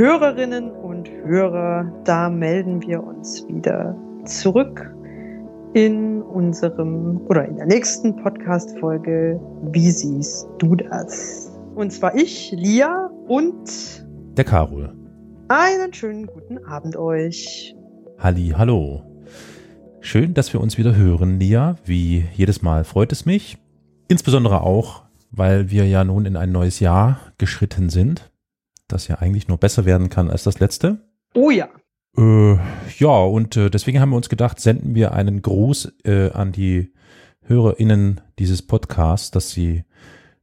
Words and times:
Hörerinnen 0.00 0.70
und 0.70 1.10
Hörer, 1.10 1.84
da 2.04 2.30
melden 2.30 2.80
wir 2.80 3.04
uns 3.04 3.46
wieder 3.48 3.94
zurück 4.24 4.90
in 5.74 6.22
unserem 6.22 7.18
oder 7.28 7.46
in 7.46 7.56
der 7.56 7.66
nächsten 7.66 8.16
Podcast-Folge 8.16 9.38
Wie 9.72 9.90
siehst 9.90 10.48
du 10.58 10.74
das? 10.74 11.54
Und 11.74 11.92
zwar 11.92 12.14
ich, 12.14 12.50
Lia 12.52 13.10
und 13.28 14.02
der 14.38 14.44
Karol. 14.44 14.96
Einen 15.48 15.92
schönen 15.92 16.26
guten 16.28 16.56
Abend 16.64 16.96
euch. 16.96 17.76
Halli, 18.18 18.54
hallo. 18.56 19.02
Schön, 20.00 20.32
dass 20.32 20.50
wir 20.54 20.62
uns 20.62 20.78
wieder 20.78 20.96
hören, 20.96 21.38
Lia. 21.38 21.76
Wie 21.84 22.24
jedes 22.32 22.62
Mal 22.62 22.84
freut 22.84 23.12
es 23.12 23.26
mich. 23.26 23.58
Insbesondere 24.08 24.62
auch, 24.62 25.02
weil 25.30 25.70
wir 25.70 25.86
ja 25.86 26.04
nun 26.04 26.24
in 26.24 26.38
ein 26.38 26.52
neues 26.52 26.80
Jahr 26.80 27.20
geschritten 27.36 27.90
sind, 27.90 28.29
das 28.92 29.08
ja 29.08 29.16
eigentlich 29.16 29.48
nur 29.48 29.58
besser 29.58 29.84
werden 29.84 30.08
kann 30.10 30.30
als 30.30 30.44
das 30.44 30.60
letzte. 30.60 30.98
Oh 31.34 31.50
ja. 31.50 31.68
Äh, 32.16 32.58
ja, 32.98 33.18
und 33.18 33.56
äh, 33.56 33.70
deswegen 33.70 34.00
haben 34.00 34.10
wir 34.10 34.16
uns 34.16 34.28
gedacht, 34.28 34.60
senden 34.60 34.94
wir 34.94 35.12
einen 35.12 35.42
Gruß 35.42 35.92
äh, 36.04 36.30
an 36.32 36.52
die 36.52 36.92
HörerInnen 37.42 38.20
dieses 38.38 38.62
Podcasts, 38.62 39.30
dass 39.30 39.50
sie 39.50 39.84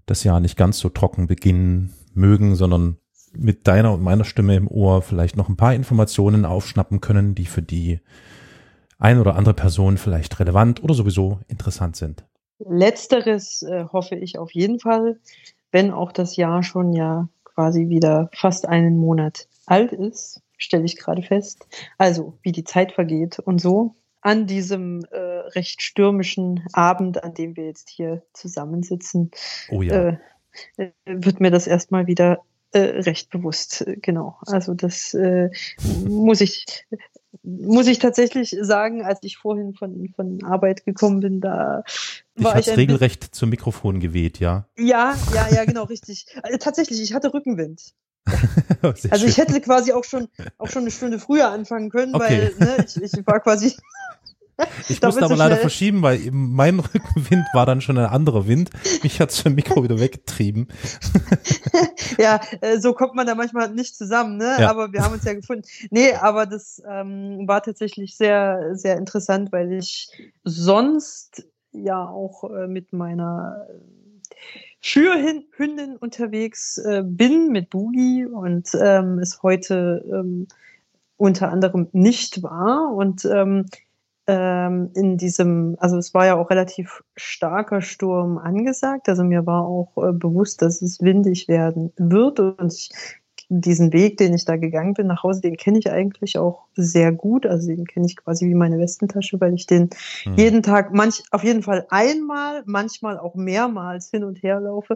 das 0.05 0.23
Jahr 0.23 0.39
nicht 0.39 0.57
ganz 0.57 0.79
so 0.79 0.89
trocken 0.89 1.27
beginnen 1.27 1.93
mögen, 2.13 2.55
sondern 2.55 2.97
mit 3.35 3.67
deiner 3.67 3.93
und 3.93 4.01
meiner 4.01 4.23
Stimme 4.23 4.55
im 4.55 4.67
Ohr 4.67 5.01
vielleicht 5.01 5.35
noch 5.35 5.49
ein 5.49 5.57
paar 5.57 5.73
Informationen 5.73 6.45
aufschnappen 6.45 7.01
können, 7.01 7.35
die 7.35 7.45
für 7.45 7.61
die 7.61 7.99
ein 8.97 9.19
oder 9.19 9.35
andere 9.35 9.53
Person 9.53 9.97
vielleicht 9.97 10.39
relevant 10.39 10.83
oder 10.83 10.93
sowieso 10.93 11.39
interessant 11.47 11.95
sind. 11.95 12.25
Letzteres 12.59 13.61
äh, 13.61 13.85
hoffe 13.91 14.15
ich 14.15 14.39
auf 14.39 14.51
jeden 14.51 14.79
Fall, 14.79 15.19
wenn 15.71 15.91
auch 15.91 16.11
das 16.11 16.35
Jahr 16.35 16.63
schon 16.63 16.93
ja 16.93 17.29
quasi 17.57 17.89
wieder 17.89 18.29
fast 18.33 18.67
einen 18.67 18.97
Monat 18.97 19.47
alt 19.65 19.91
ist, 19.91 20.43
stelle 20.57 20.85
ich 20.85 20.95
gerade 20.95 21.23
fest. 21.23 21.65
Also, 21.97 22.37
wie 22.43 22.51
die 22.51 22.63
Zeit 22.63 22.91
vergeht 22.91 23.39
und 23.39 23.59
so. 23.59 23.95
An 24.21 24.45
diesem 24.45 25.05
äh, 25.09 25.17
recht 25.55 25.81
stürmischen 25.81 26.63
Abend, 26.73 27.23
an 27.23 27.33
dem 27.33 27.55
wir 27.55 27.65
jetzt 27.65 27.89
hier 27.89 28.21
zusammensitzen, 28.33 29.31
oh 29.71 29.81
ja. 29.81 30.19
äh, 30.77 30.91
wird 31.05 31.39
mir 31.39 31.49
das 31.49 31.65
erstmal 31.65 32.05
wieder 32.05 32.43
äh, 32.73 32.79
recht 32.79 33.31
bewusst, 33.31 33.85
genau. 34.03 34.37
Also 34.45 34.75
das 34.75 35.15
äh, 35.15 35.49
muss 36.07 36.41
ich 36.41 36.85
muss 37.47 37.87
ich 37.87 37.99
tatsächlich 37.99 38.55
sagen, 38.61 39.05
als 39.05 39.19
ich 39.21 39.37
vorhin 39.37 39.73
von, 39.73 40.09
von 40.15 40.43
Arbeit 40.43 40.85
gekommen 40.85 41.21
bin, 41.21 41.39
da 41.39 41.83
war 42.35 42.59
ich. 42.59 42.67
Hast 42.67 42.77
regelrecht 42.77 43.23
zum 43.23 43.49
Mikrofon 43.49 43.99
geweht, 43.99 44.39
ja? 44.39 44.67
Ja, 44.77 45.15
ja, 45.33 45.47
ja, 45.49 45.65
genau, 45.65 45.83
richtig. 45.83 46.25
Also, 46.43 46.57
tatsächlich, 46.57 47.01
ich 47.01 47.13
hatte 47.13 47.33
Rückenwind. 47.33 47.93
also 48.81 49.25
ich 49.25 49.37
hätte 49.37 49.61
quasi 49.61 49.93
auch 49.93 50.03
schon 50.03 50.27
auch 50.57 50.67
schon 50.67 50.81
eine 50.81 50.91
Stunde 50.91 51.17
früher 51.17 51.49
anfangen 51.49 51.89
können, 51.89 52.13
okay. 52.13 52.51
weil 52.59 52.67
ne, 52.67 52.85
ich, 52.85 53.01
ich 53.01 53.25
war 53.25 53.39
quasi 53.39 53.73
ich 54.89 55.01
musste 55.01 55.23
aber 55.23 55.35
leider 55.35 55.57
verschieben, 55.57 56.01
weil 56.01 56.19
mein 56.31 56.79
Rückenwind 56.93 57.45
war 57.53 57.65
dann 57.65 57.81
schon 57.81 57.97
ein 57.97 58.05
anderer 58.05 58.47
Wind. 58.47 58.71
Mich 59.03 59.19
hat's 59.19 59.39
vom 59.39 59.55
Mikro 59.55 59.83
wieder 59.83 59.99
weggetrieben. 59.99 60.67
ja, 62.17 62.39
äh, 62.61 62.79
so 62.79 62.93
kommt 62.93 63.15
man 63.15 63.27
da 63.27 63.35
manchmal 63.35 63.69
nicht 63.73 63.95
zusammen, 63.95 64.37
ne? 64.37 64.57
Ja. 64.59 64.69
Aber 64.69 64.93
wir 64.93 65.03
haben 65.03 65.13
uns 65.13 65.25
ja 65.25 65.33
gefunden. 65.33 65.63
Nee, 65.91 66.13
aber 66.13 66.45
das 66.45 66.81
ähm, 66.89 67.47
war 67.47 67.61
tatsächlich 67.61 68.17
sehr, 68.17 68.75
sehr 68.75 68.97
interessant, 68.97 69.51
weil 69.51 69.73
ich 69.73 70.09
sonst 70.43 71.45
ja 71.71 72.07
auch 72.07 72.49
äh, 72.49 72.67
mit 72.67 72.93
meiner 72.93 73.67
Schürhündin 74.79 75.97
unterwegs 75.97 76.77
äh, 76.77 77.03
bin, 77.05 77.49
mit 77.49 77.69
Boogie 77.69 78.25
und 78.25 78.69
ähm, 78.79 79.19
es 79.19 79.43
heute 79.43 80.03
ähm, 80.11 80.47
unter 81.17 81.51
anderem 81.51 81.89
nicht 81.91 82.43
war. 82.43 82.93
Und 82.93 83.25
ähm, 83.25 83.65
ähm, 84.27 84.91
in 84.93 85.17
diesem, 85.17 85.77
also 85.79 85.97
es 85.97 86.13
war 86.13 86.25
ja 86.25 86.35
auch 86.35 86.49
relativ 86.49 87.03
starker 87.15 87.81
Sturm 87.81 88.37
angesagt. 88.37 89.07
Also 89.07 89.23
mir 89.23 89.45
war 89.45 89.65
auch 89.65 89.97
äh, 89.97 90.11
bewusst, 90.11 90.61
dass 90.61 90.81
es 90.81 91.01
windig 91.01 91.47
werden 91.47 91.93
wird 91.97 92.39
und 92.39 92.73
ich, 92.73 92.89
diesen 93.49 93.93
Weg, 93.93 94.17
den 94.17 94.33
ich 94.33 94.43
da 94.43 94.57
gegangen 94.57 94.93
bin 94.93 95.07
nach 95.07 95.23
Hause, 95.23 95.39
den 95.39 95.55
kenne 95.55 95.79
ich 95.79 95.89
eigentlich 95.89 96.37
auch 96.37 96.65
sehr 96.75 97.13
gut. 97.13 97.45
Also 97.45 97.67
den 97.67 97.85
kenne 97.85 98.05
ich 98.05 98.17
quasi 98.17 98.45
wie 98.45 98.55
meine 98.55 98.77
Westentasche, 98.77 99.39
weil 99.39 99.53
ich 99.53 99.65
den 99.65 99.89
mhm. 100.25 100.33
jeden 100.33 100.63
Tag, 100.63 100.93
manch, 100.93 101.23
auf 101.31 101.45
jeden 101.45 101.63
Fall 101.63 101.87
einmal, 101.89 102.63
manchmal 102.65 103.17
auch 103.17 103.35
mehrmals 103.35 104.09
hin 104.09 104.25
und 104.25 104.43
her 104.43 104.59
laufe. 104.59 104.95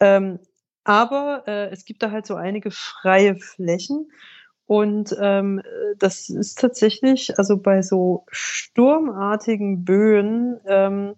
Ähm, 0.00 0.40
aber 0.82 1.44
äh, 1.46 1.70
es 1.70 1.84
gibt 1.84 2.02
da 2.02 2.10
halt 2.10 2.26
so 2.26 2.34
einige 2.34 2.72
freie 2.72 3.36
Flächen 3.36 4.08
und 4.66 5.16
ähm, 5.20 5.62
das 5.98 6.28
ist 6.28 6.58
tatsächlich, 6.58 7.38
also 7.38 7.56
bei 7.56 7.82
so 7.82 8.24
sturmartigen 8.30 9.84
Böen, 9.84 10.60
ähm, 10.66 11.14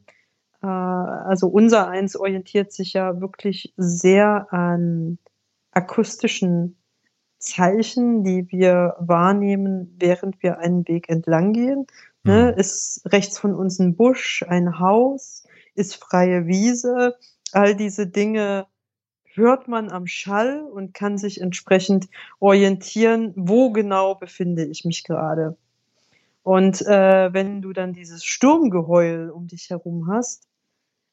äh, 0.63 0.67
also 0.67 1.49
unser 1.49 1.89
eins 1.89 2.15
orientiert 2.15 2.73
sich 2.73 2.93
ja 2.93 3.21
wirklich 3.21 3.73
sehr 3.77 4.53
an 4.53 5.19
akustischen 5.73 6.77
Zeichen, 7.39 8.25
die 8.25 8.51
wir 8.51 8.97
wahrnehmen, 8.99 9.97
während 9.99 10.43
wir 10.43 10.59
einen 10.59 10.87
Weg 10.87 11.09
entlang 11.09 11.53
gehen. 11.53 11.87
Ne? 12.25 12.53
Mhm. 12.53 12.61
Ist 12.61 13.03
rechts 13.07 13.39
von 13.39 13.55
uns 13.55 13.79
ein 13.79 13.97
Busch, 13.97 14.45
ein 14.47 14.79
Haus, 14.79 15.45
ist 15.75 15.97
freie 15.97 16.47
Wiese, 16.47 17.17
all 17.53 17.77
diese 17.77 18.07
Dinge 18.07 18.67
hört 19.38 19.69
man 19.69 19.91
am 19.91 20.06
Schall 20.06 20.60
und 20.62 20.93
kann 20.93 21.16
sich 21.16 21.41
entsprechend 21.41 22.09
orientieren, 22.38 23.32
wo 23.37 23.71
genau 23.71 24.15
befinde 24.15 24.66
ich 24.66 24.84
mich 24.84 25.04
gerade. 25.04 25.56
Und 26.43 26.82
äh, 26.87 27.32
wenn 27.32 27.62
du 27.62 27.72
dann 27.72 27.93
dieses 27.93 28.25
Sturmgeheul 28.25 29.31
um 29.31 29.47
dich 29.47 29.71
herum 29.71 30.09
hast, 30.10 30.47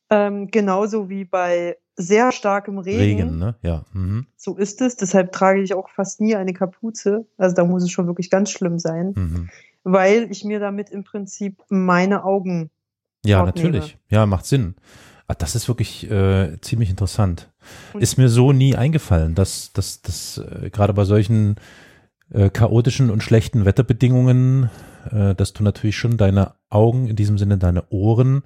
ähm, 0.10 0.48
genauso 0.48 1.10
wie 1.10 1.26
bei 1.26 1.78
sehr 1.96 2.32
starkem 2.32 2.78
Regen, 2.78 3.00
Regen 3.00 3.40
ne? 3.40 3.56
ja. 3.62 3.86
Mhm. 3.94 4.28
so 4.36 4.56
ist 4.56 4.82
es. 4.82 4.98
Deshalb 4.98 5.32
trage 5.32 5.62
ich 5.62 5.74
auch 5.74 5.90
fast 5.90 6.22
nie 6.22 6.36
eine 6.36 6.54
Kapuze. 6.54 7.26
Also 7.38 7.56
da 7.56 7.64
muss 7.64 7.84
es 7.84 7.92
schon 7.92 8.08
wirklich 8.08 8.30
ganz 8.30 8.52
schlimm 8.52 8.80
sein, 8.80 9.14
mhm. 9.16 9.50
weil 9.84 10.30
ich 10.32 10.44
mir 10.44 10.60
damit 10.60 10.90
im 10.90 11.04
Prinzip 11.04 11.64
meine 11.70 12.24
Augen 12.24 12.70
ja, 13.26 13.44
natürlich. 13.44 13.98
Ja, 14.10 14.26
macht 14.26 14.46
Sinn. 14.46 14.76
Ah, 15.28 15.34
das 15.34 15.56
ist 15.56 15.68
wirklich 15.68 16.10
äh, 16.10 16.60
ziemlich 16.62 16.90
interessant. 16.90 17.52
Und 17.94 18.02
ist 18.02 18.18
mir 18.18 18.30
so 18.30 18.52
nie 18.52 18.76
eingefallen, 18.76 19.34
dass, 19.34 19.74
dass, 19.74 20.02
dass 20.02 20.38
äh, 20.38 20.70
gerade 20.70 20.94
bei 20.94 21.04
solchen 21.04 21.56
äh, 22.32 22.50
chaotischen 22.50 23.10
und 23.10 23.24
schlechten 23.24 23.66
Wetterbedingungen, 23.66 24.70
äh, 25.12 25.34
dass 25.34 25.54
du 25.54 25.64
natürlich 25.64 25.98
schon 25.98 26.18
deine 26.18 26.54
Augen, 26.70 27.08
in 27.08 27.16
diesem 27.16 27.38
Sinne 27.38 27.58
deine 27.58 27.90
Ohren, 27.90 28.44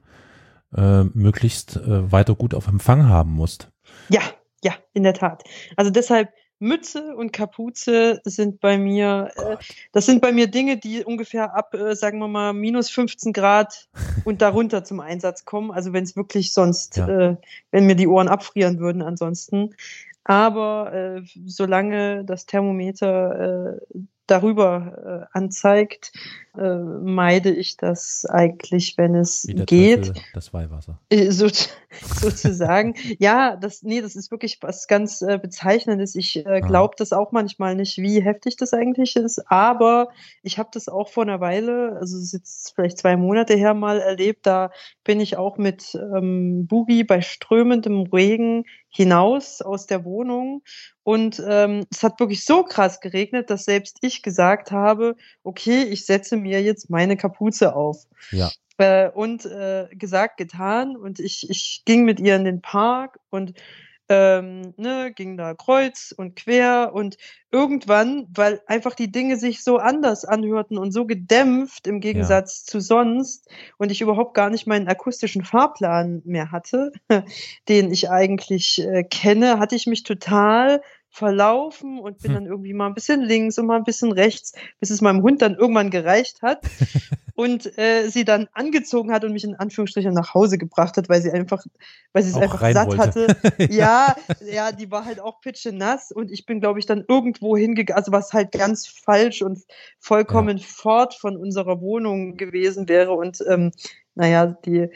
äh, 0.76 1.04
möglichst 1.04 1.76
äh, 1.78 2.12
weiter 2.12 2.36
gut 2.36 2.54
auf 2.54 2.68
Empfang 2.68 3.08
haben 3.08 3.32
musst. 3.32 3.72
Ja, 4.10 4.22
ja, 4.64 4.74
in 4.94 5.04
der 5.04 5.14
Tat. 5.14 5.44
Also 5.76 5.92
deshalb 5.92 6.30
Mütze 6.60 7.16
und 7.16 7.32
Kapuze 7.32 8.22
sind 8.26 8.60
bei 8.60 8.78
mir, 8.78 9.32
äh, 9.36 9.58
das 9.92 10.06
sind 10.06 10.22
bei 10.22 10.32
mir 10.32 10.48
Dinge, 10.48 10.78
die 10.78 11.04
ungefähr 11.04 11.56
ab, 11.56 11.74
äh, 11.74 11.96
sagen 11.96 12.20
wir 12.20 12.28
mal, 12.28 12.54
minus 12.54 12.90
15 12.90 13.34
Grad 13.34 13.88
und 14.26 14.42
darunter 14.42 14.84
zum 14.84 15.00
Einsatz 15.00 15.46
kommen. 15.46 15.72
Also 15.72 15.94
wenn 15.94 16.04
es 16.04 16.16
wirklich 16.16 16.54
sonst, 16.54 16.98
ja. 16.98 17.08
äh, 17.08 17.36
wenn 17.72 17.86
mir 17.86 17.96
die 17.96 18.08
Ohren 18.08 18.28
abfrieren 18.28 18.80
würden 18.80 19.02
ansonsten. 19.02 19.76
Aber 20.26 20.94
äh, 20.94 21.22
solange 21.46 22.24
das 22.26 22.46
Thermometer 22.46 23.80
äh, 23.94 24.00
darüber 24.32 25.28
äh, 25.34 25.38
anzeigt, 25.38 26.12
äh, 26.58 26.76
meide 26.76 27.52
ich 27.52 27.78
das 27.78 28.26
eigentlich, 28.26 28.98
wenn 28.98 29.16
es 29.16 29.48
geht. 29.48 30.08
Teufel, 30.08 30.22
das 30.34 30.54
Weihwasser. 30.54 31.00
Äh, 31.10 31.32
so, 31.32 31.48
sozusagen. 32.16 32.96
ja, 33.18 33.56
das, 33.56 33.84
nee, 33.84 34.02
das 34.02 34.16
ist 34.16 34.32
wirklich 34.32 34.58
was 34.62 34.88
ganz 34.88 35.22
äh, 35.22 35.38
Bezeichnendes. 35.42 36.16
Ich 36.16 36.46
äh, 36.46 36.62
glaube 36.62 36.96
das 36.98 37.14
auch 37.14 37.32
manchmal 37.32 37.76
nicht, 37.76 37.98
wie 37.98 38.22
heftig 38.22 38.58
das 38.58 38.74
eigentlich 38.74 39.16
ist, 39.16 39.50
aber 39.50 40.10
ich 40.44 40.58
habe 40.58 40.70
das 40.74 40.90
auch 40.90 41.10
vor 41.10 41.24
einer 41.24 41.40
Weile, 41.40 41.98
also 42.00 42.18
es 42.18 42.24
ist 42.26 42.34
jetzt 42.34 42.74
vielleicht 42.76 42.98
zwei 42.98 43.16
Monate 43.16 43.56
her 43.56 43.74
mal 43.74 44.00
erlebt, 44.00 44.46
da 44.46 44.72
bin 45.04 45.20
ich 45.20 45.38
auch 45.38 45.58
mit 45.58 45.96
ähm, 45.96 46.68
Boogie 46.68 47.04
bei 47.04 47.22
strömendem 47.22 48.04
Regen 48.04 48.66
hinaus 48.90 49.62
aus 49.62 49.86
der 49.86 50.04
Wohnung 50.04 50.64
und 51.04 51.42
ähm, 51.48 51.86
es 51.92 52.04
hat 52.04 52.20
wirklich 52.20 52.46
so 52.46 52.64
krass 52.64 53.00
geregnet, 53.02 53.50
dass 53.50 53.66
selbst 53.66 53.98
ich 54.02 54.22
gesagt 54.22 54.72
habe, 54.72 55.16
okay, 55.44 55.84
ich 55.84 56.06
setze 56.06 56.38
mir 56.38 56.62
jetzt 56.62 56.90
meine 56.92 57.18
Kapuze 57.18 57.76
auf. 57.76 58.06
Ja. 58.32 58.52
Äh, 58.78 59.10
und 59.10 59.46
äh, 59.46 59.88
gesagt, 59.92 60.38
getan. 60.38 60.96
Und 60.96 61.20
ich, 61.20 61.50
ich 61.50 61.82
ging 61.86 62.06
mit 62.06 62.20
ihr 62.20 62.36
in 62.36 62.46
den 62.46 62.62
Park 62.62 63.20
und 63.30 63.54
ähm, 64.10 64.74
ne, 64.78 65.14
ging 65.14 65.38
da 65.38 65.54
kreuz 65.54 66.14
und 66.16 66.36
quer 66.36 66.92
und 66.94 67.18
irgendwann, 67.52 68.28
weil 68.34 68.62
einfach 68.66 68.96
die 68.96 69.12
Dinge 69.12 69.38
sich 69.38 69.64
so 69.64 69.78
anders 69.78 70.26
anhörten 70.26 70.78
und 70.78 70.92
so 70.92 71.06
gedämpft 71.06 71.88
im 71.88 72.00
Gegensatz 72.00 72.66
ja. 72.66 72.72
zu 72.72 72.80
sonst 72.80 73.48
und 73.78 73.92
ich 73.92 74.02
überhaupt 74.02 74.34
gar 74.34 74.50
nicht 74.50 74.68
meinen 74.68 74.88
akustischen 74.88 75.44
Fahrplan 75.44 76.22
mehr 76.26 76.52
hatte, 76.52 76.92
den 77.70 77.92
ich 77.92 78.10
eigentlich 78.10 78.84
äh, 78.84 79.04
kenne, 79.04 79.60
hatte 79.60 79.76
ich 79.76 79.88
mich 79.88 80.04
total 80.04 80.82
verlaufen 81.10 82.00
und 82.00 82.22
bin 82.22 82.32
Hm. 82.32 82.36
dann 82.36 82.46
irgendwie 82.46 82.74
mal 82.74 82.88
ein 82.88 82.94
bisschen 82.94 83.22
links 83.22 83.58
und 83.58 83.66
mal 83.66 83.78
ein 83.78 83.84
bisschen 83.84 84.12
rechts, 84.12 84.54
bis 84.80 84.90
es 84.90 85.02
meinem 85.02 85.22
Hund 85.24 85.42
dann 85.42 85.56
irgendwann 85.56 85.90
gereicht 85.90 86.42
hat 86.42 86.62
und 87.36 87.78
äh, 87.78 88.08
sie 88.10 88.26
dann 88.26 88.48
angezogen 88.54 89.12
hat 89.12 89.24
und 89.24 89.34
mich 89.34 89.44
in 89.44 89.56
Anführungsstrichen 89.56 90.14
nach 90.14 90.34
Hause 90.34 90.58
gebracht 90.58 90.98
hat, 90.98 91.10
weil 91.10 91.22
sie 91.22 91.32
einfach, 91.32 91.66
weil 92.14 92.24
sie 92.24 92.30
es 92.30 92.36
Auch 92.36 92.42
einfach 92.42 92.72
satt 92.72 92.88
wollte. 92.88 93.02
hatte. 93.02 93.28
Ja, 93.70 94.16
ja, 94.52 94.72
die 94.72 94.92
war 94.92 95.06
halt 95.06 95.20
auch 95.20 95.42
pitschenass 95.42 96.12
und 96.12 96.32
ich 96.32 96.46
bin, 96.46 96.60
glaube 96.60 96.80
ich, 96.80 96.86
dann 96.86 97.04
irgendwo 97.08 97.58
hingegangen, 97.58 97.98
also 97.98 98.12
was 98.12 98.34
halt 98.34 98.52
ganz 98.52 98.88
falsch 98.88 99.42
und 99.42 99.60
vollkommen 100.00 100.60
fort 100.60 101.16
von 101.16 101.38
unserer 101.38 101.82
Wohnung 101.82 102.38
gewesen 102.38 102.88
wäre 102.88 103.14
und 103.14 103.44
ähm, 103.50 103.72
naja, 104.16 104.46
die 104.46 104.90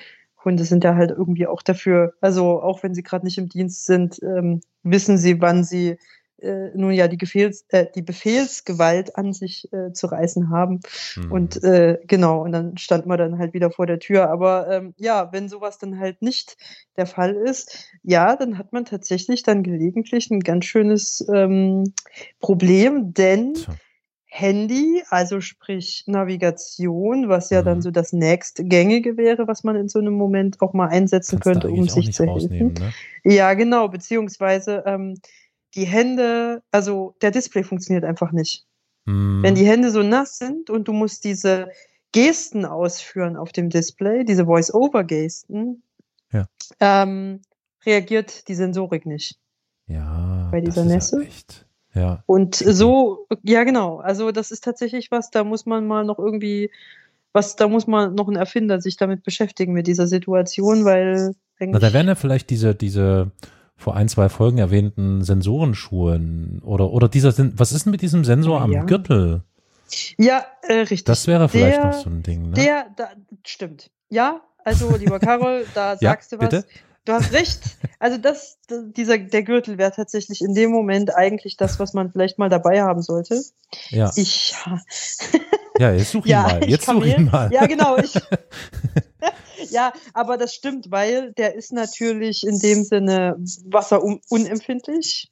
Hunde 0.46 0.64
sind 0.64 0.84
ja 0.84 0.96
halt 0.96 1.12
irgendwie 1.12 1.48
auch 1.48 1.62
dafür, 1.62 2.14
also 2.22 2.62
auch 2.62 2.84
wenn 2.84 2.94
sie 2.94 3.04
gerade 3.04 3.26
nicht 3.26 3.38
im 3.38 3.50
Dienst 3.50 3.86
sind, 3.86 4.22
ähm, 4.24 4.62
wissen 4.84 5.18
sie, 5.18 5.42
wann 5.42 5.64
sie 5.64 5.98
äh, 6.44 6.72
nun 6.76 6.92
ja 6.92 7.08
die, 7.08 7.18
Gefehls, 7.18 7.66
äh, 7.70 7.88
die 7.96 8.02
Befehlsgewalt 8.02 9.16
an 9.16 9.34
sich 9.34 9.72
äh, 9.72 9.94
zu 9.94 10.08
reißen 10.08 10.50
haben. 10.50 10.82
Hm. 11.14 11.32
Und 11.32 11.64
äh, 11.64 12.00
genau, 12.06 12.44
und 12.44 12.52
dann 12.52 12.78
stand 12.78 13.06
man 13.06 13.18
dann 13.18 13.38
halt 13.40 13.54
wieder 13.54 13.72
vor 13.72 13.86
der 13.86 14.00
Tür. 14.00 14.30
Aber 14.30 14.70
ähm, 14.70 14.94
ja, 14.98 15.32
wenn 15.32 15.48
sowas 15.50 15.78
dann 15.78 16.00
halt 16.00 16.22
nicht 16.22 16.58
der 16.98 17.06
Fall 17.06 17.34
ist, 17.34 17.88
ja, 18.04 18.36
dann 18.36 18.58
hat 18.58 18.74
man 18.74 18.86
tatsächlich 18.86 19.44
dann 19.44 19.64
gelegentlich 19.64 20.30
ein 20.32 20.42
ganz 20.42 20.66
schönes 20.66 21.26
ähm, 21.34 21.94
Problem, 22.40 23.14
denn 23.14 23.54
Tja. 23.54 23.74
Handy, 24.36 25.04
also 25.12 25.42
sprich 25.42 26.06
Navigation, 26.08 27.30
was 27.30 27.52
ja 27.52 27.62
Mhm. 27.62 27.66
dann 27.66 27.82
so 27.84 27.92
das 27.92 28.14
nächstgängige 28.14 29.16
wäre, 29.16 29.48
was 29.48 29.64
man 29.64 29.76
in 29.76 29.90
so 29.90 30.00
einem 30.00 30.16
Moment 30.16 30.60
auch 30.60 30.74
mal 30.74 30.88
einsetzen 30.88 31.40
Kannst 31.40 31.44
könnte, 31.62 31.70
um 31.70 31.88
sich 31.88 32.12
zu 32.14 32.26
helfen. 32.26 32.74
ne? 32.74 32.92
Ja, 33.24 33.54
genau, 33.54 33.88
beziehungsweise 33.90 34.84
ähm, 34.88 35.20
die 35.76 35.86
Hände, 35.86 36.64
also 36.72 37.16
der 37.22 37.30
Display 37.30 37.64
funktioniert 37.64 38.06
einfach 38.06 38.32
nicht. 38.32 38.66
Hm. 39.06 39.44
Wenn 39.44 39.54
die 39.54 39.68
Hände 39.68 39.92
so 39.92 40.02
nass 40.02 40.40
sind 40.40 40.72
und 40.72 40.88
du 40.88 40.94
musst 40.94 41.26
diese 41.26 41.70
Gesten 42.12 42.66
ausführen 42.66 43.38
auf 43.38 43.52
dem 43.52 43.70
Display, 43.70 44.26
diese 44.26 44.46
Voice-Over-Gesten, 44.46 45.84
Ja. 46.32 46.48
ähm, 46.80 47.42
reagiert 47.86 48.48
die 48.48 48.56
Sensorik 48.56 49.06
nicht. 49.06 49.40
ja, 49.86 50.50
bei 50.52 50.60
das 50.62 50.74
dieser 50.74 50.86
ist 50.86 50.90
ja 50.90 50.96
Nässe? 51.20 51.22
echt. 51.28 51.68
Ja, 51.96 52.24
Und 52.26 52.56
so, 52.56 53.28
ja 53.44 53.64
genau, 53.64 53.98
also 53.98 54.32
das 54.32 54.52
ist 54.52 54.64
tatsächlich 54.64 55.12
was, 55.12 55.30
da 55.30 55.44
muss 55.44 55.66
man 55.66 55.86
mal 55.86 56.04
noch 56.04 56.18
irgendwie, 56.18 56.72
was, 57.34 57.56
da 57.56 57.68
muss 57.68 57.86
man 57.88 58.16
noch 58.16 58.28
ein 58.28 58.36
Erfinder 58.36 58.82
sich 58.82 58.98
damit 58.98 59.24
beschäftigen 59.24 59.74
mit 59.74 59.86
dieser 59.88 60.08
Situation, 60.08 60.86
weil 60.86 61.36
Na, 61.60 61.80
da 61.80 61.94
wären 61.94 62.08
ja 62.08 62.16
vielleicht 62.16 62.50
diese, 62.50 62.74
diese 62.74 63.32
vor 63.76 63.96
ein, 63.96 64.08
zwei 64.08 64.30
Folgen 64.30 64.58
erwähnten 64.58 65.24
Sensorenschuhen 65.24 66.62
oder, 66.64 66.92
oder 66.92 67.10
dieser, 67.10 67.34
was 67.58 67.72
ist 67.72 67.86
denn 67.86 67.92
mit 67.92 68.02
diesem 68.02 68.24
Sensor 68.24 68.62
am 68.62 68.72
Ja. 68.72 68.84
Gürtel? 68.86 69.44
ja, 70.18 70.44
äh, 70.64 70.74
richtig. 70.74 71.04
Das 71.04 71.28
wäre 71.28 71.50
vielleicht 71.50 71.78
der, 71.78 71.86
noch 71.86 71.94
so 71.94 72.10
ein 72.10 72.24
Ding, 72.24 72.50
ne? 72.50 72.56
Der, 72.56 72.86
da, 72.96 73.10
stimmt. 73.46 73.92
Ja, 74.10 74.42
also 74.64 74.96
lieber 74.96 75.20
Carol, 75.20 75.66
da 75.76 75.92
Ja, 76.00 76.12
sagst 76.12 76.32
du 76.32 76.40
was. 76.40 76.50
bitte? 76.50 76.66
Du 77.06 77.12
hast 77.12 77.34
recht. 77.34 77.60
Also 78.00 78.18
das, 78.18 78.60
dieser, 78.70 79.18
der 79.18 79.44
Gürtel 79.44 79.78
wäre 79.78 79.92
tatsächlich 79.92 80.42
in 80.42 80.54
dem 80.54 80.72
Moment 80.72 81.14
eigentlich 81.16 81.58
das, 81.58 81.80
was 81.80 81.94
man 81.94 82.12
vielleicht 82.12 82.40
mal 82.40 82.50
dabei 82.50 82.82
haben 82.82 83.02
sollte. 83.02 83.44
ja, 83.90 84.12
Ich, 84.16 84.56
ja, 85.80 85.92
jetzt 85.92 86.12
such 86.12 86.26
ihn 86.26 86.32
ja, 86.32 86.44
mal. 86.44 86.64
ich 86.64 86.70
Jetzt 86.70 86.86
such 86.86 87.06
ihn 87.06 87.26
mal. 87.26 87.52
Ja, 87.52 87.66
genau. 87.66 87.98
Ich, 87.98 88.14
ja, 89.70 89.94
aber 90.14 90.38
das 90.38 90.54
stimmt, 90.54 90.92
weil 90.92 91.34
der 91.34 91.56
ist 91.56 91.74
natürlich 91.74 92.46
in 92.46 92.60
dem 92.60 92.84
Sinne 92.84 93.36
wasserunempfindlich. 93.66 95.30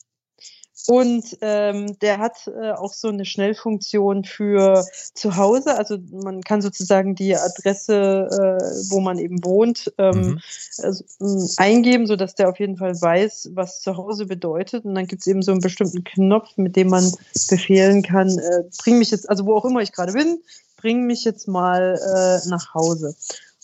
Und 0.88 1.38
ähm, 1.42 1.98
der 2.00 2.18
hat 2.18 2.48
äh, 2.48 2.72
auch 2.72 2.94
so 2.94 3.10
eine 3.10 3.26
Schnellfunktion 3.26 4.24
für 4.24 4.84
zu 5.14 5.36
Hause. 5.38 5.78
Also 5.78 5.98
man 6.12 6.42
kann 6.42 6.62
sozusagen 6.62 7.14
die 7.16 7.36
Adresse, 7.36 8.28
äh, 8.32 8.90
wo 8.90 9.00
man 9.00 9.20
eben 9.20 9.44
wohnt, 9.44 9.94
ähm, 9.98 10.22
Mhm. 10.22 10.40
also, 10.80 11.04
mh, 11.20 11.50
eingeben, 11.58 12.08
sodass 12.08 12.36
der 12.36 12.50
auf 12.50 12.60
jeden 12.60 12.78
Fall 12.78 13.00
weiß, 13.00 13.52
was 13.54 13.82
zu 13.82 13.96
Hause 13.98 14.26
bedeutet. 14.26 14.86
Und 14.86 14.96
dann 14.96 15.08
gibt 15.08 15.22
es 15.22 15.28
eben 15.28 15.42
so 15.44 15.52
einen 15.52 15.62
bestimmten 15.62 16.04
Knopf, 16.04 16.58
mit 16.58 16.76
dem 16.76 16.90
man 16.90 17.12
befehlen 17.50 18.02
kann, 18.02 18.38
äh, 18.40 18.64
bring 18.84 18.98
mich 18.98 19.12
jetzt, 19.12 19.30
also 19.30 19.46
wo 19.46 19.56
auch 19.56 19.66
immer 19.66 19.82
ich 19.82 19.92
gerade 19.92 20.14
bin, 20.14 20.42
bring 20.78 21.06
mich 21.06 21.24
jetzt 21.26 21.48
mal 21.48 22.00
äh, 22.44 22.50
nach 22.50 22.74
Hause. 22.74 23.16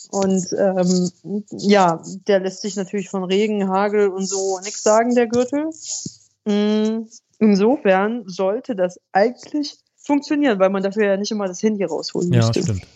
Und 0.09 0.55
ähm, 0.57 1.11
ja, 1.51 2.01
der 2.27 2.39
lässt 2.39 2.61
sich 2.61 2.75
natürlich 2.77 3.09
von 3.09 3.23
Regen, 3.25 3.67
Hagel 3.67 4.07
und 4.07 4.25
so 4.25 4.59
nichts 4.63 4.83
sagen, 4.83 5.15
der 5.15 5.27
Gürtel. 5.27 5.69
Mm, 6.47 7.07
Insofern 7.39 8.23
sollte 8.27 8.75
das 8.75 8.99
eigentlich 9.11 9.77
funktionieren, 9.95 10.59
weil 10.59 10.69
man 10.69 10.81
dafür 10.83 11.05
ja 11.05 11.17
nicht 11.17 11.31
immer 11.31 11.47
das 11.47 11.61
Handy 11.61 11.83
rausholen 11.83 12.31
Ja, 12.33 12.47
müsste. 12.47 12.63
stimmt. 12.63 12.87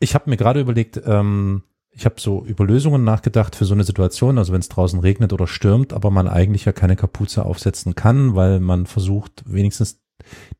Ich 0.00 0.14
habe 0.14 0.28
mir 0.28 0.36
gerade 0.36 0.60
überlegt, 0.60 1.00
ähm, 1.06 1.62
ich 1.90 2.04
habe 2.04 2.16
so 2.20 2.44
über 2.44 2.64
Lösungen 2.66 3.04
nachgedacht 3.04 3.56
für 3.56 3.64
so 3.64 3.74
eine 3.74 3.84
Situation, 3.84 4.38
also 4.38 4.52
wenn 4.52 4.60
es 4.60 4.68
draußen 4.68 5.00
regnet 5.00 5.32
oder 5.32 5.46
stürmt, 5.46 5.92
aber 5.92 6.10
man 6.10 6.28
eigentlich 6.28 6.64
ja 6.66 6.72
keine 6.72 6.96
Kapuze 6.96 7.44
aufsetzen 7.44 7.94
kann, 7.94 8.34
weil 8.34 8.60
man 8.60 8.86
versucht 8.86 9.42
wenigstens 9.46 10.00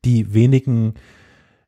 die 0.05 0.33
wenigen 0.33 0.95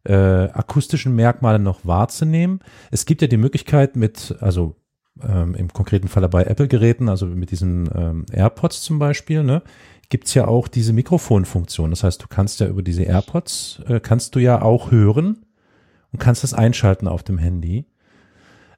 äh, 0.03 0.13
akustischen 0.13 1.15
Merkmale 1.15 1.59
noch 1.59 1.85
wahrzunehmen. 1.85 2.60
Es 2.89 3.05
gibt 3.05 3.22
ja 3.22 3.27
die 3.27 3.38
Möglichkeit 3.38 3.95
mit, 3.95 4.36
also 4.39 4.75
ähm, 5.22 5.53
im 5.53 5.72
konkreten 5.72 6.07
Falle 6.07 6.27
bei 6.27 6.43
Apple-Geräten, 6.43 7.07
also 7.07 7.27
mit 7.27 7.51
diesen 7.51 7.89
ähm, 7.93 8.25
AirPods 8.31 8.81
zum 8.81 8.98
Beispiel, 8.98 9.43
ne, 9.43 9.62
gibt's 10.12 10.36
ja 10.36 10.48
auch 10.48 10.68
diese 10.68 10.94
Mikrofonfunktion. 10.94 11.89
Das 11.89 12.03
heißt, 12.03 12.22
du 12.22 12.27
kannst 12.27 12.60
ja 12.60 12.68
über 12.68 12.84
diese 12.84 13.03
AirPods, 13.03 13.82
äh, 13.88 14.00
kannst 14.00 14.36
du 14.36 14.39
ja 14.39 14.62
auch 14.62 14.91
hören 14.91 15.46
und 16.12 16.20
kannst 16.20 16.44
das 16.44 16.53
einschalten 16.53 17.08
auf 17.08 17.24
dem 17.24 17.39
Handy. 17.39 17.86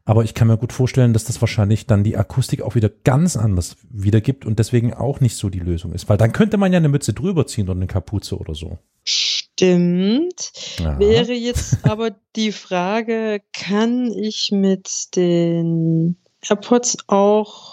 Aber 0.05 0.23
ich 0.23 0.33
kann 0.33 0.47
mir 0.47 0.57
gut 0.57 0.73
vorstellen, 0.73 1.13
dass 1.13 1.23
das 1.23 1.41
wahrscheinlich 1.41 1.87
dann 1.87 2.03
die 2.03 2.17
Akustik 2.17 2.61
auch 2.61 2.75
wieder 2.75 2.89
ganz 2.89 3.35
anders 3.35 3.77
wiedergibt 3.89 4.45
und 4.45 4.59
deswegen 4.59 4.93
auch 4.93 5.21
nicht 5.21 5.35
so 5.35 5.49
die 5.49 5.59
Lösung 5.59 5.93
ist. 5.93 6.07
Weil 6.07 6.17
dann 6.17 6.33
könnte 6.33 6.57
man 6.57 6.71
ja 6.71 6.77
eine 6.77 6.89
Mütze 6.89 7.13
drüber 7.13 7.47
ziehen 7.47 7.67
oder 7.67 7.77
eine 7.77 7.87
Kapuze 7.87 8.37
oder 8.37 8.53
so. 8.53 8.77
Stimmt. 9.05 10.51
Ja. 10.77 10.99
Wäre 10.99 11.33
jetzt 11.33 11.85
aber 11.89 12.11
die 12.35 12.51
Frage, 12.51 13.41
kann 13.53 14.11
ich 14.11 14.51
mit 14.51 15.15
den 15.15 16.17
AirPods 16.47 16.97
auch 17.07 17.72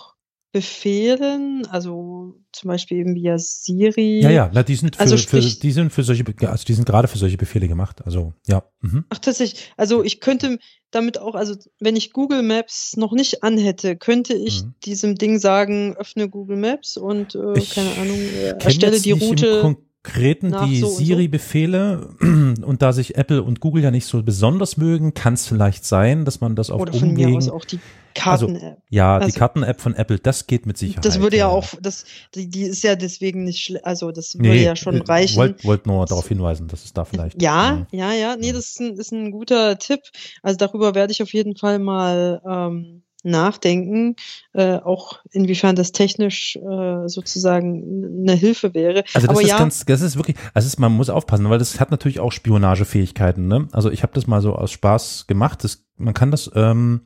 befehlen, 0.53 1.67
also 1.71 2.35
zum 2.53 2.69
Beispiel 2.69 2.99
eben 2.99 3.15
via 3.15 3.39
Siri? 3.39 4.21
Ja, 4.21 4.31
ja, 4.31 4.51
na, 4.53 4.63
die 4.63 4.75
sind 4.75 4.97
für, 4.97 5.01
Also 5.03 5.17
für 5.17 5.23
sprich- 5.23 5.59
die 5.61 5.73
sind 5.73 5.93
für 5.93 6.03
solche, 6.03 6.25
also 6.49 6.65
die 6.65 6.73
sind 6.75 6.87
gerade 6.87 7.09
für 7.09 7.19
solche 7.19 7.37
Befehle 7.37 7.69
gemacht. 7.69 8.03
Also 8.05 8.35
ja. 8.47 8.63
Mhm. 8.81 9.05
Ach, 9.11 9.19
tatsächlich. 9.19 9.73
Also 9.77 10.03
ich 10.05 10.21
könnte 10.21 10.59
damit 10.91 11.19
auch, 11.19 11.35
also 11.35 11.55
wenn 11.79 11.97
ich 11.97 12.13
Google 12.13 12.43
Maps 12.43 12.97
noch 12.97 13.13
nicht 13.13 13.43
anhätte, 13.43 13.97
könnte 13.97 14.35
ich 14.35 14.63
Mhm. 14.65 14.75
diesem 14.85 15.15
Ding 15.17 15.39
sagen, 15.39 15.95
öffne 15.97 16.29
Google 16.29 16.57
Maps 16.57 16.97
und 16.97 17.35
äh, 17.35 17.59
Ich 17.59 17.71
keine 17.71 17.93
Ahnung, 17.97 18.19
äh, 18.19 18.63
erstelle 18.65 18.95
jetzt 18.95 19.05
die 19.05 19.15
nicht 19.15 19.23
Route. 19.23 19.47
Im 19.47 19.77
Konkreten 20.03 20.49
nach 20.49 20.67
die 20.67 20.81
so 20.81 20.87
und 20.89 20.93
so. 20.95 20.99
Siri-Befehle 20.99 22.09
und 22.21 22.83
da 22.83 22.93
sich 22.93 23.17
Apple 23.17 23.43
und 23.43 23.61
Google 23.61 23.83
ja 23.83 23.91
nicht 23.91 24.07
so 24.07 24.23
besonders 24.23 24.77
mögen, 24.79 25.13
kann 25.15 25.35
es 25.35 25.47
vielleicht 25.47 25.85
sein, 25.85 26.25
dass 26.25 26.41
man 26.41 26.57
das 26.57 26.71
auf 26.71 26.81
Oder 26.81 26.93
von 26.95 27.13
mir 27.13 27.27
Umwegen, 27.29 27.37
aus 27.37 27.49
auch 27.51 27.65
die 27.67 27.79
Karten-App. 28.15 28.79
ja, 28.89 29.19
die 29.19 29.25
also- 29.27 29.39
Karten-App 29.39 29.81
von 29.81 29.95
Apple, 29.95 30.19
das 30.19 30.47
geht 30.47 30.67
mit 30.67 30.79
Sicherheit. 30.79 31.05
das 31.05 31.21
würde 31.21 31.37
ja 31.37 31.49
auch, 31.49 31.69
das, 31.81 32.05
die, 32.35 32.49
die 32.49 32.63
ist 32.63 32.83
ja 32.83 32.97
deswegen 32.97 33.45
nicht 33.45 33.63
schlecht, 33.63 33.85
also 33.85 34.11
das 34.13 34.35
würde 34.35 34.49
nee, 34.49 34.65
ja 34.65 34.77
schon 34.77 34.97
äh, 35.01 35.05
reichen. 35.05 35.37
Wollt, 35.37 35.65
wollt 35.65 35.87
nur 35.87 36.05
darauf 36.07 36.29
hinweisen, 36.29 36.69
dass 36.69 36.85
es 36.85 36.93
da 36.93 37.05
vielleicht. 37.05 37.41
Ja, 37.41 37.87
ja, 37.91 38.13
ja. 38.13 38.37
Nee, 38.37 38.49
Ja. 38.49 38.53
das 38.53 38.67
ist 38.71 38.81
ein, 38.81 38.95
ist 38.95 39.13
ein 39.13 39.31
guter 39.31 39.79
Tipp. 39.79 40.01
Also 40.43 40.57
darüber 40.57 40.95
werde 40.95 41.13
ich 41.13 41.23
auf 41.23 41.33
jeden 41.33 41.57
Fall 41.57 41.79
mal 41.79 42.41
ähm, 42.47 43.03
nachdenken, 43.23 44.17
äh, 44.55 44.77
auch 44.77 45.21
inwiefern 45.31 45.77
das 45.77 45.93
technisch 45.93 46.57
äh, 46.57 47.07
sozusagen 47.09 48.23
eine 48.23 48.35
Hilfe 48.35 48.73
wäre. 48.75 49.05
Also 49.15 49.27
das 49.27 49.37
Aber 49.37 49.43
ist 49.43 49.49
ja, 49.49 49.59
ganz, 49.59 49.85
das 49.85 50.01
ist 50.01 50.17
wirklich, 50.17 50.37
also 50.55 50.67
ist, 50.67 50.79
man 50.79 50.93
muss 50.93 51.11
aufpassen, 51.11 51.49
weil 51.51 51.59
das 51.59 51.81
hat 51.81 51.91
natürlich 51.91 52.21
auch 52.21 52.33
Spionagefähigkeiten. 52.33 53.47
Ne? 53.47 53.69
Also 53.73 53.91
ich 53.91 54.03
habe 54.03 54.13
das 54.15 54.27
mal 54.27 54.41
so 54.41 54.55
aus 54.55 54.71
Spaß 54.71 55.27
gemacht. 55.27 55.65
Das, 55.65 55.85
man 55.97 56.15
kann 56.15 56.31
das, 56.31 56.51
ähm, 56.55 57.03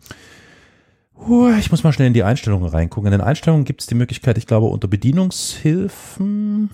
ich 1.59 1.71
muss 1.71 1.85
mal 1.85 1.93
schnell 1.93 2.09
in 2.09 2.15
die 2.15 2.23
Einstellungen 2.25 2.69
reingucken. 2.69 3.07
In 3.07 3.19
den 3.19 3.27
Einstellungen 3.27 3.65
gibt 3.65 3.81
es 3.81 3.87
die 3.87 3.95
Möglichkeit, 3.95 4.39
ich 4.39 4.47
glaube, 4.47 4.67
unter 4.67 4.89
Bedienungshilfen. 4.89 6.71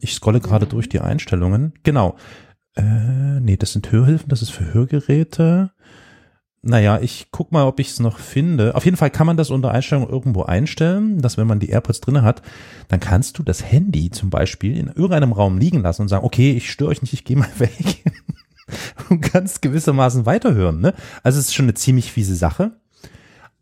Ich 0.00 0.14
scrolle 0.14 0.40
gerade 0.40 0.64
Ja. 0.66 0.70
durch 0.70 0.88
die 0.88 1.00
Einstellungen. 1.00 1.74
Genau. 1.82 2.16
Äh, 2.76 3.40
nee, 3.40 3.56
das 3.56 3.72
sind 3.72 3.90
Hörhilfen, 3.92 4.28
das 4.28 4.42
ist 4.42 4.50
für 4.50 4.72
Hörgeräte. 4.72 5.72
Naja, 6.62 6.98
ich 7.00 7.28
guck 7.30 7.52
mal, 7.52 7.64
ob 7.66 7.80
ich 7.80 7.88
es 7.88 8.00
noch 8.00 8.18
finde. 8.18 8.74
Auf 8.74 8.84
jeden 8.84 8.96
Fall 8.98 9.10
kann 9.10 9.26
man 9.26 9.36
das 9.38 9.50
unter 9.50 9.70
Einstellungen 9.70 10.10
irgendwo 10.10 10.42
einstellen, 10.42 11.20
dass 11.22 11.38
wenn 11.38 11.46
man 11.46 11.58
die 11.58 11.70
AirPods 11.70 12.00
drinne 12.02 12.22
hat, 12.22 12.42
dann 12.88 13.00
kannst 13.00 13.38
du 13.38 13.42
das 13.42 13.64
Handy 13.64 14.10
zum 14.10 14.28
Beispiel 14.30 14.76
in 14.76 14.88
irgendeinem 14.88 15.32
Raum 15.32 15.56
liegen 15.58 15.80
lassen 15.80 16.02
und 16.02 16.08
sagen, 16.08 16.24
okay, 16.24 16.52
ich 16.52 16.70
störe 16.70 16.90
euch 16.90 17.00
nicht, 17.02 17.14
ich 17.14 17.24
gehe 17.24 17.36
mal 17.38 17.48
weg. 17.58 18.04
und 19.08 19.20
kannst 19.22 19.62
gewissermaßen 19.62 20.26
weiterhören. 20.26 20.80
Ne? 20.80 20.94
Also 21.22 21.38
es 21.38 21.46
ist 21.46 21.54
schon 21.54 21.64
eine 21.64 21.74
ziemlich 21.74 22.12
fiese 22.12 22.34
Sache. 22.36 22.72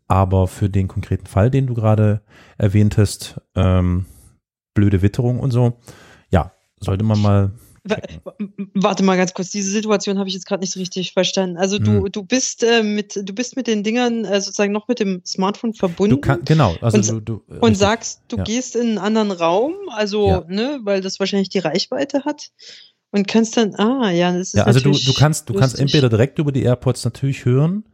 Aber 0.09 0.47
für 0.47 0.69
den 0.69 0.87
konkreten 0.89 1.27
Fall, 1.27 1.49
den 1.49 1.67
du 1.67 1.75
gerade 1.75 2.21
erwähnt 2.57 2.97
hast, 2.97 3.39
ähm, 3.55 4.05
blöde 4.73 5.01
Witterung 5.01 5.39
und 5.39 5.51
so, 5.51 5.79
ja, 6.29 6.51
sollte 6.79 7.05
man 7.05 7.21
mal 7.21 7.51
Warte 8.73 9.03
mal 9.03 9.17
ganz 9.17 9.33
kurz, 9.33 9.51
diese 9.51 9.71
Situation 9.71 10.19
habe 10.19 10.27
ich 10.27 10.35
jetzt 10.35 10.45
gerade 10.45 10.61
nicht 10.61 10.73
so 10.73 10.79
richtig 10.79 11.13
verstanden. 11.13 11.57
Also 11.57 11.79
du, 11.79 12.03
hm. 12.03 12.11
du 12.11 12.23
bist 12.23 12.63
äh, 12.63 12.83
mit, 12.83 13.15
du 13.15 13.33
bist 13.33 13.55
mit 13.55 13.67
den 13.67 13.83
Dingern 13.83 14.25
äh, 14.25 14.41
sozusagen 14.41 14.73
noch 14.73 14.87
mit 14.87 14.99
dem 14.99 15.21
Smartphone 15.25 15.73
verbunden. 15.73 16.15
Du 16.15 16.21
kann, 16.21 16.43
genau, 16.43 16.75
also 16.81 16.97
und, 16.97 17.27
du, 17.27 17.41
du, 17.47 17.59
und 17.59 17.75
sagst, 17.75 18.21
du 18.27 18.37
ja. 18.37 18.43
gehst 18.43 18.75
in 18.75 18.89
einen 18.89 18.97
anderen 18.97 19.31
Raum, 19.31 19.73
also 19.89 20.27
Ja. 20.27 20.45
ne, 20.47 20.79
weil 20.83 21.01
das 21.01 21.19
wahrscheinlich 21.19 21.49
die 21.49 21.59
Reichweite 21.59 22.25
hat 22.25 22.49
und 23.11 23.27
kannst 23.27 23.57
dann, 23.57 23.75
ah 23.75 24.11
ja, 24.11 24.33
das 24.33 24.49
ist 24.49 24.53
Ja, 24.55 24.65
also 24.65 24.79
du, 24.79 24.91
du 24.91 25.13
kannst, 25.13 25.49
du 25.49 25.53
kannst 25.53 25.79
lustig. 25.79 25.93
entweder 25.93 26.09
direkt 26.09 26.37
über 26.37 26.51
die 26.51 26.63
AirPods 26.63 27.05
natürlich 27.05 27.45
hören, 27.45 27.85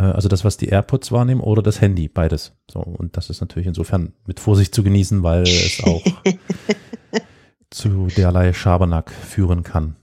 also 0.00 0.28
das, 0.28 0.44
was 0.44 0.56
die 0.56 0.68
AirPods 0.68 1.12
wahrnehmen, 1.12 1.40
oder 1.40 1.62
das 1.62 1.80
Handy, 1.80 2.08
beides. 2.08 2.52
So, 2.70 2.80
und 2.80 3.16
das 3.16 3.30
ist 3.30 3.40
natürlich 3.40 3.66
insofern 3.66 4.12
mit 4.26 4.40
Vorsicht 4.40 4.74
zu 4.74 4.82
genießen, 4.82 5.22
weil 5.22 5.42
es 5.42 5.82
auch 5.84 6.02
zu 7.70 8.08
derlei 8.16 8.52
Schabernack 8.52 9.10
führen 9.10 9.62
kann. 9.62 9.96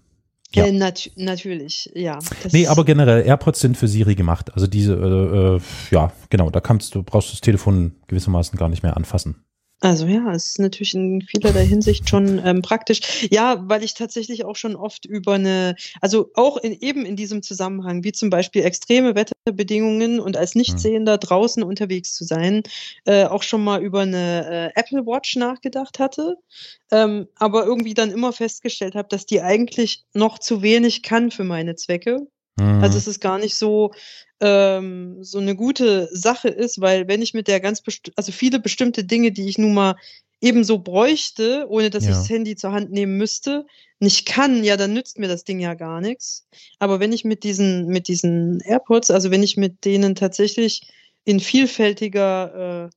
Ja. 0.53 0.65
Äh, 0.65 0.71
nat 0.71 1.11
natürlich, 1.15 1.91
ja. 1.93 2.19
Nee, 2.51 2.67
aber 2.67 2.85
generell, 2.85 3.25
AirPods 3.25 3.59
sind 3.59 3.77
für 3.77 3.87
Siri 3.87 4.15
gemacht. 4.15 4.53
Also 4.53 4.67
diese, 4.67 4.93
äh, 4.93 5.55
äh, 5.57 5.61
ja, 5.91 6.11
genau, 6.29 6.49
da 6.49 6.61
kannst 6.61 6.95
du, 6.95 7.03
brauchst 7.03 7.29
du 7.29 7.33
das 7.33 7.41
Telefon 7.41 7.95
gewissermaßen 8.07 8.57
gar 8.57 8.69
nicht 8.69 8.83
mehr 8.83 8.95
anfassen. 8.95 9.43
Also 9.81 10.07
ja, 10.07 10.31
es 10.31 10.47
ist 10.49 10.59
natürlich 10.59 10.93
in 10.93 11.21
vielerlei 11.21 11.65
Hinsicht 11.65 12.09
schon 12.09 12.41
ähm, 12.45 12.61
praktisch. 12.61 13.27
Ja, 13.29 13.61
weil 13.67 13.83
ich 13.83 13.93
tatsächlich 13.93 14.45
auch 14.45 14.55
schon 14.55 14.75
oft 14.75 15.05
über 15.05 15.33
eine, 15.33 15.75
also 16.01 16.31
auch 16.33 16.57
in, 16.57 16.79
eben 16.79 17.05
in 17.05 17.15
diesem 17.15 17.43
Zusammenhang, 17.43 18.03
wie 18.03 18.13
zum 18.13 18.29
Beispiel 18.29 18.63
extreme 18.63 19.15
Wetterbedingungen 19.15 20.19
und 20.19 20.37
als 20.37 20.55
Nichtsehender 20.55 21.17
draußen 21.17 21.61
unterwegs 21.61 22.13
zu 22.13 22.23
sein, 22.23 22.63
äh, 23.03 23.25
auch 23.25 23.43
schon 23.43 23.63
mal 23.63 23.83
über 23.83 24.01
eine 24.01 24.71
äh, 24.75 24.79
Apple 24.79 25.05
Watch 25.05 25.35
nachgedacht 25.35 25.99
hatte, 25.99 26.37
ähm, 26.91 27.27
aber 27.35 27.65
irgendwie 27.65 27.93
dann 27.93 28.11
immer 28.11 28.31
festgestellt 28.31 28.95
habe, 28.95 29.09
dass 29.09 29.25
die 29.25 29.41
eigentlich 29.41 30.05
noch 30.13 30.39
zu 30.39 30.61
wenig 30.61 31.03
kann 31.03 31.31
für 31.31 31.43
meine 31.43 31.75
Zwecke. 31.75 32.27
Mhm. 32.57 32.81
Also 32.81 32.97
es 32.97 33.07
ist 33.07 33.19
gar 33.19 33.37
nicht 33.37 33.55
so 33.55 33.91
ähm, 34.41 35.23
so 35.23 35.39
eine 35.39 35.55
gute 35.55 36.09
Sache 36.11 36.49
ist, 36.49 36.81
weil 36.81 37.07
wenn 37.07 37.21
ich 37.21 37.33
mit 37.33 37.47
der 37.47 37.59
ganz 37.59 37.81
also 38.15 38.31
viele 38.31 38.59
bestimmte 38.59 39.03
Dinge, 39.03 39.31
die 39.31 39.47
ich 39.47 39.57
nun 39.57 39.73
mal 39.73 39.95
ebenso 40.41 40.79
bräuchte, 40.79 41.65
ohne 41.69 41.89
dass 41.89 42.03
ich 42.03 42.09
Ja. 42.09 42.15
das 42.15 42.29
Handy 42.29 42.55
zur 42.55 42.71
Hand 42.71 42.91
nehmen 42.91 43.17
müsste, 43.17 43.65
nicht 43.99 44.27
kann, 44.27 44.63
ja, 44.63 44.77
dann 44.77 44.93
nützt 44.93 45.17
mir 45.17 45.27
das 45.27 45.45
Ding 45.45 45.59
ja 45.59 45.73
gar 45.73 46.01
nichts. 46.01 46.47
Aber 46.79 46.99
wenn 46.99 47.13
ich 47.13 47.23
mit 47.23 47.43
diesen 47.43 47.87
mit 47.87 48.07
diesen 48.07 48.59
AirPods, 48.61 49.09
also 49.11 49.31
wenn 49.31 49.43
ich 49.43 49.57
mit 49.57 49.85
denen 49.85 50.15
tatsächlich 50.15 50.81
in 51.23 51.39
vielfältiger 51.39 52.85
äh, 52.85 52.89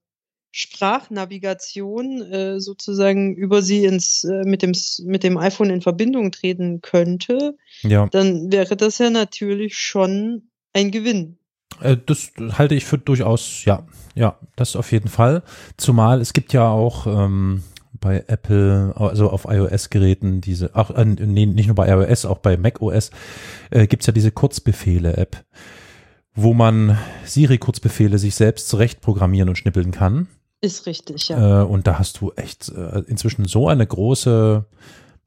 Sprachnavigation 0.51 2.23
äh, 2.23 2.61
sozusagen 2.61 3.35
über 3.35 3.63
sie 3.63 3.85
ins 3.85 4.25
äh, 4.25 4.43
mit 4.45 4.63
dem 4.63 4.73
mit 5.05 5.23
dem 5.23 5.39
iPhone 5.39 5.71
in 5.71 5.83
Verbindung 5.83 6.33
treten 6.33 6.81
könnte, 6.81 7.57
ja, 7.83 8.09
dann 8.09 8.51
wäre 8.51 8.77
das 8.77 8.99
ja 8.99 9.11
natürlich 9.11 9.79
schon 9.79 10.51
ein 10.79 10.91
Gewinn. 10.91 11.39
äh, 11.81 11.97
das 12.07 12.31
halte 12.57 12.75
ich 12.75 12.85
für 12.85 12.99
durchaus, 12.99 13.65
ja, 13.65 13.87
ja, 14.15 14.39
das 14.57 14.77
auf 14.77 14.93
jeden 14.93 15.09
Fall. 15.09 15.43
Zumal 15.77 16.21
es 16.21 16.33
gibt 16.33 16.53
ja 16.53 16.69
auch 16.69 17.07
ähm, 17.07 17.63
bei 18.01 18.25
Apple, 18.29 18.95
also 18.97 19.31
auf 19.31 19.47
iOS-Geräten 19.49 20.41
diese, 20.41 20.71
ach, 20.75 20.91
äh, 20.91 21.05
nee, 21.05 21.47
nicht 21.47 21.67
nur 21.67 21.75
bei 21.75 21.89
iOS, 21.89 22.25
auch 22.25 22.39
bei 22.39 22.57
macOS 22.57 23.11
äh, 23.71 23.87
gibt's 23.87 24.07
ja 24.07 24.13
diese 24.13 24.31
Kurzbefehle-App, 24.31 25.45
wo 26.35 26.55
man 26.55 26.99
Siri-Kurzbefehle 27.25 28.19
sich 28.19 28.35
selbst 28.35 28.69
zurecht 28.69 29.01
programmieren 29.01 29.49
und 29.49 29.57
schnippeln 29.57 29.91
kann. 29.91 30.29
Ist 30.61 30.87
richtig, 30.87 31.29
ja. 31.29 31.63
Äh, 31.63 31.65
und 31.65 31.87
da 31.87 31.99
hast 31.99 32.21
du 32.21 32.33
echt 32.37 32.69
äh, 32.71 33.01
inzwischen 33.07 33.45
so 33.45 33.69
eine 33.69 33.87
große, 33.87 34.65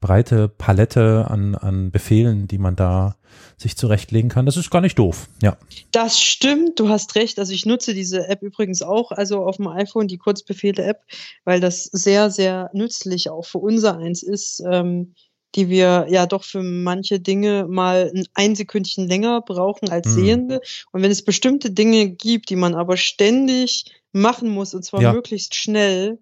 breite 0.02 0.48
Palette 0.50 1.26
an, 1.30 1.54
an 1.54 1.90
Befehlen, 1.90 2.46
die 2.46 2.58
man 2.58 2.76
da 2.76 3.16
sich 3.56 3.76
zurechtlegen 3.78 4.28
kann. 4.28 4.44
Das 4.44 4.58
ist 4.58 4.70
gar 4.70 4.82
nicht 4.82 4.98
doof. 4.98 5.28
Ja. 5.42 5.56
Das 5.92 6.20
stimmt, 6.20 6.78
du 6.78 6.90
hast 6.90 7.14
recht. 7.14 7.38
Also 7.38 7.54
ich 7.54 7.64
nutze 7.64 7.94
diese 7.94 8.28
App 8.28 8.42
übrigens 8.42 8.82
auch, 8.82 9.10
also 9.12 9.44
auf 9.46 9.56
dem 9.56 9.68
iPhone, 9.68 10.08
die 10.08 10.18
Kurzbefehle-App, 10.18 11.00
weil 11.44 11.60
das 11.60 11.84
sehr, 11.84 12.30
sehr 12.30 12.68
nützlich 12.74 13.30
auch 13.30 13.46
für 13.46 13.58
unser 13.58 13.96
eins 13.96 14.22
ist, 14.22 14.62
ähm, 14.70 15.14
die 15.54 15.68
wir 15.68 16.06
ja 16.10 16.26
doch 16.26 16.44
für 16.44 16.62
manche 16.62 17.20
Dinge 17.20 17.66
mal 17.68 18.12
ein, 18.34 18.54
Sekündchen 18.56 19.06
länger 19.06 19.40
brauchen 19.42 19.88
als 19.90 20.08
Mhm. 20.08 20.12
Sehende. 20.12 20.60
Und 20.92 21.02
wenn 21.02 21.10
es 21.10 21.22
bestimmte 21.24 21.70
Dinge 21.70 22.08
gibt, 22.10 22.50
die 22.50 22.56
man 22.56 22.74
aber 22.74 22.96
ständig 22.96 23.84
machen 24.12 24.48
muss, 24.50 24.74
und 24.74 24.84
zwar 24.84 25.00
Ja. 25.02 25.12
möglichst 25.12 25.54
schnell, 25.54 26.18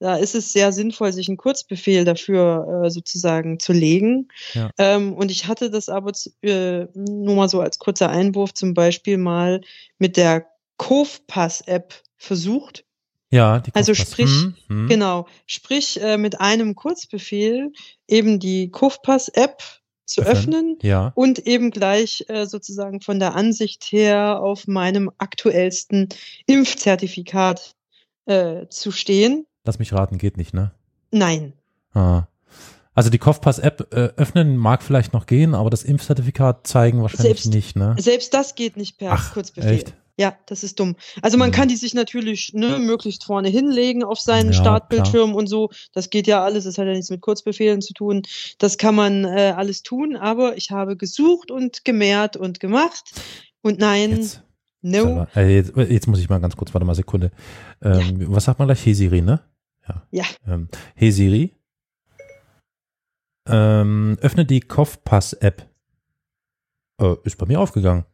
da 0.00 0.16
ist 0.16 0.34
es 0.34 0.52
sehr 0.52 0.72
sinnvoll, 0.72 1.12
sich 1.12 1.28
einen 1.28 1.36
Kurzbefehl 1.36 2.04
dafür 2.04 2.84
äh, 2.84 2.90
sozusagen 2.90 3.58
zu 3.58 3.72
legen. 3.72 4.28
Ja. 4.52 4.70
Ähm, 4.78 5.14
und 5.14 5.30
ich 5.30 5.46
hatte 5.46 5.70
das 5.70 5.88
aber 5.88 6.12
zu, 6.12 6.30
äh, 6.42 6.86
nur 6.94 7.36
mal 7.36 7.48
so 7.48 7.60
als 7.60 7.78
kurzer 7.78 8.10
Einwurf 8.10 8.52
zum 8.54 8.74
Beispiel 8.74 9.18
mal 9.18 9.60
mit 9.98 10.16
der 10.16 10.46
Kofpass-App 10.76 11.94
versucht. 12.16 12.84
Ja, 13.30 13.60
die 13.60 13.74
Also 13.74 13.92
Kopfpass. 13.92 14.12
sprich, 14.12 14.30
Hm, 14.30 14.54
hm. 14.68 14.88
Genau, 14.88 15.26
sprich 15.46 16.00
äh, 16.00 16.16
mit 16.18 16.40
einem 16.40 16.74
Kurzbefehl 16.74 17.72
eben 18.06 18.38
die 18.38 18.70
Kofpass-App 18.70 19.62
zu 20.06 20.20
Öffnen. 20.20 20.36
öffnen 20.54 20.78
Ja, 20.82 21.12
und 21.14 21.38
eben 21.40 21.70
gleich 21.70 22.24
äh, 22.28 22.46
sozusagen 22.46 23.00
von 23.00 23.18
der 23.18 23.34
Ansicht 23.34 23.84
her 23.90 24.40
auf 24.40 24.66
meinem 24.66 25.10
aktuellsten 25.18 26.08
Impfzertifikat 26.46 27.74
äh, 28.26 28.66
zu 28.68 28.90
stehen. 28.90 29.46
Lass 29.64 29.78
mich 29.78 29.92
raten, 29.92 30.18
geht 30.18 30.36
nicht, 30.36 30.54
ne? 30.54 30.72
Nein. 31.10 31.52
Ah. 31.92 32.24
Also 32.94 33.10
die 33.10 33.18
Kopfpass-App 33.18 33.88
äh, 33.92 34.10
öffnen 34.16 34.56
mag 34.56 34.82
vielleicht 34.82 35.12
noch 35.12 35.26
gehen, 35.26 35.54
aber 35.54 35.68
das 35.70 35.82
Impfzertifikat 35.82 36.66
zeigen 36.66 37.02
wahrscheinlich 37.02 37.42
Selbst- 37.42 37.54
nicht, 37.54 37.76
ne? 37.76 37.96
Selbst 37.98 38.32
das 38.34 38.54
geht 38.54 38.76
nicht 38.76 38.98
per 38.98 39.12
Ach, 39.12 39.32
Kurzbefehl. 39.34 39.72
echt? 39.72 39.94
Ja, 40.16 40.36
das 40.46 40.62
ist 40.62 40.78
dumm. 40.78 40.94
Also 41.22 41.36
man 41.36 41.50
kann 41.50 41.66
die 41.66 41.74
sich 41.74 41.92
natürlich 41.92 42.52
ne, 42.54 42.78
möglichst 42.78 43.24
vorne 43.24 43.48
hinlegen 43.48 44.04
auf 44.04 44.20
seinen 44.20 44.52
Ja, 44.52 44.60
Startbildschirm 44.60 45.34
und 45.34 45.48
so. 45.48 45.70
Das 45.92 46.08
geht 46.08 46.28
ja 46.28 46.44
alles. 46.44 46.62
Das 46.64 46.78
hat 46.78 46.86
ja 46.86 46.92
nichts 46.92 47.10
mit 47.10 47.20
Kurzbefehlen 47.20 47.82
zu 47.82 47.94
tun. 47.94 48.22
Das 48.58 48.78
kann 48.78 48.94
man 48.94 49.24
äh, 49.24 49.54
alles 49.56 49.82
tun. 49.82 50.14
Aber 50.14 50.56
ich 50.56 50.70
habe 50.70 50.96
gesucht 50.96 51.50
und 51.50 51.84
gemehrt 51.84 52.36
und 52.36 52.60
gemacht. 52.60 53.10
Und 53.60 53.80
nein, 53.80 54.12
Jetzt, 54.12 54.42
no. 54.82 55.26
äh, 55.34 55.52
jetzt, 55.52 55.72
jetzt 55.76 56.06
muss 56.06 56.20
ich 56.20 56.28
mal 56.28 56.38
ganz 56.38 56.54
kurz, 56.54 56.72
warte 56.72 56.84
mal 56.86 56.94
Sekunde. 56.94 57.32
Ähm, 57.82 58.26
Was 58.28 58.44
sagt 58.44 58.60
man 58.60 58.68
gleich? 58.68 58.86
Hey 58.86 58.94
Siri, 58.94 59.20
ne? 59.20 59.40
Ja. 59.88 60.02
Ja. 60.10 60.24
Ähm, 60.46 60.68
hey 60.94 61.10
Siri, 61.10 61.54
ähm, 63.46 64.16
öffne 64.20 64.44
die 64.44 64.60
Kopfpass-App. 64.60 65.68
Äh, 67.00 67.16
ist 67.24 67.36
bei 67.36 67.46
mir 67.46 67.60
aufgegangen. 67.60 68.04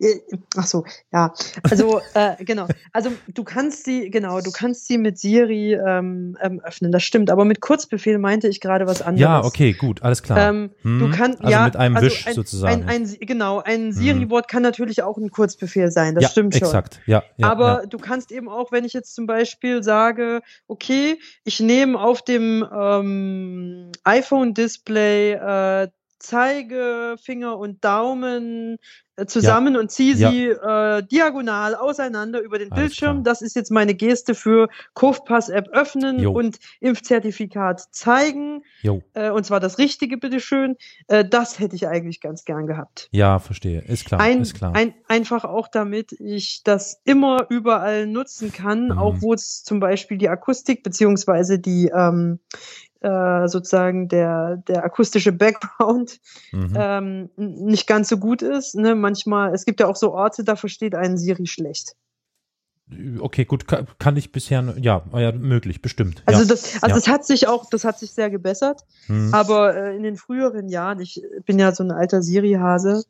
Äh, 0.00 0.20
Ach 0.56 0.66
so, 0.66 0.84
ja. 1.12 1.32
Also 1.62 2.00
äh, 2.14 2.42
genau. 2.44 2.66
Also 2.92 3.10
du 3.28 3.44
kannst 3.44 3.84
sie 3.84 4.10
genau, 4.10 4.40
du 4.40 4.50
kannst 4.50 4.86
sie 4.86 4.98
mit 4.98 5.18
Siri 5.18 5.74
ähm, 5.74 6.36
ähm, 6.40 6.60
öffnen. 6.60 6.92
Das 6.92 7.02
stimmt. 7.02 7.30
Aber 7.30 7.44
mit 7.44 7.60
Kurzbefehl 7.60 8.18
meinte 8.18 8.48
ich 8.48 8.60
gerade 8.60 8.86
was 8.86 9.02
anderes. 9.02 9.20
Ja, 9.20 9.44
okay, 9.44 9.72
gut, 9.72 10.02
alles 10.02 10.22
klar. 10.22 10.50
Ähm, 10.50 10.70
Du 10.82 11.04
Hm, 11.04 11.10
kannst 11.10 11.40
also 11.40 11.50
ja 11.50 11.64
mit 11.64 11.76
einem 11.76 11.96
also 11.96 12.06
Wisch 12.06 12.26
ein, 12.26 12.34
sozusagen. 12.34 12.84
Ein, 12.84 13.04
ein, 13.04 13.16
genau, 13.20 13.60
ein 13.60 13.92
Siri-Wort 13.92 14.48
kann 14.48 14.62
natürlich 14.62 15.02
auch 15.02 15.16
ein 15.16 15.30
Kurzbefehl 15.30 15.90
sein. 15.90 16.14
Das 16.14 16.22
ja, 16.22 16.30
stimmt 16.30 16.54
schon. 16.54 16.62
exakt. 16.62 17.00
Ja, 17.06 17.22
ja, 17.36 17.50
Aber 17.50 17.80
ja. 17.80 17.86
du 17.86 17.98
kannst 17.98 18.32
eben 18.32 18.48
auch, 18.48 18.72
wenn 18.72 18.84
ich 18.84 18.92
jetzt 18.92 19.14
zum 19.14 19.26
Beispiel 19.26 19.82
sage, 19.82 20.40
okay, 20.66 21.18
ich 21.44 21.60
nehme 21.60 21.98
auf 22.00 22.22
dem 22.22 22.66
ähm, 22.72 23.92
iPhone-Display 24.04 25.32
äh, 25.32 25.88
Zeige, 26.18 27.16
Finger 27.22 27.58
und 27.58 27.84
Daumen 27.84 28.78
äh, 29.18 29.26
zusammen 29.26 29.76
und 29.76 29.90
ziehe 29.90 30.14
Ja. 30.14 30.30
sie 30.30 30.46
äh, 30.48 31.02
diagonal 31.02 31.74
auseinander 31.74 32.40
über 32.40 32.58
den 32.58 32.72
Alles 32.72 32.82
Bildschirm. 32.84 33.16
klar. 33.16 33.24
Das 33.24 33.42
ist 33.42 33.56
jetzt 33.56 33.70
meine 33.70 33.94
Geste 33.94 34.34
für 34.34 34.68
Kofpass-App 34.94 35.68
öffnen 35.72 36.18
Jo. 36.20 36.32
und 36.32 36.58
Impfzertifikat 36.80 37.82
zeigen. 37.90 38.62
Jo. 38.82 39.02
Äh, 39.14 39.30
und 39.30 39.44
zwar 39.44 39.60
das 39.60 39.78
Richtige, 39.78 40.16
bitteschön. 40.18 40.76
Äh, 41.08 41.24
das 41.24 41.58
hätte 41.58 41.76
ich 41.76 41.88
eigentlich 41.88 42.20
ganz 42.20 42.44
gern 42.44 42.66
gehabt. 42.66 43.08
Ja, 43.12 43.38
verstehe. 43.38 43.80
Ist 43.82 44.04
klar, 44.06 44.20
Ein, 44.20 44.42
ist 44.42 44.54
klar. 44.54 44.74
Ein, 44.74 44.94
einfach 45.08 45.44
auch 45.44 45.68
damit 45.68 46.12
ich 46.12 46.62
das 46.64 47.00
immer 47.04 47.46
überall 47.48 48.06
nutzen 48.06 48.52
kann, 48.52 48.88
Mhm. 48.88 48.98
auch 48.98 49.16
wo 49.20 49.32
es 49.34 49.62
zum 49.64 49.80
Beispiel 49.80 50.18
die 50.18 50.28
Akustik 50.28 50.82
beziehungsweise 50.82 51.58
die 51.58 51.90
ähm, 51.94 52.38
äh, 53.00 53.48
sozusagen 53.48 54.08
der, 54.08 54.56
der 54.68 54.84
akustische 54.84 55.32
Background 55.32 56.18
mhm. 56.52 56.72
ähm, 56.76 57.30
nicht 57.36 57.86
ganz 57.86 58.08
so 58.08 58.18
gut 58.18 58.42
ist. 58.42 58.74
Ne? 58.74 58.94
Manchmal, 58.94 59.54
es 59.54 59.64
gibt 59.64 59.80
ja 59.80 59.86
auch 59.86 59.96
so 59.96 60.12
Orte, 60.12 60.44
da 60.44 60.56
versteht 60.56 60.94
einen 60.94 61.16
Siri 61.16 61.46
schlecht. 61.46 61.94
Okay, 63.20 63.44
gut, 63.44 63.68
kann, 63.68 63.86
kann 63.98 64.16
ich 64.16 64.32
bisher, 64.32 64.74
ja, 64.80 65.02
ja, 65.12 65.32
möglich, 65.32 65.82
bestimmt. 65.82 66.22
Also 66.26 66.42
ja. 66.42 66.46
das, 66.48 66.82
also 66.82 66.94
Ja. 66.94 66.96
es 66.96 67.08
hat 67.08 67.26
sich 67.26 67.48
auch, 67.48 67.68
das 67.70 67.84
hat 67.84 67.98
sich 67.98 68.12
sehr 68.12 68.30
gebessert. 68.30 68.82
Hm. 69.06 69.32
Aber 69.34 69.76
äh, 69.76 69.96
in 69.96 70.02
den 70.02 70.16
früheren 70.16 70.68
Jahren, 70.68 71.00
ich 71.00 71.22
bin 71.46 71.58
ja 71.58 71.74
so 71.74 71.84
ein 71.84 71.90
alter 71.90 72.22
Siri-Hase. 72.22 73.04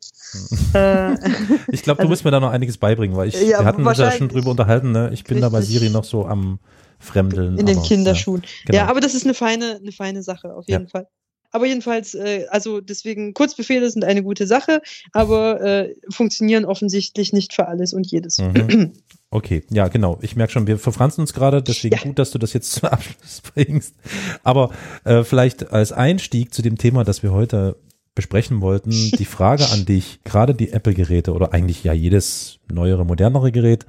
äh, 0.73 1.13
Ich 1.71 1.83
glaube, 1.83 1.97
du 1.97 2.01
also- 2.01 2.09
musst 2.09 2.25
mir 2.25 2.31
da 2.31 2.39
noch 2.39 2.51
einiges 2.51 2.77
beibringen, 2.77 3.15
weil 3.15 3.29
ich, 3.29 3.35
Ja, 3.41 3.59
wir 3.59 3.65
hatten 3.65 3.85
uns 3.85 3.97
ja 3.97 4.11
schon 4.11 4.29
drüber 4.29 4.51
unterhalten, 4.51 4.91
ne? 4.91 5.11
Ich 5.13 5.23
bin 5.23 5.41
da 5.41 5.49
bei. 5.49 5.61
Siri 5.61 5.89
noch 5.89 6.03
so 6.03 6.25
am, 6.25 6.59
fremdeln. 6.99 7.57
In 7.57 7.65
den 7.65 7.77
aber, 7.77 7.87
Kinderschuhen. 7.87 8.41
Ja, 8.41 8.49
genau. 8.65 8.77
Ja, 8.77 8.87
aber 8.87 8.99
das 8.99 9.13
ist 9.15 9.23
eine 9.25 9.33
feine, 9.33 9.77
eine 9.81 9.91
feine 9.91 10.21
Sache, 10.23 10.53
auf 10.53 10.67
jeden 10.67 10.87
Fall. 10.87 11.07
Aber 11.51 11.65
jedenfalls, 11.65 12.13
äh, 12.13 12.45
also 12.49 12.79
deswegen, 12.79 13.33
Kurzbefehle 13.33 13.89
sind 13.89 14.03
eine 14.03 14.21
gute 14.21 14.45
Sache, 14.45 14.81
aber 15.13 15.61
äh, 15.61 15.95
funktionieren 16.11 16.65
offensichtlich 16.65 17.33
nicht 17.33 17.53
für 17.53 17.67
alles 17.67 17.93
und 17.93 18.05
jedes. 18.05 18.37
Mhm. 18.37 18.93
Okay, 19.31 19.63
ja, 19.69 19.87
genau. 19.89 20.17
Ich 20.21 20.35
merke 20.35 20.53
schon, 20.53 20.65
wir 20.65 20.79
verfranzen 20.79 21.21
uns 21.21 21.33
gerade, 21.33 21.61
deswegen 21.61 21.95
Ja. 21.95 22.01
gut, 22.01 22.17
dass 22.17 22.31
du 22.31 22.39
das 22.39 22.53
jetzt 22.53 22.71
zum 22.73 22.89
Abschluss 22.89 23.41
bringst. 23.53 23.95
Aber 24.43 24.71
äh, 25.03 25.23
vielleicht 25.23 25.71
als 25.71 25.91
Einstieg 25.91 26.53
zu 26.53 26.61
dem 26.61 26.77
Thema, 26.77 27.03
das 27.03 27.21
wir 27.21 27.31
heute 27.31 27.75
besprechen 28.15 28.61
wollten, 28.61 28.89
die 29.17 29.25
Frage 29.25 29.69
an 29.71 29.85
dich, 29.85 30.19
gerade 30.23 30.55
die 30.55 30.71
Apple-Geräte 30.71 31.33
oder 31.33 31.53
eigentlich 31.53 31.83
ja 31.83 31.93
jedes 31.93 32.59
neuere, 32.71 33.05
modernere 33.05 33.51
Gerät, 33.51 33.85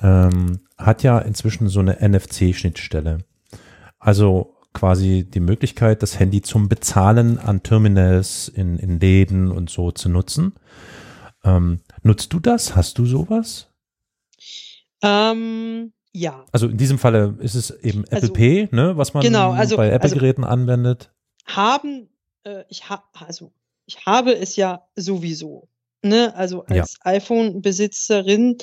ähm, 0.00 0.60
hat 0.76 1.04
ja 1.04 1.18
inzwischen 1.20 1.68
so 1.68 1.78
eine 1.78 1.98
NFC-Schnittstelle. 2.00 3.18
Also 4.00 4.56
quasi 4.72 5.24
die 5.24 5.40
Möglichkeit, 5.40 6.02
das 6.02 6.18
Handy 6.18 6.42
zum 6.42 6.68
Bezahlen 6.68 7.38
an 7.38 7.62
Terminals 7.62 8.48
in, 8.48 8.78
in 8.78 8.98
Läden 8.98 9.52
und 9.52 9.70
so 9.70 9.92
zu 9.92 10.08
nutzen. 10.08 10.54
Ähm, 11.44 11.80
nutzt 12.02 12.32
du 12.32 12.40
das? 12.40 12.74
Hast 12.74 12.98
du 12.98 13.06
sowas? 13.06 13.68
Ähm, 15.02 15.92
ja. 16.12 16.44
Also 16.52 16.68
in 16.68 16.76
diesem 16.76 16.98
Falle 16.98 17.36
ist 17.40 17.54
es 17.54 17.70
eben 17.70 18.04
Apple 18.04 18.16
Also- 18.22 18.32
Pay, 18.32 18.68
ne, 18.72 18.96
was 18.96 19.14
man 19.14 19.22
Genau, 19.22 19.52
also- 19.52 19.76
bei 19.76 19.92
also- 19.92 19.96
Apple-Geräten 20.06 20.44
anwendet. 20.44 21.12
haben, 21.46 22.08
äh, 22.44 22.64
ich 22.68 22.88
ha 22.88 23.02
also 23.26 23.52
ich 23.86 24.06
habe 24.06 24.32
es 24.32 24.54
ja 24.56 24.86
sowieso. 24.96 25.68
Ne? 26.04 26.34
Also 26.36 26.64
Ja. 26.70 26.82
als 26.82 26.96
iPhone-Besitzerin 27.02 28.58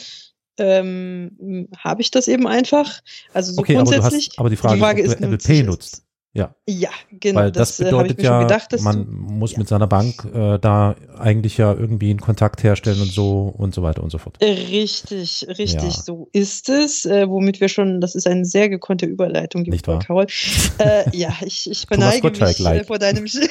ähm, 0.57 1.69
habe 1.77 2.01
ich 2.01 2.11
das 2.11 2.27
eben 2.27 2.45
einfach. 2.47 3.01
Also 3.33 3.53
so 3.53 3.61
Okay, 3.61 3.75
aber 3.77 3.85
grundsätzlich. 3.85 4.29
hast, 4.29 4.39
aber 4.39 4.49
die 4.49 4.57
Frage, 4.57 5.01
ist, 5.01 5.13
ob 5.13 5.17
du 5.19 5.23
Apple 5.23 5.29
nutze 5.31 5.47
Pay 5.47 5.63
nutzt. 5.63 6.03
Ja, 6.31 6.53
Ja, 6.67 6.89
genau. 7.11 7.39
weil 7.39 7.51
das, 7.51 7.79
äh, 7.79 7.85
habe 7.85 8.07
ich 8.07 8.13
bedeutet 8.15 8.23
ja, 8.23 8.41
gedacht, 8.43 8.71
dass 8.71 8.81
man 8.81 9.07
muss 9.09 9.53
ja. 9.53 9.57
mit 9.57 9.67
seiner 9.67 9.87
Bank 9.87 10.25
äh, 10.31 10.59
da 10.59 10.95
eigentlich 11.17 11.57
ja 11.57 11.73
irgendwie 11.73 12.11
einen 12.11 12.21
Kontakt 12.21 12.61
herstellen 12.63 13.01
und 13.01 13.11
so 13.11 13.53
und 13.57 13.73
so 13.73 13.81
weiter 13.81 14.03
und 14.03 14.11
so 14.11 14.19
fort. 14.19 14.37
Äh, 14.39 14.51
Richtig, 14.51 15.45
richtig, 15.47 15.81
Ja. 15.81 15.89
so 15.89 16.29
ist 16.31 16.69
es, 16.69 17.05
äh, 17.05 17.27
womit 17.27 17.59
wir 17.61 17.67
schon, 17.67 17.99
das 17.99 18.13
ist 18.13 18.27
eine 18.27 18.45
sehr 18.45 18.69
gekonnte 18.69 19.07
Überleitung, 19.07 19.61
liebe 19.63 19.71
Nicht 19.75 19.87
wahr? 19.87 19.99
Carol. 19.99 20.27
äh, 20.77 21.09
ja, 21.17 21.33
ich, 21.41 21.67
ich 21.69 21.87
beneige 21.87 22.29
mich 22.29 22.59
äh, 22.59 22.61
like. 22.63 22.85
vor 22.87 22.99
deinem 22.99 23.25
Ge- 23.25 23.49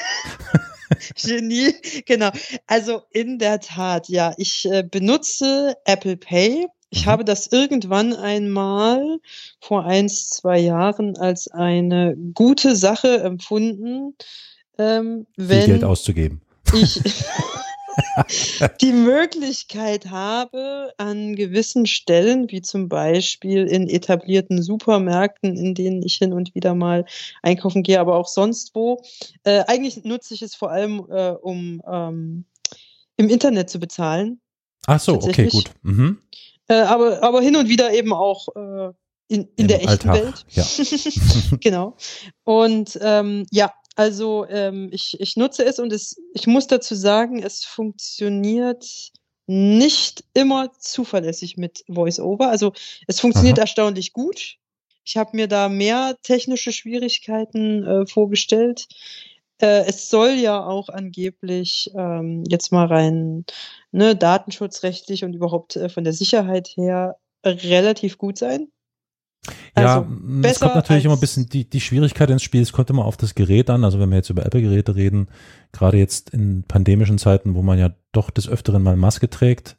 Genie. 1.22 1.74
Genau. 2.06 2.30
Also 2.66 3.02
in 3.10 3.38
der 3.38 3.60
Tat, 3.60 4.08
ja, 4.08 4.34
ich 4.38 4.66
äh, 4.70 4.82
benutze 4.82 5.74
Apple 5.84 6.16
Pay. 6.16 6.66
Ich 6.90 7.04
Mhm. 7.04 7.10
habe 7.10 7.24
das 7.24 7.48
irgendwann 7.48 8.14
einmal 8.14 9.18
vor 9.60 9.84
eins, 9.84 10.30
zwei 10.30 10.58
Jahren 10.58 11.16
als 11.16 11.48
eine 11.48 12.16
gute 12.34 12.76
Sache 12.76 13.18
empfunden, 13.18 14.14
ähm, 14.78 15.26
Viel 15.36 15.48
wenn 15.48 15.66
Geld 15.66 15.84
auszugeben. 15.84 16.40
ich 16.72 17.02
die 18.80 18.92
Möglichkeit 18.92 20.10
habe, 20.10 20.92
an 20.98 21.34
gewissen 21.36 21.86
Stellen, 21.86 22.50
wie 22.50 22.62
zum 22.62 22.88
Beispiel 22.88 23.66
in 23.66 23.88
etablierten 23.88 24.62
Supermärkten, 24.62 25.56
in 25.56 25.74
denen 25.74 26.02
ich 26.02 26.16
hin 26.16 26.32
und 26.32 26.54
wieder 26.54 26.74
mal 26.74 27.04
einkaufen 27.42 27.82
gehe, 27.82 28.00
aber 28.00 28.16
auch 28.16 28.28
sonst 28.28 28.74
wo, 28.74 29.02
äh, 29.44 29.64
eigentlich 29.66 30.04
nutze 30.04 30.34
ich 30.34 30.42
es 30.42 30.54
vor 30.54 30.70
allem, 30.70 31.04
äh, 31.10 31.30
um 31.30 31.82
ähm, 31.86 32.44
im 33.16 33.28
Internet 33.28 33.70
zu 33.70 33.78
bezahlen. 33.78 34.40
Ach 34.86 35.00
so, 35.00 35.14
okay, 35.14 35.48
gut. 35.48 35.70
Mhm. 35.82 36.18
Äh, 36.68 36.74
aber, 36.74 37.22
aber 37.22 37.40
hin 37.40 37.56
und 37.56 37.68
wieder 37.68 37.92
eben 37.92 38.12
auch 38.12 38.48
äh, 38.54 38.92
in, 39.28 39.42
in 39.42 39.48
Im 39.56 39.68
der 39.68 39.82
echten 39.82 40.08
Alltag, 40.08 40.14
Welt. 40.14 40.46
ja. 40.50 40.64
genau. 41.60 41.96
Und 42.44 42.98
ähm, 43.02 43.46
ja, 43.50 43.72
also 43.96 44.46
ähm, 44.48 44.88
ich, 44.92 45.20
ich 45.20 45.36
nutze 45.36 45.64
es 45.64 45.78
und 45.78 45.92
es, 45.92 46.16
ich 46.32 46.46
muss 46.46 46.66
dazu 46.66 46.94
sagen, 46.94 47.42
es 47.42 47.64
funktioniert 47.64 48.86
nicht 49.46 50.24
immer 50.34 50.72
zuverlässig 50.78 51.56
mit 51.56 51.82
VoiceOver. 51.88 52.48
Also 52.48 52.72
es 53.06 53.18
funktioniert 53.18 53.58
Aha. 53.58 53.62
erstaunlich 53.62 54.12
gut. 54.12 54.56
Ich 55.04 55.16
habe 55.16 55.36
mir 55.36 55.48
da 55.48 55.68
mehr 55.68 56.16
technische 56.22 56.70
Schwierigkeiten 56.70 57.82
äh, 57.84 58.06
vorgestellt. 58.06 58.86
Äh, 59.60 59.86
es 59.86 60.08
soll 60.08 60.30
ja 60.30 60.64
auch 60.64 60.88
angeblich 60.88 61.90
ähm, 61.96 62.44
jetzt 62.48 62.72
mal 62.72 62.86
rein 62.86 63.44
ne, 63.90 64.14
datenschutzrechtlich 64.14 65.24
und 65.24 65.34
überhaupt 65.34 65.76
äh, 65.76 65.88
von 65.88 66.04
der 66.04 66.12
Sicherheit 66.12 66.68
her 66.76 67.16
relativ 67.44 68.18
gut 68.18 68.38
sein. 68.38 68.68
Ja, 69.76 69.98
Also, 69.98 70.06
es 70.42 70.60
kommt 70.60 70.74
natürlich 70.74 71.04
immer 71.04 71.14
ein 71.14 71.20
bisschen 71.20 71.48
die, 71.48 71.68
die 71.68 71.80
Schwierigkeit 71.80 72.30
ins 72.30 72.42
Spiel. 72.42 72.62
Es 72.62 72.72
kommt 72.72 72.90
immer 72.90 73.04
auf 73.04 73.16
das 73.16 73.34
Gerät 73.34 73.70
an. 73.70 73.84
Also 73.84 73.98
wenn 73.98 74.10
wir 74.10 74.16
jetzt 74.16 74.30
über 74.30 74.44
Apple-Geräte 74.44 74.94
reden, 74.96 75.28
gerade 75.72 75.96
jetzt 75.96 76.30
in 76.30 76.64
pandemischen 76.64 77.18
Zeiten, 77.18 77.54
wo 77.54 77.62
man 77.62 77.78
ja 77.78 77.94
doch 78.12 78.30
des 78.30 78.48
Öfteren 78.48 78.82
mal 78.82 78.96
Maske 78.96 79.30
trägt, 79.30 79.78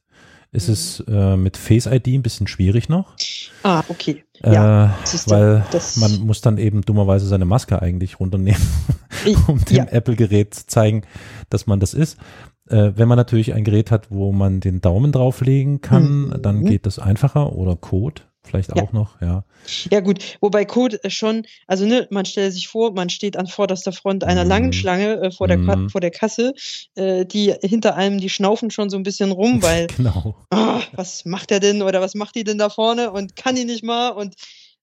ist 0.52 0.68
Mhm. 0.68 0.74
es 0.74 1.04
äh, 1.08 1.38
mit 1.38 1.58
Face 1.58 1.86
ID 1.86 2.08
ein 2.08 2.22
bisschen 2.24 2.48
schwierig 2.48 2.90
noch. 2.90 3.14
Ah, 3.64 3.84
okay. 3.90 4.24
Ja, 4.44 4.86
äh, 4.86 4.90
weil 5.28 5.64
man 5.98 6.20
muss 6.26 6.42
dann 6.42 6.58
eben 6.58 6.82
dummerweise 6.82 7.28
seine 7.28 7.46
Maske 7.46 7.82
eigentlich 7.82 8.20
runternehmen, 8.20 8.62
um 9.48 9.64
dem 9.66 9.78
ja. 9.78 9.84
Apple-Gerät 9.86 10.54
zu 10.54 10.68
zeigen, 10.68 11.04
dass 11.50 11.68
man 11.68 11.80
das 11.80 11.94
ist. 11.94 12.18
Äh, 12.70 12.94
wenn 12.96 13.08
man 13.08 13.18
natürlich 13.18 13.54
ein 13.54 13.64
Gerät 13.64 13.92
hat, 13.92 14.08
wo 14.12 14.32
man 14.32 14.60
den 14.60 14.80
Daumen 14.82 15.12
drauflegen 15.12 15.82
kann, 15.82 16.28
Mhm. 16.28 16.42
dann 16.42 16.64
geht 16.66 16.86
das 16.86 17.00
einfacher 17.00 17.54
oder 17.54 17.76
Code 17.76 18.22
vielleicht 18.50 18.76
Ja. 18.76 18.84
auch 18.84 18.92
noch, 18.92 19.22
ja. 19.22 19.44
Ja 19.92 20.00
gut, 20.00 20.38
wobei 20.42 20.66
Code 20.66 21.00
schon, 21.08 21.46
also 21.68 21.86
ne, 21.86 22.08
man 22.12 22.26
stellt 22.26 22.54
sich 22.54 22.68
vor, 22.68 22.94
man 22.94 23.10
steht 23.10 23.38
an 23.38 23.48
vorderster 23.48 23.92
Front 23.92 24.24
einer 24.24 24.44
Mhm. 24.44 24.50
langen 24.50 24.74
Schlange 24.74 25.22
äh, 25.22 25.32
vor, 25.32 25.48
der 25.48 25.58
Mhm. 25.58 25.90
vor 25.90 26.02
der 26.02 26.12
Kasse, 26.12 26.54
äh, 26.96 27.26
die 27.26 27.54
hinter 27.62 27.96
einem, 27.96 28.20
die 28.20 28.30
schnaufen 28.30 28.72
schon 28.72 28.90
so 28.90 28.98
ein 28.98 29.04
bisschen 29.04 29.32
rum, 29.32 29.62
weil, 29.64 29.88
Genau. 29.88 30.36
ah, 30.50 30.82
was 30.94 31.26
macht 31.26 31.52
er 31.52 31.60
denn 31.60 31.82
oder 31.82 32.02
was 32.02 32.16
macht 32.16 32.36
die 32.36 32.44
denn 32.44 32.58
da 32.58 32.70
vorne 32.70 33.12
und 33.12 33.36
kann 33.36 33.56
die 33.56 33.66
nicht 33.66 33.84
mal 33.84 34.10
und 34.10 34.36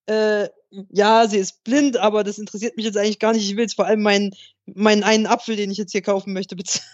äh, 0.07 0.48
ja, 0.92 1.26
sie 1.26 1.38
ist 1.38 1.64
blind, 1.64 1.96
aber 1.96 2.22
das 2.22 2.38
interessiert 2.38 2.76
mich 2.76 2.87
jetzt 2.87 2.96
eigentlich 2.96 3.18
gar 3.18 3.33
nicht. 3.33 3.44
Ich 3.48 3.57
will 3.57 3.62
jetzt 3.62 3.74
vor 3.76 3.87
allem 3.87 4.02
meinen, 4.02 4.35
meinen 4.66 5.02
einen 5.02 5.26
Apfel, 5.26 5.57
den 5.57 5.70
ich 5.70 5.79
jetzt 5.79 5.92
hier 5.92 6.02
kaufen 6.02 6.33
möchte, 6.33 6.55
bezahlen. 6.55 6.87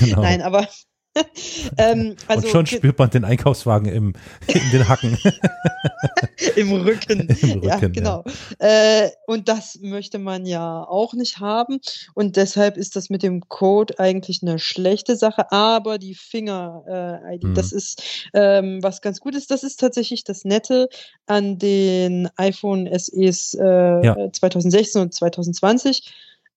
Genau. 0.00 0.20
Nein, 0.22 0.42
aber 0.42 0.68
ähm, 1.78 2.16
also 2.26 2.46
und 2.46 2.50
schon 2.50 2.66
spürt 2.66 2.98
man 2.98 3.10
den 3.10 3.24
Einkaufswagen 3.24 3.86
im, 3.92 4.14
in 4.46 4.70
den 4.72 4.88
Hacken. 4.88 5.18
im 6.56 6.72
Rücken. 6.72 7.28
Im 7.42 7.62
ja, 7.62 7.76
Rücken, 7.76 7.92
genau. 7.92 8.24
Äh, 8.58 9.08
und 9.26 9.48
das 9.48 9.78
möchte 9.80 10.18
man 10.18 10.46
ja 10.46 10.84
auch 10.84 11.14
nicht 11.14 11.38
haben. 11.38 11.80
Und 12.14 12.36
deshalb 12.36 12.76
ist 12.76 12.96
das 12.96 13.10
mit 13.10 13.22
dem 13.22 13.48
Code 13.48 13.98
eigentlich 13.98 14.42
eine 14.42 14.58
schlechte 14.58 15.16
Sache. 15.16 15.50
Aber 15.52 15.98
die 15.98 16.14
Finger-ID, 16.14 17.44
Mhm. 17.44 17.54
das 17.54 17.72
ist 17.72 18.02
ähm, 18.34 18.82
was 18.82 19.02
ganz 19.02 19.20
Gutes. 19.20 19.46
Das 19.46 19.62
ist 19.62 19.80
tatsächlich 19.80 20.24
das 20.24 20.44
Nette 20.44 20.88
an 21.26 21.58
den 21.58 22.28
iPhone 22.36 22.86
SEs 22.86 23.54
äh, 23.54 23.64
Ja. 24.04 24.16
2016 24.32 25.02
und 25.02 25.14
2020. 25.14 26.12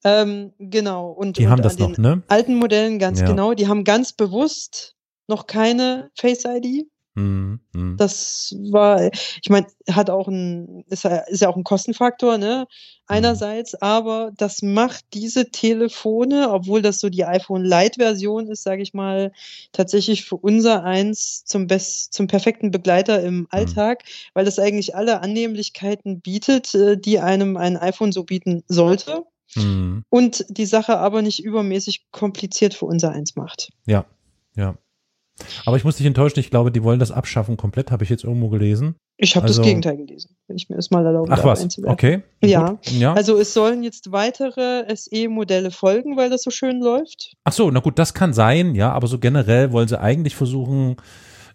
Ähm, 0.06 0.54
genau. 0.60 1.10
Und, 1.10 1.38
Die 1.40 1.46
und 1.46 1.52
haben 1.52 1.60
an 1.60 1.64
das 1.64 1.76
den 1.78 1.90
noch, 1.92 1.98
ne? 1.98 2.24
alten 2.28 2.56
Modellen 2.56 3.00
ganz 3.00 3.20
Ja. 3.22 3.26
genau. 3.28 3.54
Die 3.56 3.68
haben 3.68 3.84
ganz 3.84 4.14
bewusst 4.14 4.96
noch 5.28 5.48
keine 5.48 6.12
Face-ID. 6.16 6.86
Mhm. 7.16 7.62
Mhm. 7.74 7.96
Das 7.98 8.54
war, 8.72 9.10
ich 9.42 9.50
meine, 9.50 9.66
hat 9.90 10.10
auch 10.10 10.28
ein, 10.28 10.84
ist, 10.90 11.06
ja- 11.06 11.20
ist 11.28 11.42
ja 11.42 11.50
auch 11.50 11.56
ein 11.56 11.64
Kostenfaktor, 11.64 12.38
ne? 12.38 12.68
Einerseits, 13.08 13.74
aber 13.82 14.32
das 14.36 14.62
macht 14.62 15.06
diese 15.14 15.50
Telefone, 15.50 16.50
obwohl 16.52 16.82
das 16.82 17.00
so 17.00 17.10
die 17.10 17.24
iPhone 17.26 17.64
Lite-Version 17.64 18.48
ist, 18.50 18.64
sage 18.64 18.82
ich 18.82 18.94
mal, 18.94 19.32
tatsächlich 19.72 20.26
für 20.26 20.36
unser 20.36 20.84
eins 20.84 21.46
zum 21.46 21.68
best, 21.68 22.14
zum 22.14 22.28
perfekten 22.28 22.70
Begleiter 22.72 23.22
im 23.24 23.48
Alltag, 23.50 24.04
weil 24.34 24.44
das 24.46 24.60
eigentlich 24.60 24.96
alle 24.96 25.22
Annehmlichkeiten 25.22 26.20
bietet, 26.20 26.76
äh, 26.76 26.98
die 26.98 27.20
einem 27.20 27.58
ein 27.58 27.78
iPhone 27.78 28.12
so 28.12 28.24
bieten 28.24 28.64
sollte 28.68 29.24
Mhm. 29.56 30.04
und 30.10 30.46
die 30.50 30.66
Sache 30.66 30.98
aber 30.98 31.22
nicht 31.22 31.44
übermäßig 31.44 32.08
kompliziert 32.12 32.74
für 32.74 32.86
unser 32.86 33.12
eins 33.12 33.36
macht. 33.36 33.70
Ja, 33.86 34.06
ja. 34.56 34.76
Aber 35.66 35.76
ich 35.76 35.84
muss 35.84 35.98
dich 35.98 36.06
enttäuschen, 36.06 36.40
ich 36.40 36.50
glaube, 36.50 36.72
die 36.72 36.82
wollen 36.84 37.00
das 37.00 37.12
abschaffen 37.12 37.58
komplett, 37.58 37.92
habe 37.92 38.04
ich 38.06 38.10
jetzt 38.10 38.24
irgendwo 38.24 38.48
gelesen. 38.50 38.96
Ich 39.18 39.36
habe 39.36 39.46
Also- 39.48 39.60
das 39.62 39.68
Gegenteil 39.68 39.98
gelesen, 39.98 40.36
wenn 40.48 40.56
ich 40.58 40.70
mir 40.70 40.76
das 40.78 40.92
mal 40.92 41.06
erlauben 41.06 41.32
Ach 41.32 41.44
was, 41.44 41.78
okay. 41.86 42.24
Ja. 42.42 42.70
Gut. 42.72 42.92
ja. 42.92 43.14
Also 43.14 43.38
es 43.38 43.54
sollen 43.54 43.84
jetzt 43.84 44.12
weitere 44.14 44.86
SE-Modelle 44.94 45.72
folgen, 45.72 46.16
weil 46.18 46.30
das 46.30 46.42
so 46.44 46.52
schön 46.52 46.80
läuft. 46.82 47.34
Ach 47.44 47.52
so, 47.54 47.70
na 47.70 47.82
gut, 47.82 48.00
das 48.00 48.14
kann 48.14 48.34
sein, 48.34 48.76
ja, 48.76 48.92
aber 48.92 49.08
so 49.08 49.20
generell 49.20 49.72
wollen 49.72 49.88
sie 49.90 50.00
eigentlich 50.00 50.36
versuchen, 50.36 50.96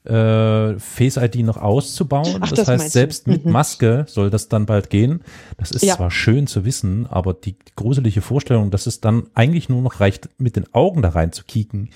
äh, 0.05 0.79
Face 0.79 1.17
ID 1.19 1.37
noch 1.45 1.59
auszubauen. 1.59 2.37
Ach, 2.41 2.49
das, 2.49 2.59
das 2.61 2.69
heißt, 2.69 2.69
meinst 2.81 2.87
du. 2.95 2.99
selbst 2.99 3.27
mit 3.27 3.45
Mhm. 3.45 3.53
Maske 3.53 4.05
soll 4.09 4.31
das 4.31 4.49
dann 4.49 4.65
bald 4.67 4.89
gehen. 4.91 5.21
Das 5.59 5.71
ist 5.71 5.83
Ja. 5.85 5.97
zwar 5.97 6.11
schön 6.11 6.47
zu 6.47 6.65
wissen, 6.65 7.07
aber 7.07 7.35
die 7.35 7.55
gruselige 7.77 8.21
Vorstellung, 8.23 8.71
dass 8.71 8.87
es 8.87 9.01
dann 9.01 9.25
eigentlich 9.35 9.69
nur 9.69 9.83
noch 9.83 10.01
reicht, 10.01 10.29
mit 10.39 10.57
den 10.57 10.73
Augen 10.73 11.03
da 11.03 11.11
rein 11.11 11.33
zu 11.33 11.45
kieken, 11.45 11.91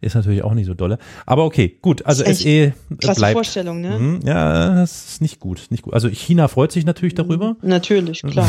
ist 0.00 0.14
natürlich 0.14 0.42
auch 0.42 0.54
nicht 0.54 0.66
so 0.66 0.74
dolle. 0.74 0.98
Aber 1.26 1.44
okay, 1.44 1.76
gut. 1.82 2.04
Also 2.06 2.24
SE 2.24 2.72
Krasse 3.00 3.20
bleibt. 3.20 3.34
Vorstellung, 3.34 3.80
ne? 3.82 3.98
Mhm, 3.98 4.20
ja, 4.24 4.74
das 4.74 5.10
ist 5.10 5.20
nicht 5.20 5.38
gut, 5.38 5.66
nicht 5.70 5.82
gut. 5.82 5.92
Also 5.94 6.08
China 6.08 6.48
freut 6.48 6.72
sich 6.72 6.84
natürlich 6.86 7.14
darüber. 7.14 7.56
Natürlich, 7.62 8.22
klar. 8.22 8.48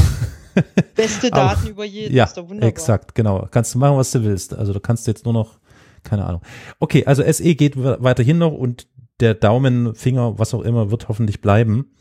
Beste 0.95 1.27
Aber- 1.33 1.55
Daten 1.55 1.67
über 1.67 1.83
jeden, 1.83 2.15
Ja, 2.15 2.23
ist 2.25 2.37
doch 2.37 2.47
wunderbar. 2.47 2.69
exakt, 2.69 3.15
genau. 3.15 3.47
Kannst 3.51 3.73
du 3.75 3.79
machen, 3.79 3.97
was 3.97 4.11
du 4.11 4.23
willst. 4.23 4.53
Also 4.55 4.71
du 4.73 4.79
kannst 4.79 5.05
jetzt 5.07 5.25
nur 5.25 5.33
noch, 5.33 5.59
keine 6.03 6.25
Ahnung. 6.25 6.41
Okay, 6.79 7.05
also 7.05 7.23
SE 7.23 7.55
geht 7.55 7.75
we- 7.77 7.97
weiterhin 7.99 8.37
noch 8.37 8.51
und 8.53 8.87
der 9.23 9.33
Daumen, 9.33 9.95
Finger, 9.95 10.37
was 10.37 10.53
auch 10.53 10.61
immer, 10.61 10.91
wird 10.91 11.07
hoffentlich 11.09 11.41
bleiben, 11.41 11.91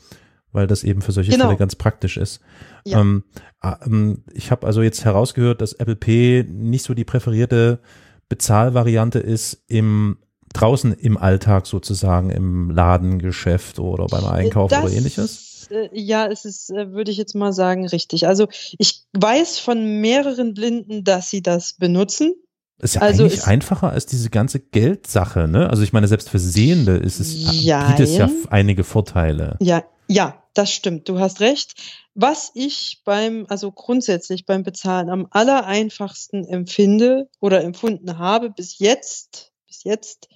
weil 0.53 0.67
das 0.67 0.85
eben 0.85 1.01
für 1.01 1.13
solche 1.13 1.31
Genau. 1.31 1.47
Fälle 1.47 1.57
ganz 1.57 1.77
praktisch 1.77 2.19
ist. 2.19 2.41
Ja. 2.85 3.01
Ähm, 3.01 3.25
ah, 3.61 3.79
ähm, 3.87 4.25
ich 4.35 4.51
habe 4.51 4.67
also 4.67 4.83
jetzt 4.83 5.05
herausgehört, 5.05 5.61
dass 5.63 5.73
Apple 5.73 5.97
Pay 5.97 6.45
nicht 6.49 6.85
so 6.85 6.93
die 6.95 7.05
präferierte 7.05 7.81
Bezahlvariante 8.29 9.19
ist 9.19 9.63
im 9.69 10.19
draußen 10.53 10.93
im 10.93 11.17
Alltag 11.17 11.67
sozusagen, 11.67 12.29
im 12.29 12.71
Ladengeschäft 12.71 13.79
oder 13.79 14.07
beim 14.07 14.27
Einkauf 14.27 14.71
Das, 14.71 14.85
oder 14.85 14.93
ähnliches. 14.93 15.69
äh, 15.71 15.89
Ja, 15.93 16.27
es 16.27 16.45
ist, 16.45 16.71
äh, 16.71 16.93
würde 16.93 17.11
ich 17.11 17.17
jetzt 17.17 17.35
mal 17.35 17.53
sagen, 17.55 17.87
richtig. 17.87 18.27
Also 18.27 18.49
ich 18.79 19.05
weiß 19.15 19.59
von 19.59 20.01
mehreren 20.03 20.53
Blinden, 20.53 21.05
dass 21.05 21.31
sie 21.31 21.43
das 21.43 21.73
benutzen. 21.75 22.35
Ist 22.83 22.97
ja 22.97 23.01
Also 23.01 23.23
eigentlich 23.25 23.45
einfacher 23.45 23.91
als 23.91 24.07
diese 24.07 24.29
ganze 24.29 24.59
Geldsache, 24.59 25.47
ne? 25.47 25.71
Also 25.71 25.83
ich 25.85 25.93
meine, 25.93 26.09
selbst 26.09 26.29
für 26.29 26.41
Sehende 26.41 26.97
ist 26.97 27.21
es, 27.21 27.33
bietet 27.37 28.01
es 28.01 28.17
ja 28.17 28.27
Jein. 28.27 28.37
einige 28.51 28.83
Vorteile. 28.83 29.57
Ja, 29.61 29.85
ja, 30.09 30.43
das 30.55 30.73
stimmt. 30.73 31.09
Du 31.09 31.21
hast 31.21 31.41
recht. 31.41 31.75
Was 32.15 32.51
ich 32.55 33.01
beim, 33.05 33.47
also 33.49 33.71
grundsätzlich 33.71 34.47
beim 34.47 34.65
Bezahlen 34.65 35.11
am 35.11 35.29
allereinfachsten 35.31 36.45
empfinde 36.47 37.29
oder 37.41 37.63
empfunden 37.63 38.19
habe 38.19 38.51
bis 38.51 38.79
jetzt, 38.81 39.53
bis 39.69 39.85
jetzt, 39.85 40.29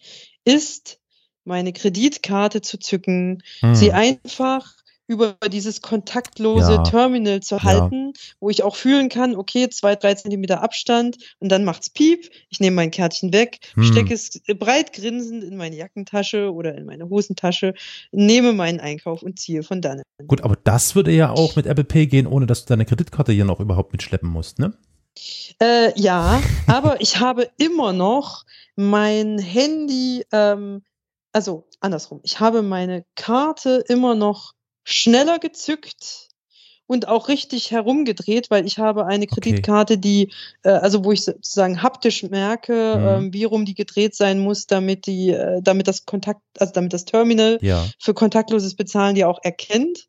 ist 0.45 1.01
meine 1.45 1.73
Kreditkarte 1.73 2.63
zu 2.63 2.79
zücken, 2.79 3.43
Hm. 3.61 3.75
sie 3.75 3.93
einfach 3.93 4.73
über 5.09 5.37
dieses 5.53 5.81
kontaktlose 5.83 6.73
Ja. 6.73 6.83
Terminal 6.83 7.41
zu 7.41 7.57
Ja. 7.57 7.65
halten, 7.65 8.13
wo 8.41 8.51
ich 8.51 8.63
auch 8.63 8.77
fühlen 8.77 9.09
kann, 9.09 9.37
okay, 9.37 9.69
zwei, 9.69 9.95
drei 9.97 10.15
Zentimeter 10.15 10.63
Abstand 10.63 11.17
und 11.39 11.51
dann 11.51 11.65
macht's 11.65 11.91
piep, 11.91 12.29
ich 12.49 12.61
nehme 12.61 12.77
mein 12.77 12.91
Kärtchen 12.91 13.33
weg, 13.33 13.59
Hm. 13.75 13.85
stecke 13.85 14.15
es 14.15 14.41
breit 14.59 14.93
grinsend 14.93 15.45
in 15.45 15.57
meine 15.57 15.77
Jackentasche 15.77 16.53
oder 16.53 16.75
in 16.77 16.87
meine 16.87 17.09
Hosentasche, 17.09 17.75
nehme 18.13 18.53
meinen 18.53 18.81
Einkauf 18.81 19.23
und 19.23 19.39
ziehe 19.39 19.63
von 19.63 19.81
dannen. 19.81 20.03
Gut, 20.27 20.43
aber 20.43 20.57
das 20.57 20.95
würde 20.95 21.13
ja 21.13 21.31
auch 21.31 21.57
mit 21.57 21.67
Apple 21.67 21.85
Pay 21.85 22.07
gehen, 22.07 22.27
ohne 22.27 22.47
dass 22.47 22.65
du 22.65 22.71
deine 22.71 22.85
Kreditkarte 22.87 23.33
hier 23.33 23.45
noch 23.45 23.61
überhaupt 23.61 23.93
mitschleppen 23.93 24.29
musst, 24.29 24.59
ne? 24.59 24.77
Äh, 25.63 25.99
ja, 25.99 26.41
aber 26.67 27.01
ich 27.01 27.21
habe 27.21 27.49
immer 27.59 27.93
noch 27.93 28.45
mein 28.75 29.39
Handy, 29.39 30.25
ähm, 30.33 30.83
also 31.33 31.67
andersrum, 31.81 32.21
ich 32.23 32.41
habe 32.41 32.63
meine 32.63 33.05
Karte 33.15 33.85
immer 33.89 34.15
noch 34.15 34.53
schneller 34.87 35.39
gezückt 35.41 36.29
und 36.87 37.09
auch 37.09 37.27
richtig 37.29 37.73
herumgedreht, 37.73 38.49
weil 38.51 38.65
ich 38.65 38.79
habe 38.79 39.07
eine 39.07 39.25
Okay. 39.25 39.35
Kreditkarte, 39.35 39.99
die, 39.99 40.33
äh, 40.63 40.71
also 40.71 41.05
wo 41.05 41.11
ich 41.11 41.25
sozusagen 41.25 41.83
haptisch 41.83 42.23
merke, 42.23 43.01
Mhm. 43.03 43.09
ähm, 43.27 43.33
wie 43.33 43.45
rum 43.45 43.65
die 43.65 43.75
gedreht 43.75 44.15
sein 44.15 44.39
muss, 44.39 44.67
damit 44.69 45.07
die, 45.07 45.31
äh, 45.31 45.61
damit 45.63 45.89
das 45.89 46.07
Kontakt, 46.07 46.41
also 46.59 46.73
damit 46.73 46.93
das 46.93 47.05
Terminal 47.05 47.59
Ja. 47.61 47.85
für 47.99 48.15
kontaktloses 48.15 48.77
Bezahlen 48.77 49.17
die 49.17 49.25
auch 49.25 49.41
erkennt. 49.43 50.07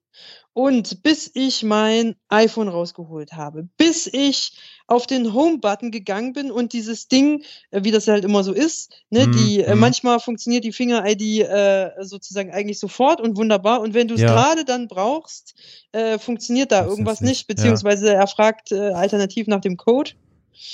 Und 0.58 1.04
bis 1.04 1.30
ich 1.36 1.62
mein 1.62 2.16
iPhone 2.30 2.68
rausgeholt 2.68 3.34
habe, 3.34 3.68
bis 3.78 4.08
ich 4.08 4.54
auf 4.88 5.06
den 5.06 5.36
Home-Button 5.36 5.92
gegangen 5.92 6.34
bin 6.34 6.50
und 6.50 6.74
dieses 6.74 7.08
Ding, 7.08 7.44
äh, 7.70 7.84
wie 7.84 7.92
das 7.92 8.08
halt 8.08 8.26
immer 8.26 8.44
so 8.44 8.54
ist, 8.54 8.92
ne, 9.12 9.28
Mhm, 9.28 9.32
die 9.34 9.60
mhm. 9.68 9.78
manchmal 9.78 10.20
funktioniert 10.20 10.64
die 10.64 10.72
Finger-ID 10.72 11.42
äh, 11.42 11.92
sozusagen 12.02 12.50
eigentlich 12.50 12.80
sofort 12.80 13.22
und 13.22 13.38
wunderbar. 13.38 13.82
Und 13.82 13.94
wenn 13.94 14.08
du 14.08 14.16
es 14.16 14.22
Ja. 14.22 14.30
gerade 14.30 14.66
dann 14.66 14.88
brauchst, 14.88 15.54
äh, 15.92 16.18
funktioniert 16.18 16.72
da 16.72 16.86
Funktioniert's 16.86 16.98
irgendwas 16.98 17.22
nicht, 17.22 17.30
nicht, 17.30 17.50
ja. 17.50 17.54
beziehungsweise 17.54 18.14
er 18.16 18.26
fragt 18.26 18.72
äh, 18.72 18.94
alternativ 18.94 19.46
nach 19.46 19.62
dem 19.62 19.78
Code 19.78 20.14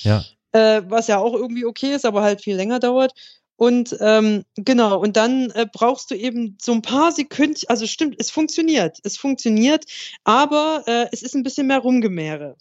Ja. 0.04 0.24
äh, 0.54 0.82
was 0.88 1.08
ja 1.08 1.18
auch 1.18 1.34
irgendwie 1.34 1.66
okay 1.66 1.94
ist, 1.94 2.06
aber 2.06 2.22
halt 2.22 2.42
viel 2.42 2.56
länger 2.56 2.80
dauert. 2.80 3.12
Und 3.64 3.96
ähm, 4.02 4.44
genau, 4.56 5.00
und 5.00 5.16
dann 5.16 5.50
äh, 5.52 5.66
brauchst 5.72 6.12
du 6.12 6.16
eben 6.16 6.58
so 6.62 6.74
ein 6.74 6.82
paar 6.82 7.14
Sekunden, 7.14 7.56
also 7.70 7.88
stimmt, 7.88 8.16
es 8.20 8.30
funktioniert, 8.30 8.98
es 9.06 9.16
funktioniert, 9.16 9.86
aber 10.26 10.84
äh, 10.86 11.06
es 11.14 11.22
ist 11.24 11.34
ein 11.34 11.44
bisschen 11.44 11.68
mehr 11.68 11.80
Rumgemäre. 11.80 12.58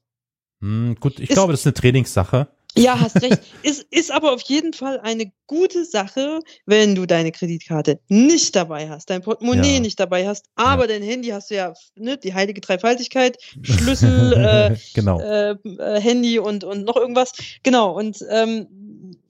Hm, 0.61 0.95
gut, 1.01 1.19
ich 1.19 1.31
Ist- 1.31 1.35
glaube, 1.35 1.53
das 1.53 1.62
ist 1.62 1.67
eine 1.67 1.75
Trainingssache. 1.75 2.47
Ja, 2.79 3.01
hast 3.01 3.21
recht. 3.21 3.41
ist, 3.65 3.85
ist 3.91 4.12
aber 4.12 4.33
auf 4.33 4.43
jeden 4.43 4.73
Fall 4.75 5.01
eine 5.01 5.33
gute 5.49 5.85
Sache, 5.85 6.38
wenn 6.67 6.95
du 6.95 7.05
deine 7.05 7.33
Kreditkarte 7.33 7.99
nicht 8.09 8.55
dabei 8.55 8.88
hast, 8.88 9.11
dein 9.11 9.23
Portemonnaie 9.23 9.75
Ja. 9.75 9.81
nicht 9.81 9.99
dabei 9.99 10.29
hast, 10.29 10.47
aber 10.55 10.87
dein 10.87 11.03
Handy 11.03 11.31
hast 11.31 11.51
du 11.51 11.57
ja, 11.57 11.75
ne, 11.97 12.17
die 12.17 12.33
heilige 12.33 12.61
Dreifaltigkeit, 12.61 13.38
Schlüssel, 13.62 14.33
äh, 14.73 14.77
genau. 14.95 15.21
äh, 15.21 15.57
Handy 16.01 16.38
und, 16.38 16.62
und 16.62 16.85
noch 16.85 16.97
irgendwas. 16.97 17.33
Genau, 17.65 17.91
und, 17.99 18.25
ähm, 18.31 18.69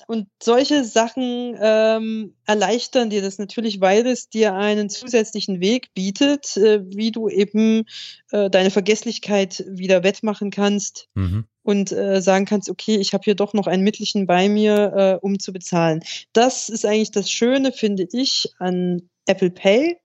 und 0.06 0.28
solche 0.42 0.84
Sachen 0.84 1.56
ähm, 1.60 2.34
erleichtern 2.46 3.10
dir 3.10 3.22
das 3.22 3.38
natürlich, 3.38 3.80
weil 3.80 4.06
es 4.06 4.28
dir 4.28 4.54
einen 4.54 4.88
zusätzlichen 4.88 5.60
Weg 5.60 5.92
bietet, 5.94 6.56
äh, 6.56 6.80
wie 6.84 7.10
du 7.10 7.28
eben 7.28 7.84
äh, 8.30 8.50
deine 8.50 8.70
Vergesslichkeit 8.70 9.64
wieder 9.68 10.02
wettmachen 10.02 10.50
kannst 10.50 11.08
Mhm. 11.14 11.44
und 11.62 11.92
äh, 11.92 12.20
sagen 12.20 12.44
kannst, 12.44 12.68
okay, 12.70 12.96
ich 12.96 13.12
habe 13.14 13.24
hier 13.24 13.34
doch 13.34 13.54
noch 13.54 13.66
ein 13.66 13.82
Mittelchen 13.82 14.26
bei 14.26 14.48
mir, 14.48 14.92
äh, 15.22 15.24
um 15.26 15.38
zu 15.38 15.52
bezahlen. 15.52 16.02
Das 16.32 16.68
ist 16.68 16.84
eigentlich 16.84 17.10
das 17.12 17.30
Schöne, 17.30 17.72
finde 17.72 18.06
ich, 18.12 18.52
an 18.58 19.08
Apple 19.26 19.50
Pay. 19.50 19.98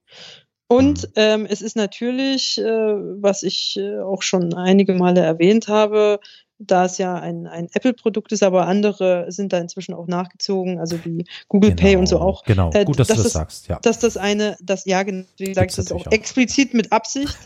Und 0.70 1.04
Mhm. 1.04 1.12
ähm, 1.16 1.46
es 1.48 1.62
ist 1.62 1.76
natürlich, 1.76 2.58
äh, 2.58 2.64
was 2.64 3.42
ich 3.42 3.76
äh, 3.78 4.00
auch 4.00 4.22
schon 4.22 4.52
einige 4.54 4.92
Male 4.94 5.22
erwähnt 5.22 5.66
habe, 5.68 6.20
da 6.60 6.86
es 6.86 6.98
ja 6.98 7.14
ein, 7.14 7.46
ein 7.46 7.68
Apple-Produkt 7.72 8.32
ist, 8.32 8.42
aber 8.42 8.66
andere 8.66 9.30
sind 9.30 9.52
da 9.52 9.58
inzwischen 9.58 9.94
auch 9.94 10.06
nachgezogen, 10.08 10.78
also 10.80 11.04
wie 11.04 11.24
Google 11.48 11.74
Pay 11.74 11.96
und 11.96 12.06
so 12.08 12.16
Genau, 12.16 12.28
auch, 12.28 12.44
Genau, 12.44 12.70
äh, 12.72 12.84
gut, 12.84 12.98
dass 12.98 13.08
du 13.08 13.14
dass 13.14 13.22
das 13.22 13.24
das- 13.24 13.32
sagst, 13.32 13.68
ja. 13.68 13.78
dass 13.80 13.98
das 14.00 14.16
eine, 14.16 14.56
das 14.60 14.84
ja, 14.84 15.02
gen- 15.02 15.26
wie 15.36 15.44
gesagt, 15.46 15.70
das 15.70 15.78
ist 15.78 15.92
auch, 15.92 16.06
auch. 16.06 16.12
explizit 16.12 16.74
mit 16.74 16.90
Absicht. 16.92 17.36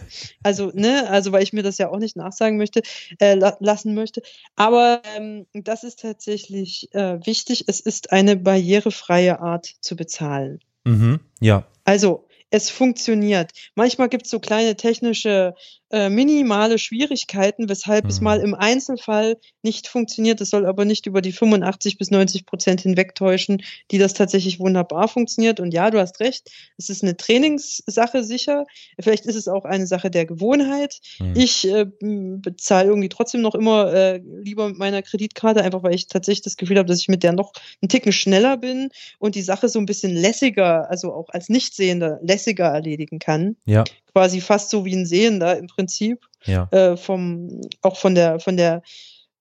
Also, 0.43 0.71
ne, 0.75 1.09
also 1.11 1.33
weil 1.33 1.43
ich 1.43 1.53
mir 1.53 1.63
das 1.63 1.79
ja 1.79 1.91
auch 1.91 1.99
nicht 1.99 2.17
nachsagen 2.17 2.57
möchte, 2.59 2.83
äh, 3.21 3.35
la 3.35 3.57
lassen 3.61 3.95
möchte. 3.95 4.23
Aber 4.57 5.03
ähm, 5.17 5.47
das 5.53 5.85
ist 5.85 6.01
tatsächlich 6.01 6.89
äh, 6.95 7.19
wichtig. 7.27 7.65
Es 7.69 7.81
ist 7.81 8.13
eine 8.13 8.37
barrierefreie 8.37 9.41
Art 9.41 9.67
zu 9.81 9.95
bezahlen. 9.97 10.61
Mhm. 10.85 11.21
Ja, 11.41 11.65
Also 11.85 12.27
es 12.51 12.69
funktioniert. 12.71 13.51
Manchmal 13.77 14.09
gibt 14.11 14.27
es 14.27 14.31
so 14.31 14.39
kleine 14.39 14.77
technische, 14.77 15.55
äh, 15.93 16.09
minimale 16.09 16.79
Schwierigkeiten, 16.79 17.69
weshalb 17.69 18.07
es 18.07 18.21
Mhm. 18.21 18.25
mal 18.25 18.41
im 18.41 18.55
Einzelfall 18.55 19.37
nicht 19.63 19.89
funktioniert. 19.89 20.41
Das 20.41 20.51
soll 20.51 20.67
aber 20.67 20.85
nicht 20.85 21.07
über 21.07 21.21
die 21.21 21.33
85 21.33 21.99
bis 21.99 22.11
90 22.11 22.47
Prozent 22.47 22.81
hinwegtäuschen, 22.81 23.63
die 23.91 23.99
das 23.99 24.15
tatsächlich 24.15 24.59
wunderbar 24.59 25.09
funktioniert. 25.09 25.61
Und 25.61 25.73
ja, 25.75 25.91
du 25.91 25.99
hast 25.99 26.21
recht, 26.21 26.51
es 26.79 26.89
ist 26.89 27.03
eine 27.03 27.17
Trainingssache 27.17 28.25
sicher. 28.25 28.67
Vielleicht 28.99 29.27
ist 29.27 29.37
es 29.37 29.49
auch 29.49 29.65
eine 29.65 29.87
Sache 29.87 30.11
der 30.11 30.27
Gewohnheit. 30.27 30.99
Mhm. 31.21 31.35
Ich 31.37 31.69
äh, 31.69 31.87
bezahle 32.01 32.89
irgendwie 32.89 33.09
trotzdem 33.09 33.43
noch 33.43 33.55
immer 33.55 33.93
äh, 33.93 34.21
lieber 34.43 34.69
mit 34.69 34.79
meiner 34.79 35.03
Kreditkarte, 35.03 35.63
einfach 35.63 35.83
weil 35.83 35.95
ich 35.95 36.07
tatsächlich 36.09 36.43
das 36.43 36.57
Gefühl 36.57 36.79
habe, 36.79 36.89
dass 36.89 37.01
ich 37.01 37.09
mit 37.09 37.23
der 37.23 37.33
noch 37.33 37.53
einen 37.81 37.89
Ticken 37.89 38.13
schneller 38.13 38.57
bin 38.57 38.89
und 39.19 39.35
die 39.35 39.43
Sache 39.43 39.69
so 39.69 39.79
ein 39.79 39.87
bisschen 39.87 40.15
lässiger, 40.15 40.91
also 40.91 41.13
auch 41.13 41.29
als 41.29 41.49
Nichtsehender 41.49 42.19
lässiger 42.23 42.67
erledigen 42.67 43.19
kann. 43.19 43.57
ja, 43.67 43.85
Quasi 44.13 44.41
fast 44.41 44.71
so 44.71 44.85
wie 44.85 44.95
ein 44.95 45.07
Sehender 45.07 45.59
im 45.59 45.67
Prinzip, 45.67 46.21
ja. 46.45 46.69
äh, 46.71 46.97
vom, 46.97 47.61
auch 47.81 47.97
von 47.97 48.15
der, 48.15 48.41
von 48.41 48.57
der, 48.57 48.83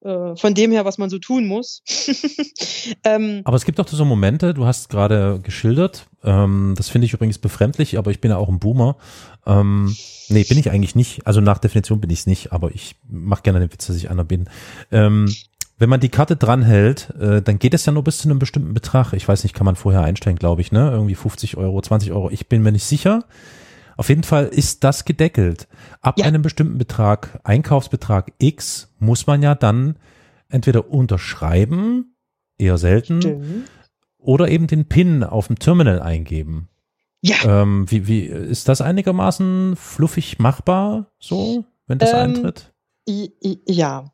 äh, 0.01 0.35
von 0.35 0.53
dem 0.53 0.71
her, 0.71 0.85
was 0.85 0.97
man 0.97 1.09
so 1.09 1.19
tun 1.19 1.45
muss. 1.45 1.83
ähm, 3.03 3.41
Aber 3.43 3.57
es 3.57 3.65
gibt 3.65 3.79
auch 3.79 3.87
so 3.87 4.05
Momente, 4.05 4.53
du 4.53 4.65
hast 4.65 4.89
gerade 4.89 5.39
geschildert, 5.43 6.07
ähm, 6.23 6.73
das 6.77 6.89
finde 6.89 7.05
ich 7.05 7.13
übrigens 7.13 7.37
befremdlich, 7.37 7.97
aber 7.97 8.11
ich 8.11 8.21
bin 8.21 8.31
ja 8.31 8.37
auch 8.37 8.49
ein 8.49 8.59
Boomer. 8.59 8.97
Ähm, 9.45 9.95
nee, 10.29 10.43
bin 10.43 10.57
ich 10.57 10.71
eigentlich 10.71 10.95
nicht. 10.95 11.27
Also 11.27 11.41
nach 11.41 11.57
Definition 11.57 11.99
bin 11.99 12.09
ich 12.09 12.19
es 12.19 12.27
nicht, 12.27 12.51
aber 12.51 12.71
ich 12.71 12.95
mache 13.09 13.43
gerne 13.43 13.59
den 13.59 13.71
Witz, 13.71 13.87
dass 13.87 13.95
ich 13.95 14.09
einer 14.09 14.23
bin. 14.23 14.49
Ähm, 14.91 15.33
wenn 15.81 15.89
man 15.89 15.99
die 15.99 16.09
Karte 16.09 16.35
dranhält, 16.35 17.09
äh, 17.19 17.41
dann 17.41 17.57
geht 17.57 17.73
es 17.73 17.87
ja 17.87 17.91
nur 17.91 18.03
bis 18.03 18.19
zu 18.19 18.29
einem 18.29 18.37
bestimmten 18.37 18.75
Betrag. 18.75 19.13
Ich 19.13 19.27
weiß 19.27 19.43
nicht, 19.43 19.55
kann 19.55 19.65
man 19.65 19.75
vorher 19.75 20.01
einstellen, 20.01 20.35
glaube 20.35 20.61
ich, 20.61 20.71
ne? 20.71 20.91
Irgendwie 20.91 21.15
50 21.15 21.57
Euro, 21.57 21.81
20 21.81 22.11
Euro. 22.11 22.29
Ich 22.29 22.47
bin 22.47 22.61
mir 22.61 22.71
nicht 22.71 22.85
sicher. 22.85 23.25
Auf 24.01 24.09
jeden 24.09 24.23
Fall 24.23 24.47
ist 24.47 24.83
das 24.83 25.05
gedeckelt. 25.05 25.67
Ab 26.01 26.17
Ja. 26.17 26.25
einem 26.25 26.41
bestimmten 26.41 26.79
Betrag, 26.79 27.39
Einkaufsbetrag 27.43 28.31
X, 28.39 28.91
muss 28.97 29.27
man 29.27 29.43
ja 29.43 29.53
dann 29.53 29.95
entweder 30.49 30.89
unterschreiben, 30.89 32.15
eher 32.57 32.79
selten, 32.79 33.21
stimmt. 33.21 33.45
oder 34.17 34.47
eben 34.49 34.65
den 34.65 34.85
PIN 34.85 35.23
auf 35.23 35.45
dem 35.45 35.59
Terminal 35.59 36.01
eingeben. 36.01 36.67
Ja, 37.21 37.61
Ähm, 37.61 37.85
wie, 37.91 38.07
wie 38.07 38.21
ist 38.25 38.67
das 38.69 38.81
einigermaßen 38.81 39.75
fluffig 39.75 40.39
machbar 40.39 41.11
so, 41.19 41.63
wenn 41.85 41.99
das 41.99 42.09
Ähm, 42.11 42.17
eintritt? 42.17 42.70
I, 43.11 43.33
I, 43.43 43.59
ja, 43.67 44.05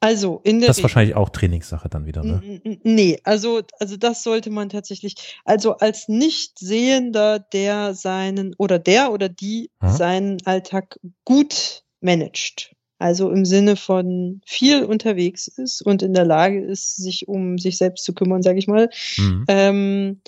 also 0.00 0.40
in 0.44 0.60
der 0.60 0.68
Das 0.68 0.78
ist 0.78 0.82
wahrscheinlich 0.84 1.16
auch 1.16 1.30
Trainingssache 1.30 1.88
dann 1.88 2.06
wieder, 2.06 2.22
ne? 2.22 2.60
Nee, 2.84 3.18
also, 3.24 3.62
also 3.80 3.96
das 3.96 4.22
sollte 4.22 4.50
man 4.50 4.68
tatsächlich, 4.68 5.14
also 5.44 5.76
als 5.78 6.08
Nichtsehender, 6.08 7.40
der 7.40 7.94
seinen 7.94 8.54
oder 8.56 8.78
der 8.78 9.12
oder 9.12 9.28
die 9.28 9.70
Hm? 9.80 9.90
seinen 9.90 10.46
Alltag 10.46 11.00
gut 11.24 11.82
managt. 12.00 12.74
Also 12.98 13.30
im 13.30 13.44
Sinne 13.44 13.76
von 13.76 14.40
viel 14.46 14.84
unterwegs 14.84 15.48
ist 15.48 15.82
und 15.82 16.02
in 16.02 16.14
der 16.14 16.24
Lage 16.24 16.64
ist, 16.64 16.96
sich 16.96 17.26
um 17.26 17.58
sich 17.58 17.76
selbst 17.76 18.04
zu 18.04 18.14
kümmern, 18.14 18.42
sage 18.42 18.58
ich 18.58 18.68
mal, 18.68 18.88
Mhm. 19.18 19.44
ähm, 19.48 20.20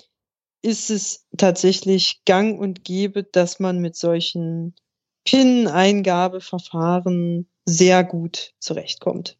ist 0.61 0.89
es 0.89 1.25
tatsächlich 1.37 2.21
gang 2.25 2.59
und 2.59 2.83
gäbe, 2.83 3.23
dass 3.23 3.59
man 3.59 3.79
mit 3.79 3.95
solchen 3.95 4.75
PIN-Eingabeverfahren 5.27 7.47
sehr 7.65 8.03
gut 8.03 8.53
zurechtkommt. 8.59 9.37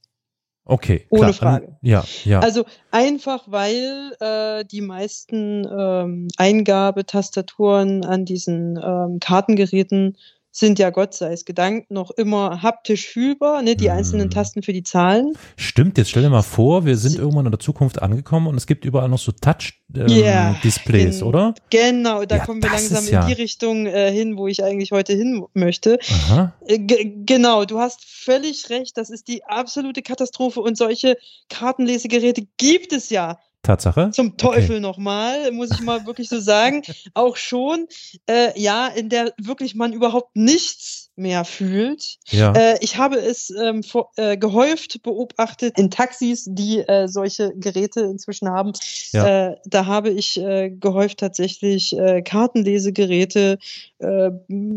Okay. 0.66 1.08
Ohne 1.10 1.32
klar. 1.32 1.34
Frage. 1.34 1.78
Ja, 1.82 2.06
ja. 2.26 2.42
Also 2.42 2.66
einfach, 2.92 3.46
weil 3.48 4.12
äh, 4.20 4.66
die 4.66 4.82
meisten 4.82 5.66
ähm, 5.66 6.28
Eingabetastaturen 6.36 8.04
an 8.04 8.26
diesen 8.26 8.76
ähm, 8.76 9.22
Kartengeräten 9.22 10.18
sind 10.58 10.80
ja 10.80 10.90
Gott 10.90 11.14
sei 11.14 11.34
es 11.34 11.46
gedankt 11.46 11.92
noch 11.92 12.10
immer 12.12 12.64
haptisch 12.64 13.06
fühlbar, 13.08 13.62
ne, 13.62 13.76
die 13.76 13.86
Mhm. 13.86 13.92
einzelnen 13.98 14.30
Tasten 14.32 14.64
für 14.64 14.74
die 14.74 14.82
Zahlen. 14.84 15.34
Stimmt, 15.56 15.98
jetzt 16.00 16.10
stell 16.10 16.24
dir 16.24 16.30
mal 16.32 16.42
vor, 16.42 16.86
wir 16.86 16.98
sind 16.98 17.16
irgendwann 17.16 17.46
in 17.46 17.52
der 17.52 17.60
Zukunft 17.60 18.02
angekommen 18.02 18.48
und 18.48 18.56
es 18.58 18.66
gibt 18.66 18.84
überall 18.84 19.08
noch 19.08 19.20
so 19.20 19.32
Ja, 19.32 20.54
Touch-Displays, 20.54 21.20
gen- 21.20 21.28
oder? 21.28 21.54
Genau, 21.70 22.26
da 22.26 22.38
Ja, 22.38 22.46
kommen 22.46 22.62
wir 22.64 22.70
langsam 22.72 23.04
ist 23.04 23.08
in 23.10 23.14
ja- 23.14 23.26
die 23.28 23.34
Richtung 23.34 23.86
äh, 23.86 24.12
hin, 24.12 24.36
wo 24.38 24.48
ich 24.48 24.64
eigentlich 24.64 24.92
heute 24.92 25.14
hin 25.14 25.46
möchte. 25.54 26.00
Aha. 26.10 26.54
Äh, 26.66 26.80
ge- 26.80 27.14
genau, 27.26 27.66
du 27.66 27.80
hast 27.80 28.04
völlig 28.04 28.70
recht, 28.70 28.98
das 28.98 29.10
ist 29.12 29.28
die 29.28 29.44
absolute 29.46 30.02
Katastrophe 30.02 30.60
und 30.62 30.76
solche 30.78 31.18
Kartenlesegeräte 31.50 32.48
gibt 32.58 32.94
es 32.94 33.10
ja 33.10 33.38
Tatsache? 33.68 34.12
Zum 34.12 34.38
Teufel 34.38 34.80
nochmal, 34.80 35.52
muss 35.52 35.72
ich 35.72 35.82
mal 35.82 36.06
wirklich 36.06 36.30
so 36.30 36.40
sagen. 36.40 36.82
Auch 37.14 37.36
schon, 37.36 37.88
äh, 38.28 38.60
ja, 38.60 38.88
in 38.88 39.10
der 39.10 39.34
wirklich 39.38 39.76
man 39.76 39.94
überhaupt 39.94 40.36
nichts 40.36 41.07
mehr 41.18 41.46
fühlt. 41.46 42.20
Ja. 42.28 42.54
Äh, 42.54 42.78
ich 42.82 42.98
habe 42.98 43.18
es 43.18 43.50
ähm, 43.50 43.84
vor, 43.84 44.12
äh, 44.16 44.38
gehäuft 44.38 45.02
beobachtet 45.02 45.78
in 45.78 45.90
Taxis, 45.90 46.46
die 46.48 46.80
äh, 46.80 47.08
solche 47.08 47.54
Geräte 47.56 48.02
inzwischen 48.02 48.50
haben. 48.50 48.72
Ja. 49.12 49.50
Äh, 49.50 49.56
da 49.66 49.88
habe 49.88 50.10
ich 50.10 50.40
äh, 50.40 50.70
gehäuft 50.70 51.18
tatsächlich 51.18 51.98
äh, 51.98 52.22
Kartenlesegeräte 52.22 53.58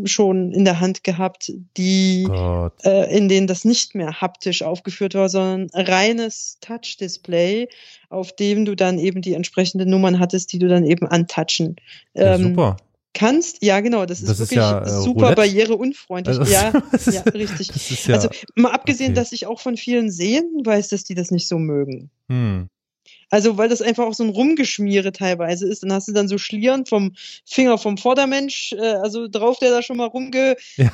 schon 0.05 0.51
in 0.51 0.65
der 0.65 0.79
Hand 0.79 1.03
gehabt, 1.03 1.53
die 1.77 2.27
in 2.83 3.29
denen 3.29 3.45
das 3.45 3.65
nicht 3.65 3.93
mehr 3.93 4.19
haptisch 4.19 4.63
aufgeführt 4.63 5.13
war, 5.13 5.29
sondern 5.29 5.69
reines 5.75 6.57
Touch-Display, 6.61 7.69
auf 8.09 8.33
dem 8.33 8.65
du 8.65 8.73
dann 8.73 8.97
eben 8.97 9.21
die 9.21 9.35
entsprechenden 9.35 9.91
Nummern 9.91 10.17
hattest, 10.17 10.51
die 10.53 10.57
du 10.57 10.67
dann 10.67 10.83
eben 10.83 11.05
antatschen 11.05 11.75
Ja, 12.15 12.33
ähm, 12.35 12.41
super. 12.49 12.77
Kannst. 13.13 13.63
Ja, 13.63 13.79
genau, 13.81 14.05
das 14.05 14.19
ist 14.21 14.29
Das 14.29 14.39
ist 14.39 14.51
wirklich 14.51 14.57
ja, 14.57 14.83
äh, 14.83 14.89
super 14.89 15.19
Roulette. 15.21 15.35
barriereunfreundlich. 15.35 16.39
Also, 16.39 16.51
ja, 16.51 16.69
ist- 16.91 17.07
ja, 17.13 17.21
richtig. 17.21 17.69
Ist 17.69 18.07
ja. 18.07 18.15
Also 18.15 18.29
mal 18.55 18.71
abgesehen, 18.71 19.11
okay. 19.11 19.19
dass 19.21 19.31
ich 19.31 19.45
auch 19.47 19.59
von 19.59 19.77
vielen 19.77 20.09
Sehenden 20.11 20.65
weiß, 20.65 20.89
dass 20.89 21.03
die 21.03 21.15
das 21.15 21.31
nicht 21.31 21.47
so 21.47 21.57
mögen. 21.59 22.09
hm. 22.29 22.67
Also, 23.31 23.57
weil 23.57 23.69
das 23.69 23.81
einfach 23.81 24.03
auch 24.05 24.13
so 24.13 24.23
ein 24.23 24.29
Rumgeschmiere 24.29 25.11
teilweise 25.11 25.67
ist. 25.67 25.83
Dann 25.83 25.91
hast 25.93 26.07
du 26.07 26.11
dann 26.11 26.27
so 26.27 26.37
Schlieren 26.37 26.85
vom 26.85 27.13
Finger 27.45 27.77
vom 27.77 27.97
Vordermensch, 27.97 28.73
äh, 28.73 28.81
also 29.01 29.27
drauf, 29.27 29.57
der 29.59 29.71
da 29.71 29.81
schon 29.81 29.97
mal 29.97 30.07
rumgetoucht 30.07 30.77
Ja. 30.77 30.91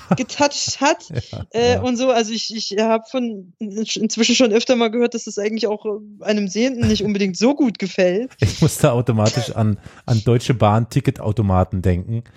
hat. 0.88 1.06
Ja, 1.34 1.46
Äh, 1.52 1.74
ja. 1.74 1.82
Und 1.82 1.98
so, 1.98 2.10
also 2.12 2.32
ich, 2.32 2.56
ich 2.56 2.78
habe 2.80 3.04
von 3.10 3.54
inzwischen 3.60 4.36
schon 4.36 4.52
öfter 4.54 4.76
mal 4.76 4.90
gehört, 4.90 5.14
dass 5.14 5.26
das 5.26 5.38
eigentlich 5.40 5.68
auch 5.68 5.86
äh, 5.86 6.24
einem 6.24 6.48
Sehenden 6.48 6.88
nicht 6.88 7.04
unbedingt 7.04 7.38
so 7.38 7.56
gut 7.56 7.80
gefällt. 7.80 8.32
Ich 8.40 8.62
musste 8.62 8.92
automatisch 8.92 9.52
an, 9.56 9.78
an 10.06 10.22
Deutsche 10.24 10.54
Bahn 10.54 10.90
Ticketautomaten 10.90 11.82
denken. 11.82 12.24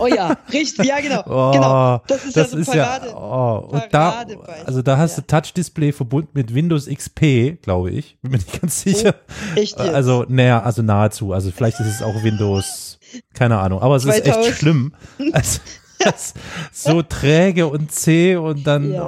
Oh 0.00 0.08
ja, 0.08 0.36
richtig, 0.52 0.86
ja 0.86 1.00
genau. 1.00 1.22
Oh, 1.26 1.52
genau. 1.52 2.02
Das 2.08 2.24
ist 2.24 2.36
das 2.36 2.50
ja 2.50 2.56
so 2.56 2.58
ist 2.58 2.66
Parade. 2.66 3.06
ja, 3.08 3.16
oh, 3.16 3.68
und 3.68 3.82
da, 3.92 4.24
also 4.66 4.82
da 4.82 4.98
hast 4.98 5.16
du 5.16 5.22
Touch-Display 5.22 5.92
verbunden 5.92 6.30
mit 6.34 6.52
Windows 6.52 6.86
XP, 6.88 7.62
glaube 7.62 7.92
ich. 7.92 8.16
Bin 8.20 8.32
mir 8.32 8.38
nicht 8.38 8.60
ganz 8.60 8.80
sicher. 8.82 9.14
Echt 9.54 9.78
jetzt? 9.78 9.94
Also, 9.94 10.24
naja, 10.28 10.62
also 10.62 10.82
nahezu. 10.82 11.32
Also 11.32 11.50
vielleicht 11.50 11.80
ist 11.80 11.86
es 11.86 12.02
auch 12.02 12.22
Windows, 12.22 12.98
keine 13.34 13.58
Ahnung. 13.58 13.80
Aber 13.82 13.96
es 13.96 14.04
ist 14.04 14.24
2000. 14.24 14.46
echt 14.46 14.58
schlimm. 14.58 14.92
Also, 15.32 15.60
das 16.04 16.34
so 16.72 17.02
träge 17.02 17.66
und 17.66 17.92
zäh 17.92 18.36
und 18.36 18.66
dann, 18.66 18.92
Ja. 18.92 19.06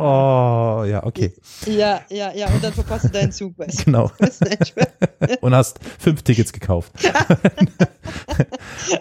oh, 0.80 0.84
ja, 0.84 1.04
okay, 1.04 1.32
ja, 1.66 2.00
ja, 2.10 2.32
ja, 2.34 2.48
und 2.48 2.62
dann 2.62 2.72
verpasst 2.72 3.04
du 3.04 3.08
deinen 3.10 3.32
Zug, 3.32 3.58
weißt 3.58 3.80
du. 3.80 3.84
genau. 3.84 4.10
Das. 4.18 4.38
Und 5.40 5.54
hast 5.54 5.78
fünf 5.98 6.22
Tickets 6.22 6.52
gekauft. 6.52 6.92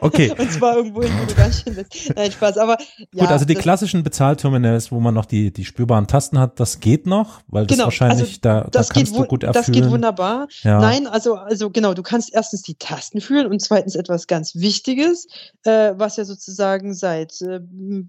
okay. 0.02 0.34
Und 0.38 0.52
zwar 0.52 0.78
irgendwo 0.78 1.02
hin, 1.04 1.12
wo 1.20 1.26
du 1.26 1.42
nicht 1.48 1.64
hin 1.64 1.76
willst. 1.76 2.14
Nein, 2.16 2.32
Spaß. 2.32 2.58
Aber 2.58 2.78
ja, 3.14 3.24
Gut, 3.24 3.32
also 3.32 3.46
die 3.46 3.54
das- 3.54 3.64
klassischen 3.64 4.04
Bezahlterminals, 4.04 4.92
wo 4.92 5.00
man 5.00 5.14
noch 5.14 5.26
die, 5.26 5.52
die 5.52 5.66
spürbaren 5.66 6.08
Tasten 6.08 6.40
hat, 6.40 6.60
das 6.60 6.80
geht 6.80 7.06
noch, 7.06 7.42
weil 7.48 7.66
das 7.66 7.76
Genau, 7.78 7.86
wahrscheinlich, 7.86 8.28
also 8.30 8.38
da, 8.42 8.62
da 8.62 8.70
das 8.72 8.90
geht, 8.90 8.96
kannst 9.04 9.16
du 9.16 9.20
wu- 9.20 9.26
gut 9.26 9.44
das 9.44 9.56
erfüllen. 9.56 9.82
geht 9.84 9.90
wunderbar. 9.92 10.48
Ja. 10.64 10.80
Nein, 10.80 11.08
also, 11.08 11.36
also 11.36 11.70
genau, 11.70 11.94
du 11.94 12.04
kannst 12.04 12.34
erstens 12.34 12.62
die 12.64 12.76
Tasten 12.76 13.22
fühlen 13.22 13.48
und 13.48 13.62
zweitens 13.62 13.96
etwas 13.96 14.28
ganz 14.28 14.56
Wichtiges, 14.56 15.28
äh, 15.64 15.94
was 15.96 16.18
ja 16.18 16.26
sozusagen 16.26 16.94
seit 16.94 17.42
äh, 17.42 17.60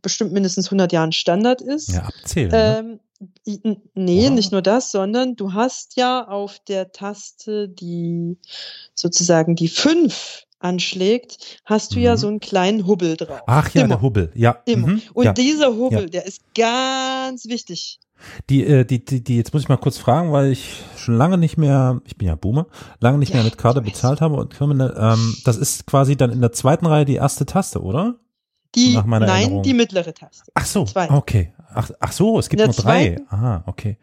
bestimmt 0.03 0.33
mindestens 0.33 0.67
100 0.67 0.93
Jahren 0.93 1.13
Standard 1.13 1.61
ist. 1.61 1.93
Ja, 1.93 2.03
abzählen. 2.03 2.51
ne? 2.51 3.01
Ähm, 3.47 3.81
nee, 3.95 4.27
Oder? 4.27 4.35
nicht 4.35 4.53
nur 4.53 4.63
das, 4.63 4.91
sondern 4.91 5.37
du 5.37 5.53
hast 5.55 5.97
ja 5.97 6.27
auf 6.27 6.59
der 6.69 6.93
Taste, 6.93 7.69
die 7.69 8.37
sozusagen 8.95 9.57
die 9.57 9.69
5 9.69 10.43
anschlägt, 10.59 11.61
hast 11.65 11.95
du 11.95 12.01
ja 12.01 12.13
Mhm. 12.13 12.17
so 12.19 12.29
einen 12.29 12.41
kleinen 12.41 12.87
Hubbel 12.87 13.17
drauf. 13.17 13.41
Ach 13.47 13.73
ja, 13.75 13.83
immer. 13.83 13.89
der 13.97 14.03
Hubbel, 14.03 14.33
ja. 14.35 14.59
Immer. 14.67 14.89
Mhm, 14.89 15.03
Und 15.15 15.25
ja. 15.25 15.33
dieser 15.33 15.75
Hubbel, 15.77 16.03
Ja. 16.05 16.07
der 16.09 16.27
ist 16.27 16.41
ganz 16.55 17.47
wichtig. 17.47 18.01
Die, 18.49 18.65
äh, 18.65 18.85
die, 18.87 19.05
die, 19.05 19.23
die, 19.23 19.37
jetzt 19.37 19.53
muss 19.53 19.63
ich 19.63 19.69
mal 19.69 19.77
kurz 19.77 19.99
fragen, 19.99 20.33
weil 20.33 20.51
ich 20.51 20.83
schon 20.97 21.17
lange 21.19 21.37
nicht 21.37 21.59
mehr, 21.59 22.01
ich 22.07 22.17
bin 22.17 22.27
ja 22.29 22.35
Boomer, 22.35 22.67
lange 23.01 23.19
nicht 23.19 23.29
Ja, 23.31 23.37
mehr 23.37 23.45
mit 23.45 23.59
Karte 23.59 23.83
bezahlt 23.83 24.23
habe 24.23 24.37
und 24.37 24.57
Terminal, 24.57 24.97
ähm, 24.99 25.37
das 25.45 25.59
ist 25.59 25.87
quasi 25.87 26.17
dann 26.17 26.33
in 26.33 26.41
der 26.41 26.53
zweiten 26.53 26.87
Reihe 26.87 27.05
die 27.05 27.17
erste 27.17 27.45
Taste, 27.45 27.83
oder? 27.83 28.15
Die, 28.77 28.95
Nach 28.95 29.07
meiner 29.07 29.27
nein, 29.27 29.41
Erinnerung. 29.43 29.63
die 29.63 29.75
mittlere 29.75 30.13
Taste. 30.13 30.51
Ach 30.55 30.67
so, 30.67 30.85
Zwei. 30.85 31.11
okay. 31.11 31.53
Ach, 31.75 31.91
ach 32.01 32.13
so, 32.13 32.39
es 32.39 32.49
gibt 32.49 32.63
nur 32.65 32.75
drei. 32.75 33.17
Aha, 33.29 33.65
okay. 33.67 33.97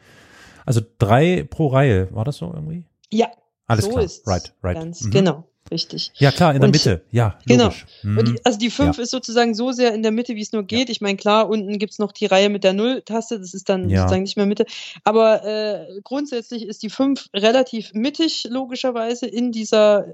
Also 0.65 0.81
drei 0.97 1.43
pro 1.49 1.67
Reihe, 1.67 2.13
war 2.13 2.25
das 2.25 2.37
so 2.37 2.51
irgendwie? 2.53 2.85
Ja, 3.11 3.27
Alles 3.67 3.85
so 3.85 3.91
klar. 3.91 4.03
ist 4.03 4.27
right, 4.27 4.53
right. 4.63 4.75
ganz 4.77 5.01
Mhm. 5.01 5.11
genau, 5.11 5.43
richtig. 5.71 6.11
Ja, 6.15 6.31
klar, 6.31 6.53
in 6.53 6.61
der 6.61 6.67
Und- 6.67 6.75
Mitte. 6.75 7.03
Ja, 7.11 7.37
genau. 7.45 7.65
logisch. 7.65 7.85
Mhm. 8.03 8.17
Und 8.17 8.27
die, 8.27 8.45
also 8.45 8.59
die 8.59 8.69
5 8.69 8.97
ist 8.99 9.11
sozusagen 9.11 9.55
so 9.55 9.71
sehr 9.71 9.93
in 9.93 10.03
der 10.03 10.11
Mitte, 10.11 10.35
wie 10.35 10.41
es 10.41 10.51
nur 10.51 10.63
geht. 10.63 10.89
Ich 10.89 11.01
meine, 11.01 11.17
klar, 11.17 11.49
unten 11.49 11.79
gibt's 11.79 11.99
noch 11.99 12.11
die 12.11 12.25
Reihe 12.25 12.49
mit 12.49 12.63
der 12.63 12.73
Null-Taste, 12.73 13.39
das 13.39 13.53
ist 13.53 13.69
dann 13.69 13.89
Ja. 13.89 14.01
sozusagen 14.01 14.23
nicht 14.23 14.37
mehr 14.37 14.45
Mitte. 14.45 14.65
Aber 15.03 15.43
äh, 15.45 15.99
grundsätzlich 16.03 16.63
ist 16.67 16.83
die 16.83 16.89
5 16.89 17.29
relativ 17.33 17.93
mittig, 17.93 18.47
logischerweise, 18.49 19.25
in 19.25 19.51
dieser, 19.51 20.05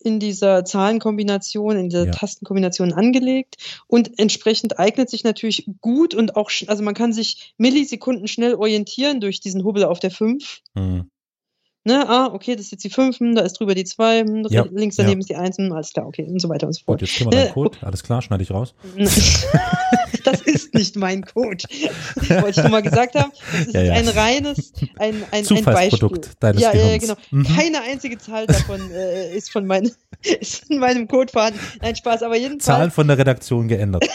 in 0.00 0.20
dieser 0.20 0.64
Zahlenkombination, 0.64 1.76
in 1.76 1.88
dieser 1.88 2.06
Ja. 2.06 2.12
Tastenkombination 2.12 2.92
angelegt. 2.92 3.56
Und 3.86 4.18
entsprechend 4.18 4.78
eignet 4.78 5.10
sich 5.10 5.24
natürlich 5.24 5.68
gut 5.80 6.14
und 6.14 6.36
auch, 6.36 6.50
also 6.66 6.82
man 6.82 6.94
kann 6.94 7.12
sich 7.12 7.54
Millisekunden 7.58 8.28
schnell 8.28 8.54
orientieren 8.54 9.20
durch 9.20 9.40
diesen 9.40 9.64
Hubbel 9.64 9.84
auf 9.84 9.98
der 10.00 10.10
5. 10.10 10.60
Mhm. 10.74 11.10
Ne, 11.86 12.08
ah, 12.08 12.30
okay, 12.32 12.56
das 12.56 12.66
ist 12.66 12.72
jetzt 12.72 12.84
die 12.84 12.90
5, 12.90 13.18
da 13.34 13.42
ist 13.42 13.54
drüber 13.60 13.74
die 13.74 13.84
2, 13.84 14.24
Ja, 14.48 14.64
links 14.72 14.96
daneben 14.96 15.20
ja. 15.20 15.20
ist 15.20 15.28
die 15.30 15.36
1, 15.36 15.58
alles 15.70 15.92
klar, 15.92 16.06
okay, 16.06 16.24
und 16.26 16.40
so 16.40 16.48
weiter 16.48 16.66
und 16.66 16.72
so 16.72 16.78
Gut, 16.80 16.86
fort. 16.86 17.00
jetzt 17.02 17.14
kriegen 17.14 17.30
wir 17.30 17.36
deinen 17.38 17.48
Äh, 17.50 17.52
Code. 17.52 17.78
Alles 17.82 18.02
klar, 18.02 18.22
schneide 18.22 18.42
ich 18.42 18.50
raus. 18.50 18.74
Das 20.24 20.40
ist 20.40 20.72
nicht 20.72 20.96
mein 20.96 21.22
Code. 21.22 21.64
Wollte 22.28 22.50
ich 22.50 22.56
nur 22.56 22.70
mal 22.70 22.80
gesagt 22.80 23.14
haben. 23.14 23.30
Das 23.52 23.66
ist 23.66 23.74
Ja, 23.74 23.92
ein 23.92 24.08
reines, 24.08 24.72
ein, 24.96 25.22
ein, 25.30 25.46
ein 25.46 25.64
Beispiel. 25.64 26.20
deines 26.40 26.62
ja, 26.62 26.74
ja, 26.74 26.96
genau. 26.96 27.14
Mhm. 27.30 27.44
Keine 27.44 27.82
einzige 27.82 28.16
Zahl 28.16 28.46
davon 28.46 28.80
äh, 28.90 29.36
ist 29.36 29.50
von 29.50 29.66
meinem, 29.66 29.90
ist 30.40 30.70
in 30.70 30.78
meinem 30.78 31.08
Code 31.08 31.30
vorhanden. 31.30 31.60
Nein, 31.82 31.94
Spaß, 31.94 32.22
aber 32.22 32.36
jedenfalls. 32.36 32.64
Zahlen 32.64 32.90
von 32.90 33.06
der 33.06 33.18
Redaktion 33.18 33.68
geändert. 33.68 34.06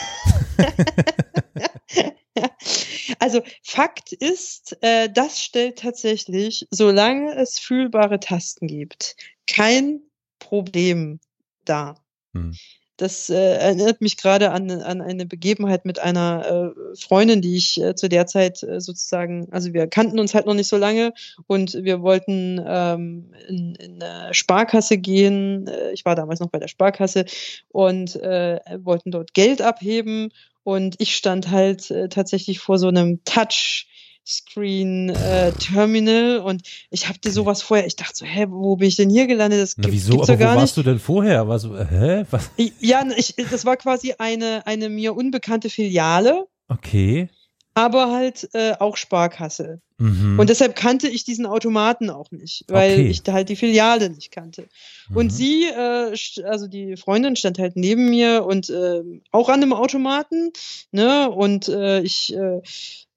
Also 3.19 3.41
Fakt 3.63 4.13
ist, 4.13 4.78
äh, 4.82 5.10
das 5.12 5.41
stellt 5.41 5.80
tatsächlich, 5.80 6.67
solange 6.69 7.36
es 7.36 7.58
fühlbare 7.58 8.19
Tasten 8.19 8.67
gibt, 8.67 9.15
kein 9.47 10.02
Problem 10.38 11.19
dar. 11.65 12.04
Hm. 12.34 12.54
Das 12.99 13.30
äh, 13.30 13.56
erinnert 13.56 14.02
mich 14.02 14.17
gerade 14.17 14.52
an, 14.52 14.69
an 14.69 15.02
eine 15.02 15.25
Begebenheit 15.25 15.86
mit 15.86 15.99
einer 15.99 16.73
äh, 16.75 16.95
Freundin, 16.97 17.41
die 17.41 17.56
ich 17.56 17.82
äh, 17.82 17.95
zu 17.95 18.10
der 18.10 18.28
Zeit 18.28 18.62
äh, 18.62 18.82
sozusagen, 18.82 19.47
also 19.52 19.73
wir 19.73 19.88
kannten 19.88 20.19
uns 20.19 20.34
halt 20.34 20.45
noch 20.45 20.54
nicht 20.54 20.67
so 20.67 20.75
lange 20.75 21.13
und 21.47 21.75
wir 21.75 22.02
wollten 22.02 22.62
ähm, 22.67 23.34
in, 23.47 23.75
in 23.75 24.04
eine 24.04 24.34
Sparkasse 24.34 24.97
gehen. 24.97 25.67
Äh, 25.67 25.93
ich 25.93 26.04
war 26.04 26.15
damals 26.15 26.41
noch 26.41 26.49
bei 26.49 26.60
der 26.60 26.67
Sparkasse 26.67 27.23
und 27.69 28.17
äh, 28.17 28.60
wollten 28.84 29.12
dort 29.12 29.34
Geld 29.34 29.62
abheben 29.62 30.34
und 30.63 30.95
ich 31.00 31.15
stand 31.15 31.50
halt 31.50 31.89
äh, 31.91 32.10
tatsächlich 32.10 32.60
vor 32.60 32.78
so 32.78 32.88
einem 32.88 33.24
Touch. 33.24 33.88
Touchscreen-Terminal 34.30 36.38
äh, 36.38 36.39
und 36.39 36.62
ich 36.91 37.10
hatte 37.10 37.32
sowas 37.32 37.63
vorher. 37.63 37.88
Ich 37.88 37.95
dachte 37.95 38.15
so, 38.15 38.26
hä, 38.26 38.45
wo 38.50 38.76
bin 38.76 38.88
ich 38.88 38.95
denn 38.95 39.10
hier 39.10 39.26
gelandet? 39.28 39.62
Das 39.62 39.76
Na, 39.78 39.91
wieso? 39.91 40.22
Aber 40.22 40.34
wo 40.34 40.38
gar 40.38 40.56
warst 40.56 40.78
nicht. 40.78 40.86
du 40.86 40.91
denn 40.91 41.00
vorher? 41.00 41.48
War 41.48 41.58
so, 41.60 41.78
hä? 41.78 42.26
Was? 42.30 42.52
Ja, 42.80 43.04
ich, 43.17 43.36
das 43.50 43.65
war 43.65 43.78
quasi 43.78 44.13
eine, 44.17 44.67
eine 44.67 44.89
mir 44.89 45.15
unbekannte 45.15 45.69
Filiale. 45.69 46.48
Okay. 46.67 47.30
Aber 47.73 48.12
halt 48.12 48.49
äh, 48.53 48.73
auch 48.79 48.97
Sparkasse. 48.97 49.82
Mhm. 49.97 50.39
Und 50.39 50.49
deshalb 50.49 50.75
kannte 50.75 51.08
ich 51.08 51.23
diesen 51.23 51.45
Automaten 51.45 52.10
auch 52.10 52.32
nicht, 52.32 52.65
weil 52.67 52.91
Okay. 52.91 53.10
ich 53.10 53.21
halt 53.27 53.49
die 53.49 53.55
Filiale 53.55 54.10
nicht 54.10 54.32
kannte. 54.32 54.67
Und 55.13 55.27
Mhm. 55.27 55.29
sie, 55.29 55.63
äh, 55.65 56.15
also 56.45 56.67
die 56.67 56.95
Freundin 56.97 57.36
stand 57.36 57.60
halt 57.60 57.75
neben 57.75 58.10
mir 58.10 58.45
und 58.45 58.69
äh, 58.69 59.01
auch 59.32 59.49
an 59.49 59.62
einem 59.62 59.73
Automaten, 59.73 60.51
ne? 60.91 61.29
Und 61.29 61.67
äh, 61.69 62.01
ich 62.01 62.34
äh, 62.34 62.62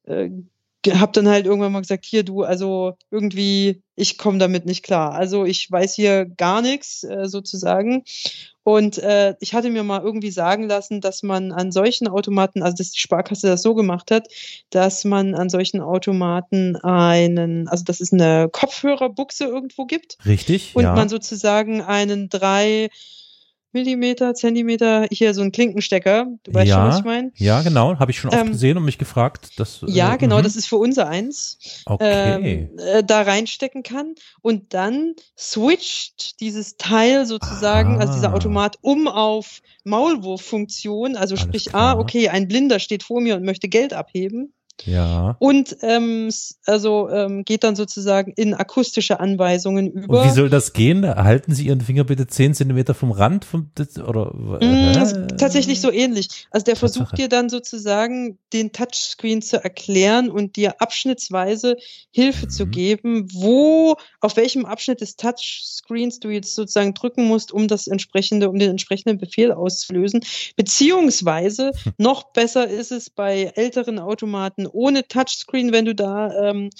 äh, 0.05 0.31
habe 0.91 1.13
dann 1.13 1.29
halt 1.29 1.47
irgendwann 1.47 1.73
mal 1.73 1.81
gesagt, 1.81 2.05
hier 2.05 2.25
du, 2.25 2.43
also 2.43 2.97
irgendwie, 3.11 3.83
ich 3.95 4.19
komme 4.19 4.39
damit 4.39 4.67
nicht 4.67 4.83
klar. 4.83 5.13
Also 5.13 5.45
ich 5.45 5.71
weiß 5.71 5.95
hier 5.95 6.27
gar 6.27 6.63
nichts 6.63 7.05
äh, 7.05 7.29
sozusagen. 7.29 8.05
Und 8.65 8.99
äh, 8.99 9.35
ich 9.41 9.55
hatte 9.55 9.71
mir 9.71 9.83
mal 9.83 10.03
irgendwie 10.03 10.31
sagen 10.31 10.69
lassen, 10.69 11.01
dass 11.01 11.23
man 11.23 11.51
an 11.53 11.73
solchen 11.73 12.07
Automaten, 12.07 12.63
also 12.63 12.77
dass 12.77 12.93
die 12.93 13.01
Sparkasse 13.01 13.49
das 13.49 13.63
so 13.63 13.75
gemacht 13.75 14.11
hat, 14.11 14.29
dass 14.71 15.05
man 15.05 15.35
an 15.35 15.49
solchen 15.49 15.81
Automaten 15.81 16.77
einen, 16.77 17.67
also 17.69 17.85
dass 17.85 18.01
es 18.01 18.13
eine 18.13 18.49
Kopfhörerbuchse 18.51 19.45
irgendwo 19.45 19.87
gibt 19.87 20.17
Richtig, 20.25 20.75
und 20.75 20.85
ja. 20.85 20.95
man 20.95 21.09
sozusagen 21.09 21.83
einen 21.83 22.29
drei 22.29 22.89
Millimeter, 23.73 24.35
Zentimeter, 24.35 25.07
hier 25.11 25.35
so 25.35 25.43
einen 25.43 25.53
Klinkenstecker, 25.53 26.27
du 26.43 26.55
weißt 26.55 26.71
schon, 26.71 26.79
Ja. 26.79 26.89
was 26.89 26.99
ich 26.99 27.05
meine? 27.05 27.33
ja, 27.37 27.63
genau. 27.63 27.99
Habe 27.99 28.11
ich 28.11 28.19
schon 28.19 28.31
oft 28.31 28.39
Ähm, 28.41 28.49
gesehen 28.53 28.77
und 28.77 28.85
mich 28.85 28.99
gefragt. 28.99 29.59
Dass, 29.59 29.81
Ja, 29.87 30.15
äh, 30.15 30.19
genau, 30.19 30.39
mhm. 30.39 30.43
das 30.43 30.57
ist 30.57 30.67
für 30.67 30.77
unser 30.77 31.09
eins. 31.09 31.83
Okay. 31.87 32.69
Ähm, 32.71 32.79
äh, 32.79 33.03
da 33.05 33.23
reinstecken 33.23 33.83
kann 33.83 34.15
und 34.43 34.75
dann 34.75 35.15
switcht 35.39 36.41
dieses 36.41 36.77
Teil 36.77 37.27
sozusagen, 37.27 38.01
also 38.01 38.13
dieser 38.15 38.31
Ah. 38.31 38.35
Automat, 38.35 38.77
um 38.83 39.09
auf 39.09 39.61
Maulwurffunktion, 39.85 41.17
also 41.17 41.35
Alles 41.35 41.43
sprich, 41.45 41.65
klar. 41.67 41.97
ah, 41.97 42.01
okay, 42.01 42.29
ein 42.29 42.49
Blinder 42.49 42.79
steht 42.79 43.03
vor 43.03 43.21
mir 43.21 43.37
und 43.37 43.45
möchte 43.45 43.69
Geld 43.69 43.93
abheben. 43.93 44.53
Ja. 44.85 45.37
Und 45.39 45.77
ähm, 45.83 46.31
also 46.67 47.09
ähm, 47.09 47.45
geht 47.45 47.63
dann 47.63 47.77
sozusagen 47.77 48.33
in 48.37 48.55
akustische 48.55 49.21
Anweisungen 49.21 49.91
über. 49.93 50.19
Und 50.19 50.25
wie 50.25 50.31
soll 50.35 50.49
das 50.51 50.73
gehen? 50.73 51.07
Halten 51.07 51.55
Sie 51.55 51.67
Ihren 51.67 51.81
Finger 51.81 52.05
bitte 52.05 52.27
10 52.27 52.55
Zentimeter 52.55 52.95
vom 52.95 53.13
Rand 53.13 53.45
vom, 53.45 53.71
oder? 54.07 54.33
Mm, 54.35 55.03
ist 55.03 55.17
tatsächlich 55.39 55.81
so 55.81 55.93
ähnlich. 55.93 56.47
Also 56.51 56.65
der 56.65 56.75
Tatsache. 56.75 56.79
versucht 57.05 57.19
dir 57.19 57.29
dann 57.29 57.49
sozusagen 57.49 58.39
den 58.53 58.73
Touchscreen 58.73 59.41
zu 59.43 59.63
erklären 59.63 60.31
und 60.31 60.57
dir 60.57 60.81
abschnittsweise 60.81 61.77
Hilfe 62.11 62.49
zu 62.49 62.67
Mhm. 62.67 62.71
geben, 62.71 63.29
wo, 63.33 63.97
auf 64.21 64.37
welchem 64.37 64.65
Abschnitt 64.65 65.01
des 65.01 65.17
Touchscreens 65.17 66.19
du 66.19 66.31
jetzt 66.31 66.55
sozusagen 66.55 66.95
drücken 66.95 67.25
musst, 67.25 67.53
um 67.53 67.69
das 67.69 67.87
entsprechende, 67.87 68.51
um 68.51 68.59
den 68.59 68.71
entsprechenden 68.71 69.19
Befehl 69.19 69.53
auszulösen. 69.53 70.21
Beziehungsweise 70.57 71.73
noch 71.99 72.33
besser 72.33 72.67
ist 72.69 72.91
es 72.93 73.11
bei 73.11 73.53
älteren 73.55 73.99
Automaten 73.99 74.62
ohne 74.67 75.07
Touchscreen, 75.07 75.73
wenn 75.73 75.85
du 75.85 75.95
da 75.95 76.33
ähm, 76.51 76.71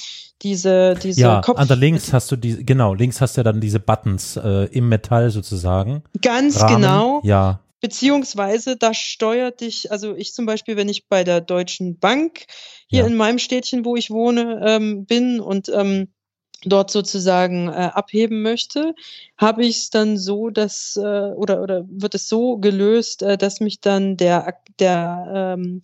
diese, 0.43 0.95
diese 1.03 1.21
Ja, 1.21 1.41
Kopf 1.41 1.59
an 1.59 1.69
der 1.69 1.77
links 1.77 2.13
hast 2.13 2.31
du 2.33 2.37
die, 2.37 2.65
genau, 2.65 2.95
links 2.95 3.21
hast 3.21 3.37
du 3.37 3.41
ja 3.41 3.45
dann 3.45 3.61
diese 3.61 3.81
Buttons 3.81 4.37
äh, 4.37 4.65
im 4.73 4.89
Metall 4.89 5.31
sozusagen. 5.31 6.03
ganz 6.21 6.61
Rahmen. 6.61 6.77
genau. 6.83 7.21
Ja, 7.25 7.61
Beziehungsweise 7.81 8.77
da 8.77 8.95
steuert 8.95 9.61
dich, 9.61 9.91
also 9.91 10.15
ich 10.15 10.35
zum 10.35 10.47
Beispiel, 10.47 10.77
wenn 10.77 10.89
ich 10.89 11.09
bei 11.09 11.25
der 11.25 11.41
Deutschen 11.41 11.99
Bank 11.99 12.45
hier 12.87 13.01
Ja. 13.01 13.07
in 13.07 13.17
meinem 13.17 13.39
Städtchen, 13.39 13.85
wo 13.85 13.97
ich 13.97 14.09
wohne, 14.11 14.63
ähm, 14.65 15.05
bin 15.05 15.41
und 15.41 15.69
ähm, 15.69 16.09
dort 16.65 16.93
sozusagen 16.93 17.69
äh, 17.69 17.73
abheben 17.93 18.43
möchte, 18.43 18.95
habe 19.37 19.65
ich 19.65 19.79
es 19.79 19.91
dann 19.91 20.17
so, 20.17 20.49
dass 20.51 20.97
äh, 20.97 21.01
oder 21.35 21.61
oder 21.61 21.85
wird 21.89 22.15
es 22.15 22.29
so 22.29 22.57
gelöst, 22.59 23.23
äh, 23.23 23.37
dass 23.37 23.59
mich 23.59 23.81
dann 23.81 24.17
der 24.17 24.55
der 24.79 25.57
ähm, 25.59 25.81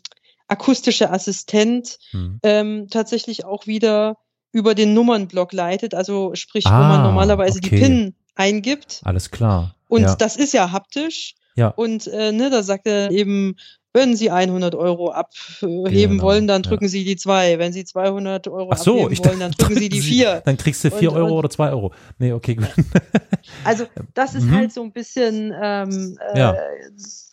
akustische 0.48 1.10
Assistent 1.10 1.98
hm. 2.10 2.40
ähm, 2.42 2.88
tatsächlich 2.90 3.44
auch 3.44 3.66
wieder 3.66 4.16
über 4.50 4.74
den 4.74 4.94
Nummernblock 4.94 5.52
leitet, 5.52 5.94
also 5.94 6.34
sprich, 6.34 6.64
wo 6.64 6.70
Ah, 6.70 6.88
man 6.88 7.02
normalerweise 7.02 7.58
okay. 7.58 7.70
die 7.70 7.76
PIN 7.76 8.14
eingibt. 8.34 9.00
alles 9.04 9.30
klar. 9.30 9.74
Und 9.88 10.02
ja. 10.02 10.16
das 10.16 10.36
ist 10.36 10.52
ja 10.52 10.72
haptisch. 10.72 11.34
Ja. 11.54 11.68
Und 11.68 12.06
äh, 12.06 12.32
ne, 12.32 12.50
da 12.50 12.62
sagt 12.62 12.86
er 12.86 13.10
eben, 13.10 13.56
wenn 13.94 14.14
Sie 14.16 14.30
100 14.30 14.74
Euro 14.74 15.10
abheben 15.10 16.12
Genau, 16.18 16.22
wollen, 16.22 16.46
dann 16.46 16.62
ja. 16.62 16.68
drücken 16.68 16.88
Sie 16.88 17.04
die 17.04 17.16
2. 17.16 17.58
Wenn 17.58 17.72
Sie 17.72 17.84
200 17.84 18.46
Euro 18.48 18.70
Ach 18.72 18.76
so, 18.78 18.92
abheben 18.94 19.12
ich 19.12 19.24
wollen, 19.24 19.40
dann 19.40 19.52
drücken 19.52 19.74
Sie 19.76 19.88
die 19.88 20.00
4. 20.02 20.42
Dann 20.44 20.56
kriegst 20.56 20.84
du 20.84 20.90
4 20.90 21.10
Und- 21.10 21.16
Euro 21.16 21.26
und- 21.28 21.38
oder 21.38 21.50
2 21.50 21.70
Euro. 21.70 21.92
Nee, 22.18 22.32
okay, 22.32 22.54
gut. 22.54 22.68
Also 23.64 23.86
das 24.14 24.34
ist 24.34 24.44
Mhm. 24.44 24.54
halt 24.56 24.72
so 24.72 24.82
ein 24.82 24.92
bisschen, 24.92 25.54
ähm, 25.60 26.18
äh, 26.34 26.38
Ja. 26.38 26.56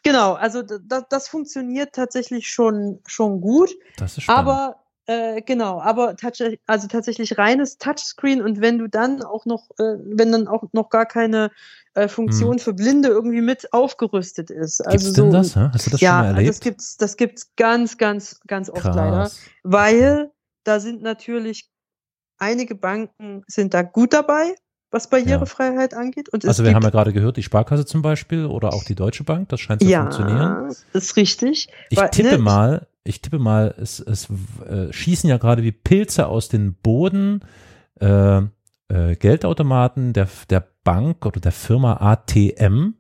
genau, 0.03 0.33
also 0.33 0.61
das, 0.61 1.03
das 1.09 1.27
funktioniert 1.27 1.93
tatsächlich 1.93 2.47
schon, 2.47 2.99
schon 3.05 3.41
gut. 3.41 3.71
Das 3.97 4.17
ist 4.17 4.23
spannend. 4.23 4.47
Aber 4.49 4.75
äh, 5.07 5.41
genau, 5.41 5.79
aber 5.81 6.15
touch, 6.15 6.57
also 6.67 6.87
tatsächlich 6.87 7.37
reines 7.37 7.77
Touchscreen 7.77 8.41
und 8.41 8.61
wenn 8.61 8.77
du 8.77 8.87
dann 8.87 9.21
auch 9.23 9.45
noch, 9.45 9.69
äh, 9.77 9.97
wenn 10.05 10.31
dann 10.31 10.47
auch 10.47 10.63
noch 10.71 10.89
gar 10.89 11.05
keine 11.05 11.51
äh, 11.95 12.08
Funktion 12.08 12.60
für 12.60 12.73
Blinde 12.73 13.10
irgendwie 13.10 13.41
mit 13.41 13.73
aufgerüstet 13.73 14.49
ist. 14.51 14.79
Hm. 14.79 14.91
Gibt's 14.91 15.05
Also 15.08 15.21
denn 15.23 15.31
so, 15.31 15.38
das? 15.38 15.55
Hä? 15.55 15.69
Hast 15.73 15.88
du 15.88 15.91
das 15.91 16.01
ja, 16.01 16.10
schon 16.10 16.17
mal 16.17 16.25
also 16.25 16.36
erlebt? 16.38 16.49
das 16.49 16.60
gibt's, 16.60 16.97
das 16.97 17.17
gibt's 17.17 17.51
ganz, 17.55 17.97
ganz, 17.97 18.39
ganz 18.47 18.69
oft 18.69 18.84
leider, 18.84 19.12
Krass. 19.12 19.39
weil 19.63 20.31
da 20.63 20.79
sind 20.79 21.01
natürlich 21.01 21.69
einige 22.38 22.75
Banken 22.75 23.43
sind 23.47 23.73
da 23.73 23.81
gut 23.81 24.13
dabei, 24.13 24.55
was 24.91 25.10
Barrierefreiheit 25.10 25.93
angeht. 25.93 26.29
Und 26.29 26.45
Also 26.45 26.63
wir 26.63 26.73
haben 26.73 26.84
ja 26.84 26.89
gerade 26.89 27.13
gehört, 27.13 27.38
die 27.38 27.43
Sparkasse 27.43 27.86
zum 27.86 28.01
Beispiel 28.01 28.45
oder 28.45 28.73
auch 28.73 28.84
die 28.84 28.95
Deutsche 28.95 29.23
Bank, 29.23 29.49
das 29.49 29.60
scheint 29.62 29.81
zu 29.81 29.89
funktionieren. 29.89 30.39
ja, 30.39 30.69
ist 30.93 31.15
richtig. 31.15 31.69
Ich 31.89 31.97
Weil, 31.97 32.10
tippe 32.10 32.31
ne, 32.31 32.38
mal, 32.39 32.88
ich 33.03 33.21
tippe 33.21 33.39
mal, 33.39 33.73
es, 33.77 33.99
es 33.99 34.27
äh, 34.67 34.91
schießen 34.91 35.29
ja 35.29 35.38
gerade 35.38 35.63
wie 35.63 35.71
Pilze 35.71 36.27
aus 36.27 36.49
den 36.49 36.73
Boden 36.75 37.41
äh, 37.99 38.41
äh, 38.89 39.15
Geldautomaten 39.15 40.13
der, 40.13 40.28
der 40.50 40.65
Bank 40.84 41.26
oder 41.26 41.39
der 41.39 41.52
Firma 41.52 41.98
ATM. 41.98 42.93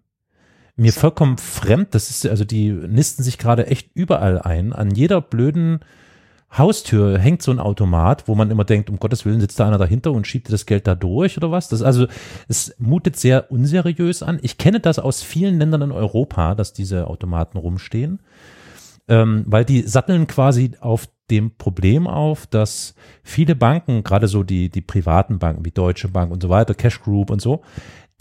Mir 0.77 0.91
vollkommen 0.91 1.37
fremd, 1.37 1.95
das 1.95 2.09
ist, 2.09 2.27
also 2.27 2.43
die 2.43 2.69
nisten 2.69 3.23
sich 3.23 3.37
gerade 3.37 3.67
echt 3.67 3.91
überall 3.93 4.41
ein. 4.41 4.73
An 4.73 4.91
jeder 4.91 5.21
blöden 5.21 5.79
Haustür 6.51 7.17
hängt 7.17 7.41
so 7.41 7.51
ein 7.51 7.59
Automat, 7.59 8.27
wo 8.27 8.35
man 8.35 8.51
immer 8.51 8.65
denkt, 8.65 8.89
um 8.89 8.99
Gottes 8.99 9.25
Willen 9.25 9.39
sitzt 9.39 9.59
da 9.59 9.67
einer 9.67 9.77
dahinter 9.77 10.11
und 10.11 10.27
schiebt 10.27 10.51
das 10.51 10.65
Geld 10.65 10.85
da 10.87 10.95
durch 10.95 11.37
oder 11.37 11.51
was. 11.51 11.69
Das 11.69 11.81
also, 11.81 12.07
es 12.47 12.75
mutet 12.77 13.15
sehr 13.15 13.51
unseriös 13.51 14.21
an. 14.21 14.39
Ich 14.41 14.57
kenne 14.57 14.79
das 14.79 14.99
aus 14.99 15.23
vielen 15.23 15.59
Ländern 15.59 15.81
in 15.83 15.91
Europa, 15.91 16.55
dass 16.55 16.73
diese 16.73 17.07
Automaten 17.07 17.57
rumstehen 17.57 18.19
ähm, 19.07 19.43
weil 19.47 19.65
die 19.65 19.81
satteln 19.81 20.27
quasi 20.27 20.71
auf 20.79 21.07
dem 21.31 21.51
Problem 21.57 22.07
auf, 22.07 22.47
dass 22.47 22.95
viele 23.23 23.55
Banken, 23.55 24.03
gerade 24.03 24.27
so 24.27 24.43
die, 24.43 24.69
die 24.69 24.81
privaten 24.81 25.39
Banken 25.39 25.65
wie 25.65 25.71
Deutsche 25.71 26.07
Bank 26.07 26.31
und 26.31 26.41
so 26.41 26.49
weiter, 26.49 26.73
Cash 26.73 27.01
Group 27.01 27.29
und 27.31 27.41
so, 27.41 27.61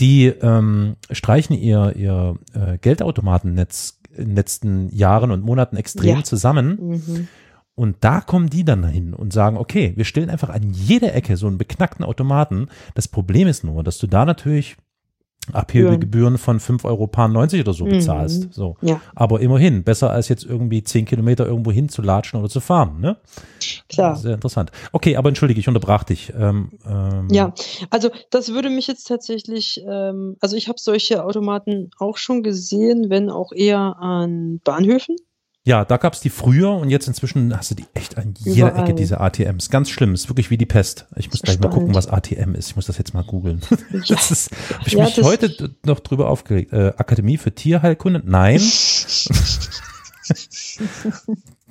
die 0.01 0.27
ähm, 0.27 0.97
streichen 1.11 1.57
ihr, 1.57 1.95
ihr 1.97 2.37
äh, 2.55 2.79
Geldautomatennetz 2.79 4.01
in 4.17 4.27
den 4.27 4.37
letzten 4.37 4.89
Jahren 4.95 5.31
und 5.31 5.45
Monaten 5.45 5.77
extrem 5.77 6.19
Ja. 6.19 6.25
zusammen. 6.25 6.79
Mhm. 6.81 7.29
Und 7.77 7.97
da 8.01 8.21
kommen 8.21 8.49
die 8.51 8.65
dann 8.65 8.85
hin 8.85 9.15
und 9.15 9.33
sagen, 9.33 9.57
okay, 9.57 9.93
wir 9.97 10.05
stellen 10.05 10.31
einfach 10.31 10.49
an 10.49 10.71
jeder 10.71 11.13
Ecke 11.15 11.37
so 11.37 11.49
einen 11.49 11.59
beknackten 11.59 12.05
Automaten. 12.05 12.69
Das 12.95 13.09
Problem 13.09 13.49
ist 13.49 13.65
nur, 13.65 13.83
dass 13.83 13.99
du 13.99 14.07
da 14.07 14.25
natürlich 14.25 14.77
Abhebegebühren 15.53 16.39
von 16.39 16.59
5,90 16.59 16.85
Euro 16.85 17.61
oder 17.61 17.73
so 17.75 17.85
Mhm. 17.85 17.91
bezahlst. 17.91 18.49
So. 18.53 18.77
Ja, 18.81 19.01
Aber 19.15 19.41
immerhin, 19.41 19.85
besser 19.85 20.11
als 20.11 20.29
jetzt 20.29 20.45
irgendwie 20.45 20.83
zehn 20.83 21.05
Kilometer 21.05 21.47
irgendwo 21.47 21.71
hin 21.71 21.89
zu 21.89 22.03
latschen 22.03 22.41
oder 22.41 22.49
zu 22.49 22.61
fahren, 22.61 23.01
ne? 23.01 23.17
klar. 23.89 24.17
Sehr 24.17 24.35
interessant. 24.35 24.71
Okay, 24.93 25.17
aber 25.17 25.29
entschuldige, 25.29 25.61
ich 25.61 25.69
unterbrach 25.69 26.05
dich. 26.05 26.33
Ähm, 26.37 26.73
ähm, 26.87 27.29
Ja, 27.31 27.53
also 27.91 28.11
das 28.31 28.53
würde 28.53 28.71
mich 28.71 28.87
jetzt 28.87 29.05
tatsächlich, 29.05 29.83
ähm, 29.89 30.37
also 30.41 30.57
ich 30.57 30.69
habe 30.69 30.79
solche 30.81 31.25
Automaten 31.25 31.91
auch 31.99 32.17
schon 32.17 32.43
gesehen, 32.43 33.11
wenn 33.11 33.31
auch 33.31 33.53
eher 33.53 33.97
an 33.99 34.61
Bahnhöfen. 34.65 35.17
Ja, 35.67 35.87
da 35.87 35.97
gab's 35.97 36.21
die 36.21 36.29
früher 36.29 36.73
und 36.73 36.91
jetzt 36.91 37.09
inzwischen 37.09 37.57
hast 37.57 37.71
du 37.71 37.75
die 37.75 37.87
echt 37.95 38.19
an 38.19 38.35
jeder 38.37 38.69
Überall. 38.69 38.85
Ecke, 38.85 38.93
diese 38.95 39.19
ATMs. 39.21 39.71
Ganz 39.71 39.89
schlimm, 39.89 40.13
ist 40.13 40.29
wirklich 40.29 40.51
wie 40.51 40.59
die 40.59 40.67
Pest. 40.67 41.07
Ich 41.17 41.31
muss 41.31 41.41
gleich 41.41 41.59
mal 41.59 41.69
Spannend. 41.71 41.87
gucken, 41.87 41.95
was 41.95 42.07
ATM 42.07 42.55
ist. 42.55 42.69
Ich 42.69 42.77
muss 42.77 42.85
das 42.85 42.99
jetzt 42.99 43.15
mal 43.15 43.25
googeln. 43.25 43.63
Ja. 43.71 43.77
Das 44.15 44.31
ist, 44.31 44.51
hab 44.79 44.87
ich 44.87 44.93
Ja, 44.93 45.05
mich 45.05 45.23
heute 45.23 45.75
noch 45.87 46.01
drüber 46.01 46.29
aufgeregt. 46.29 46.75
Äh, 46.75 46.93
Akademie 46.99 47.39
für 47.39 47.55
Tierheilkunde? 47.55 48.21
Nein. 48.25 48.61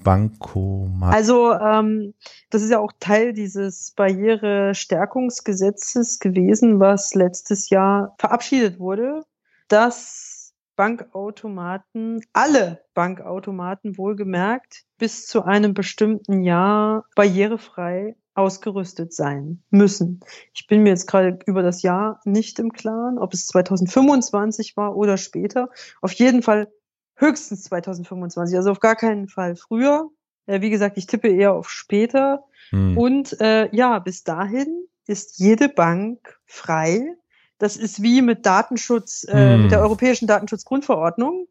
Bankomat. 0.04 1.14
Also 1.14 1.54
ähm, 1.54 2.16
das 2.50 2.64
ist 2.64 2.72
ja 2.72 2.80
auch 2.80 2.92
Teil 3.00 3.34
dieses 3.34 3.92
Barrierestärkungsgesetzes 3.96 6.18
gewesen, 6.20 6.80
was 6.80 7.14
letztes 7.14 7.70
Jahr 7.70 8.16
verabschiedet 8.18 8.80
wurde, 8.80 9.22
dass 9.68 10.43
Bankautomaten, 10.76 12.22
alle 12.34 12.84
Bankautomaten 12.94 13.98
wohlgemerkt, 13.98 14.84
bis 14.98 15.28
zu 15.28 15.44
einem 15.44 15.74
bestimmten 15.74 16.42
Jahr 16.42 17.06
barrierefrei 17.16 18.16
ausgerüstet 18.36 19.14
sein 19.14 19.64
müssen. 19.70 20.22
Ich 20.54 20.68
bin 20.68 20.82
mir 20.82 20.90
jetzt 20.90 21.08
gerade 21.08 21.38
über 21.46 21.62
das 21.62 21.84
Jahr 21.84 22.20
nicht 22.26 22.58
im 22.60 22.72
Klaren, 22.72 23.20
ob 23.20 23.34
es 23.34 23.48
2025 23.48 24.76
war 24.76 24.96
oder 24.96 25.18
später. 25.18 25.70
Auf 26.02 26.14
jeden 26.14 26.42
Fall 26.42 26.72
höchstens 27.16 27.64
2025, 27.64 28.58
also 28.58 28.72
auf 28.72 28.80
gar 28.80 28.96
keinen 28.96 29.28
Fall 29.28 29.56
früher. 29.56 30.10
Äh, 30.46 30.62
wie 30.62 30.70
gesagt, 30.70 30.98
ich 30.98 31.06
tippe 31.06 31.30
eher 31.30 31.54
auf 31.54 31.70
später. 31.70 32.46
Hm. 32.70 32.98
Und 32.98 33.40
äh, 33.40 33.70
ja, 33.76 34.00
bis 34.00 34.24
dahin 34.24 34.88
ist 35.06 35.40
jede 35.40 35.70
Bank 35.70 36.40
frei. 36.46 37.16
Das 37.64 37.78
ist 37.78 38.04
wie 38.04 38.22
mit 38.22 38.46
Datenschutz, 38.46 39.24
äh, 39.24 39.54
hm. 39.54 39.62
mit 39.62 39.72
der 39.72 39.80
Europäischen 39.80 40.28
Datenschutzgrundverordnung. 40.28 41.48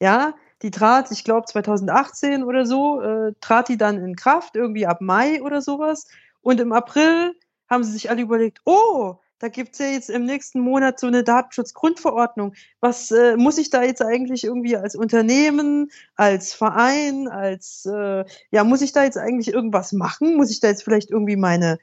Ja, 0.00 0.34
die 0.62 0.72
trat, 0.72 1.12
ich 1.12 1.22
glaube 1.22 1.46
2018 1.46 2.42
oder 2.42 2.66
so, 2.66 3.00
äh, 3.00 3.34
trat 3.40 3.68
die 3.68 3.76
dann 3.76 4.02
in 4.04 4.16
Kraft, 4.16 4.56
irgendwie 4.56 4.84
ab 4.84 5.00
Mai 5.00 5.40
oder 5.40 5.62
sowas. 5.62 6.08
Und 6.40 6.58
im 6.58 6.72
April 6.72 7.36
haben 7.70 7.84
sie 7.84 7.92
sich 7.92 8.10
alle 8.10 8.22
überlegt, 8.22 8.62
oh, 8.64 9.14
da 9.38 9.46
gibt's 9.46 9.78
ja 9.78 9.86
jetzt 9.86 10.10
im 10.10 10.24
nächsten 10.24 10.58
Monat 10.58 10.98
so 10.98 11.06
eine 11.06 11.22
Datenschutzgrundverordnung. 11.22 12.54
Was 12.80 13.12
äh, 13.12 13.36
muss 13.36 13.58
ich 13.58 13.70
da 13.70 13.84
jetzt 13.84 14.02
eigentlich 14.02 14.42
irgendwie 14.42 14.76
als 14.76 14.96
Unternehmen, 14.96 15.92
als 16.16 16.52
Verein, 16.52 17.28
als 17.28 17.86
äh, 17.86 18.24
ja, 18.50 18.64
muss 18.64 18.82
ich 18.82 18.90
da 18.90 19.04
jetzt 19.04 19.18
eigentlich 19.18 19.54
irgendwas 19.54 19.92
machen? 19.92 20.34
Muss 20.34 20.50
ich 20.50 20.58
da 20.58 20.66
jetzt 20.66 20.82
vielleicht 20.82 21.12
irgendwie 21.12 21.36
meine 21.36 21.78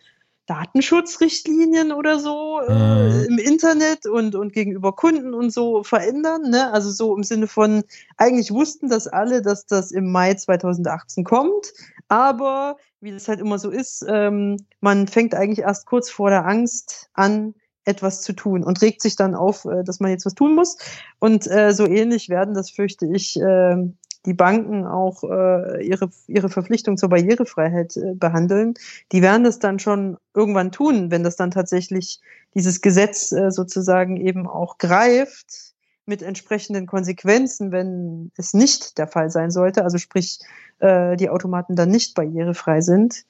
Datenschutzrichtlinien 0.46 1.91
oder 1.91 2.20
so 2.20 2.60
äh, 2.62 3.10
mhm. 3.10 3.26
im 3.30 3.38
Internet 3.38 4.06
und, 4.06 4.36
und 4.36 4.54
gegenüber 4.54 4.93
Kunden 4.93 5.34
und 5.34 5.52
so 5.52 5.84
verändern. 5.84 6.50
Ne? 6.50 6.72
Also 6.72 6.91
so 6.91 7.16
im 7.16 7.24
Sinne 7.24 7.48
von, 7.48 7.84
eigentlich 8.18 8.52
wussten 8.52 8.89
das 8.89 9.08
alle, 9.08 9.41
dass 9.41 9.66
das 9.66 9.91
im 9.91 10.12
Mai 10.12 10.36
2018 10.36 11.24
kommt, 11.24 11.74
aber 12.08 12.78
wie 13.02 13.12
das 13.12 13.28
halt 13.28 13.39
immer 13.39 13.60
so 13.60 13.70
ist, 13.70 14.06
ähm, 14.08 14.58
man 14.82 15.08
fängt 15.08 15.34
eigentlich 15.34 15.60
erst 15.60 15.86
kurz 15.86 16.10
vor 16.10 16.30
der 16.30 16.46
Angst 16.46 17.10
an, 17.14 17.56
etwas 17.86 18.22
zu 18.22 18.34
tun 18.34 18.64
und 18.64 18.82
regt 18.82 19.02
sich 19.02 19.16
dann 19.16 19.36
auf, 19.36 19.66
äh, 19.66 19.84
dass 19.84 20.00
man 20.00 20.12
jetzt 20.12 20.26
was 20.26 20.34
tun 20.34 20.56
muss. 20.56 20.78
Und 21.20 21.50
äh, 21.50 21.72
so 21.72 21.86
ähnlich 21.86 22.30
werden 22.30 22.56
das, 22.56 22.72
fürchte 22.72 23.06
ich, 23.06 23.39
äh, 23.39 23.78
die 24.26 24.34
Banken 24.34 24.86
auch 24.86 25.24
äh, 25.24 25.86
ihre, 25.86 26.10
ihre 26.28 26.50
Verpflichtung 26.50 26.98
zur 26.98 27.10
Barrierefreiheit 27.10 27.98
äh, 27.98 28.14
behandeln, 28.14 28.74
die 29.12 29.22
werden 29.22 29.44
das 29.44 29.60
dann 29.60 29.80
schon 29.80 30.18
irgendwann 30.34 30.72
tun, 30.72 31.12
wenn 31.12 31.24
das 31.24 31.36
dann 31.36 31.52
tatsächlich 31.52 32.20
dieses 32.54 32.82
Gesetz 32.82 33.32
äh, 33.32 33.52
sozusagen 33.52 34.18
eben 34.18 34.48
auch 34.48 34.78
greift 34.78 35.74
mit 36.06 36.22
entsprechenden 36.22 36.86
Konsequenzen, 36.86 37.72
wenn 37.72 38.32
es 38.38 38.54
nicht 38.54 38.98
der 38.98 39.08
Fall 39.08 39.30
sein 39.30 39.52
sollte, 39.52 39.84
also 39.84 39.98
sprich 39.98 40.40
äh, 40.80 41.16
die 41.16 41.30
Automaten 41.30 41.76
dann 41.76 41.90
nicht 41.90 42.16
barrierefrei 42.16 42.82
sind. 42.82 43.26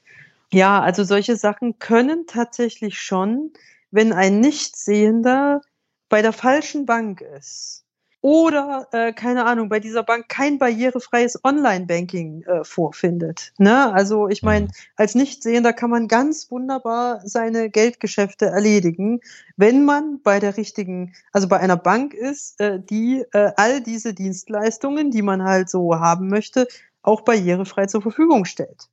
Ja, 0.52 0.82
also 0.82 1.04
solche 1.04 1.38
Sachen 1.38 1.80
können 1.80 2.26
tatsächlich 2.28 3.00
schon, 3.00 3.52
wenn 3.92 4.14
ein 4.14 4.40
Nichtsehender 4.40 5.62
bei 6.10 6.22
der 6.22 6.34
falschen 6.34 6.86
Bank 6.86 7.22
ist 7.22 7.85
oder 8.26 8.88
äh, 8.92 9.14
keine 9.14 9.46
Ahnung 9.46 9.70
bei 9.70 9.80
dieser 9.80 10.02
Bank 10.02 10.28
kein 10.30 10.58
barrierefreies 10.58 11.44
Online-Banking 11.44 12.42
äh, 12.42 12.64
vorfindet. 12.64 13.54
Ne? 13.60 13.94
Also 13.94 14.30
ich 14.30 14.42
meine, 14.42 14.66
mhm. 14.66 14.72
als 14.96 15.14
Nichtsehender 15.14 15.74
kann 15.74 15.92
man 15.92 16.08
ganz 16.08 16.50
wunderbar 16.50 17.22
seine 17.24 17.70
Geldgeschäfte 17.70 18.48
erledigen, 18.48 19.20
wenn 19.58 19.86
man 19.86 20.22
bei 20.24 20.40
der 20.40 20.58
richtigen, 20.58 21.14
also 21.34 21.48
bei 21.48 21.60
einer 21.60 21.78
Bank 21.78 22.16
ist, 22.16 22.60
äh, 22.60 22.80
die 22.80 23.24
äh, 23.32 23.52
all 23.58 23.82
diese 23.82 24.16
Dienstleistungen, 24.16 25.12
die 25.12 25.22
man 25.22 25.44
halt 25.44 25.70
so 25.70 26.00
haben 26.00 26.28
möchte, 26.28 26.68
auch 27.04 27.22
barrierefrei 27.22 27.86
zur 27.86 28.02
Verfügung 28.02 28.46
stellt. 28.46 28.90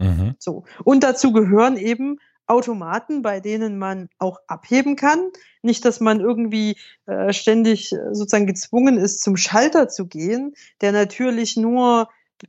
Mhm. 0.00 0.34
So 0.40 0.64
und 0.82 1.04
dazu 1.04 1.32
gehören 1.32 1.76
eben 1.76 2.18
Automaten, 2.52 3.22
bei 3.22 3.40
denen 3.40 3.78
man 3.78 4.08
auch 4.18 4.38
abheben 4.46 4.96
kann. 4.96 5.30
Nicht, 5.62 5.84
dass 5.84 6.00
man 6.00 6.20
irgendwie 6.20 6.76
äh, 7.06 7.32
ständig 7.32 7.92
äh, 7.92 8.14
sozusagen 8.14 8.46
gezwungen 8.46 8.98
ist, 8.98 9.22
zum 9.22 9.36
Schalter 9.36 9.88
zu 9.88 10.06
gehen, 10.06 10.54
der 10.80 10.92
natürlich 10.92 11.56
nur 11.56 12.08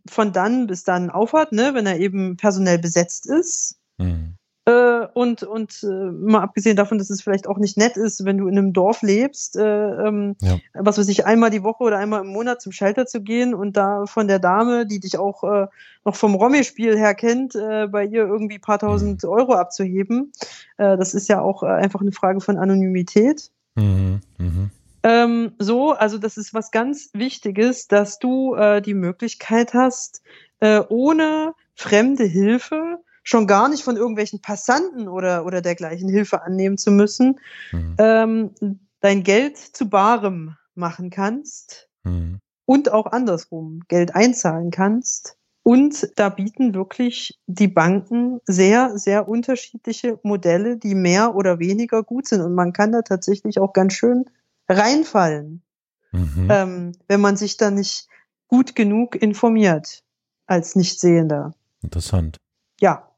von 0.09 0.33
dann 0.33 0.67
bis 0.67 0.83
dann 0.83 1.09
aufhat, 1.09 1.51
ne, 1.51 1.73
wenn 1.73 1.85
er 1.85 1.99
eben 1.99 2.37
personell 2.37 2.79
besetzt 2.79 3.27
ist. 3.27 3.77
Mhm. 3.97 4.35
Äh, 4.65 5.07
und 5.13 5.43
und 5.43 5.83
äh, 5.83 5.87
mal 5.87 6.41
abgesehen 6.41 6.77
davon, 6.77 6.97
dass 6.97 7.09
es 7.09 7.21
vielleicht 7.21 7.47
auch 7.47 7.57
nicht 7.57 7.77
nett 7.77 7.97
ist, 7.97 8.23
wenn 8.23 8.37
du 8.37 8.47
in 8.47 8.57
einem 8.57 8.71
Dorf 8.71 9.01
lebst, 9.01 9.57
äh, 9.57 9.61
ähm, 9.61 10.37
ja. 10.41 10.57
was 10.73 10.97
weiß 10.97 11.09
ich, 11.09 11.25
einmal 11.25 11.49
die 11.49 11.63
Woche 11.63 11.83
oder 11.83 11.97
einmal 11.97 12.21
im 12.21 12.27
Monat 12.27 12.61
zum 12.61 12.71
Schalter 12.71 13.05
zu 13.05 13.21
gehen 13.21 13.53
und 13.53 13.75
da 13.75 14.05
von 14.05 14.29
der 14.29 14.39
Dame, 14.39 14.85
die 14.85 15.01
dich 15.01 15.17
auch 15.17 15.43
äh, 15.43 15.67
noch 16.05 16.15
vom 16.15 16.35
Romy-Spiel 16.35 16.97
her 16.97 17.13
kennt, 17.13 17.55
äh, 17.55 17.87
bei 17.87 18.05
ihr 18.05 18.25
irgendwie 18.25 18.57
paar 18.57 18.79
tausend 18.79 19.23
mhm. 19.23 19.29
Euro 19.29 19.53
abzuheben. 19.55 20.31
Äh, 20.77 20.95
das 20.95 21.13
ist 21.13 21.27
ja 21.27 21.41
auch 21.41 21.63
äh, 21.63 21.67
einfach 21.67 21.99
eine 21.99 22.13
Frage 22.13 22.39
von 22.39 22.57
Anonymität. 22.57 23.51
Mhm. 23.75 24.21
Mhm. 24.37 24.71
Ähm, 25.03 25.51
so, 25.59 25.91
also 25.91 26.17
das 26.17 26.37
ist 26.37 26.53
was 26.53 26.71
ganz 26.71 27.09
Wichtiges, 27.11 27.89
dass 27.89 28.17
du 28.17 28.55
äh, 28.55 28.81
die 28.81 28.93
Möglichkeit 28.93 29.73
hast, 29.73 30.21
äh, 30.61 30.81
ohne 30.87 31.53
fremde 31.75 32.23
Hilfe 32.23 32.99
schon 33.23 33.47
gar 33.47 33.69
nicht 33.69 33.83
von 33.83 33.97
irgendwelchen 33.97 34.41
Passanten 34.41 35.07
oder, 35.07 35.45
oder 35.45 35.61
dergleichen 35.61 36.09
Hilfe 36.09 36.43
annehmen 36.43 36.77
zu 36.77 36.91
müssen, 36.91 37.39
mhm. 37.71 37.95
ähm, 37.97 38.51
dein 38.99 39.23
Geld 39.23 39.57
zu 39.57 39.89
barem 39.89 40.55
machen 40.75 41.09
kannst 41.09 41.89
mhm. 42.03 42.39
und 42.65 42.91
auch 42.91 43.07
andersrum 43.07 43.81
Geld 43.87 44.15
einzahlen 44.15 44.71
kannst. 44.71 45.37
Und 45.65 46.09
da 46.17 46.27
bieten 46.27 46.73
wirklich 46.73 47.39
die 47.47 47.69
Banken 47.69 48.41
sehr, 48.45 48.97
sehr 48.97 49.29
unterschiedliche 49.29 50.19
Modelle, 50.21 50.77
die 50.77 50.93
mehr 50.93 51.35
oder 51.35 51.57
weniger 51.59 52.03
gut 52.03 52.27
sind. 52.27 52.41
Und 52.41 52.53
man 52.53 52.73
kann 52.73 52.91
da 52.91 53.01
tatsächlich 53.01 53.59
auch 53.59 53.71
ganz 53.71 53.93
schön 53.93 54.25
reinfallen, 54.67 55.63
mhm. 56.11 56.47
ähm, 56.49 56.91
wenn 57.07 57.21
man 57.21 57.37
sich 57.37 57.55
da 57.55 57.71
nicht 57.71 58.09
gut 58.47 58.75
genug 58.75 59.15
informiert 59.15 60.03
als 60.45 60.75
Nichtsehender. 60.75 61.53
Interessant. 61.81 62.37
Ja, 62.81 63.12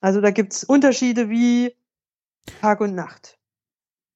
also 0.00 0.20
da 0.20 0.30
gibt's 0.30 0.64
Unterschiede 0.64 1.28
wie 1.28 1.74
Tag 2.60 2.80
und 2.80 2.94
Nacht. 2.94 3.38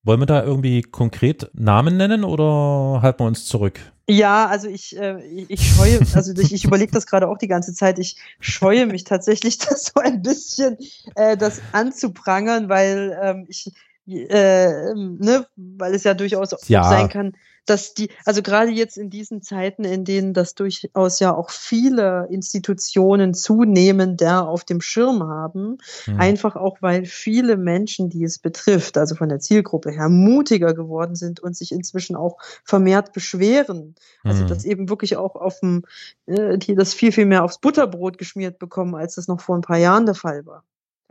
Wollen 0.02 0.20
wir 0.20 0.26
da 0.26 0.42
irgendwie 0.42 0.80
konkret 0.80 1.50
Namen 1.52 1.98
nennen 1.98 2.24
oder 2.24 3.02
halten 3.02 3.20
wir 3.20 3.26
uns 3.26 3.44
zurück? 3.44 3.80
Ja, 4.08 4.46
also 4.46 4.66
ich, 4.66 4.96
äh, 4.98 5.22
ich 5.48 5.74
scheue, 5.74 6.00
also 6.14 6.32
ich, 6.40 6.54
ich 6.54 6.64
überlege 6.64 6.90
das 6.90 7.06
gerade 7.06 7.28
auch 7.28 7.36
die 7.36 7.48
ganze 7.48 7.74
Zeit. 7.74 7.98
Ich 7.98 8.16
scheue 8.40 8.86
mich 8.86 9.04
tatsächlich, 9.04 9.58
das 9.68 9.92
so 9.94 10.00
ein 10.00 10.22
bisschen 10.22 10.78
äh, 11.16 11.36
das 11.36 11.60
anzuprangern, 11.72 12.68
weil 12.68 13.16
ähm, 13.22 13.46
ich, 13.48 13.70
äh, 14.06 14.94
ne, 14.94 15.46
weil 15.56 15.94
es 15.94 16.04
ja 16.04 16.14
durchaus 16.14 16.56
ja. 16.68 16.82
sein 16.82 17.08
kann, 17.10 17.36
dass 17.66 17.94
die, 17.94 18.10
also 18.24 18.42
gerade 18.42 18.70
jetzt 18.70 18.96
in 18.96 19.10
diesen 19.10 19.42
Zeiten, 19.42 19.84
in 19.84 20.04
denen 20.04 20.34
das 20.34 20.54
durchaus 20.54 21.20
ja 21.20 21.34
auch 21.34 21.50
viele 21.50 22.26
Institutionen 22.30 23.34
zunehmender 23.34 24.48
auf 24.48 24.64
dem 24.64 24.80
Schirm 24.80 25.22
haben, 25.24 25.78
mhm. 26.06 26.20
einfach 26.20 26.56
auch 26.56 26.78
weil 26.80 27.04
viele 27.04 27.56
Menschen, 27.56 28.10
die 28.10 28.24
es 28.24 28.38
betrifft, 28.38 28.98
also 28.98 29.14
von 29.14 29.28
der 29.28 29.40
Zielgruppe 29.40 29.90
her, 29.90 30.08
mutiger 30.08 30.74
geworden 30.74 31.14
sind 31.16 31.40
und 31.40 31.56
sich 31.56 31.72
inzwischen 31.72 32.16
auch 32.16 32.38
vermehrt 32.64 33.12
beschweren. 33.12 33.94
Also 34.24 34.44
mhm. 34.44 34.48
dass 34.48 34.64
eben 34.64 34.88
wirklich 34.88 35.16
auch 35.16 35.36
auf 35.36 35.60
dem, 35.60 35.84
äh, 36.26 36.58
die 36.58 36.74
das 36.74 36.94
viel, 36.94 37.12
viel 37.12 37.26
mehr 37.26 37.44
aufs 37.44 37.58
Butterbrot 37.58 38.18
geschmiert 38.18 38.58
bekommen, 38.58 38.94
als 38.94 39.14
das 39.14 39.28
noch 39.28 39.40
vor 39.40 39.56
ein 39.56 39.62
paar 39.62 39.78
Jahren 39.78 40.06
der 40.06 40.14
Fall 40.14 40.46
war 40.46 40.64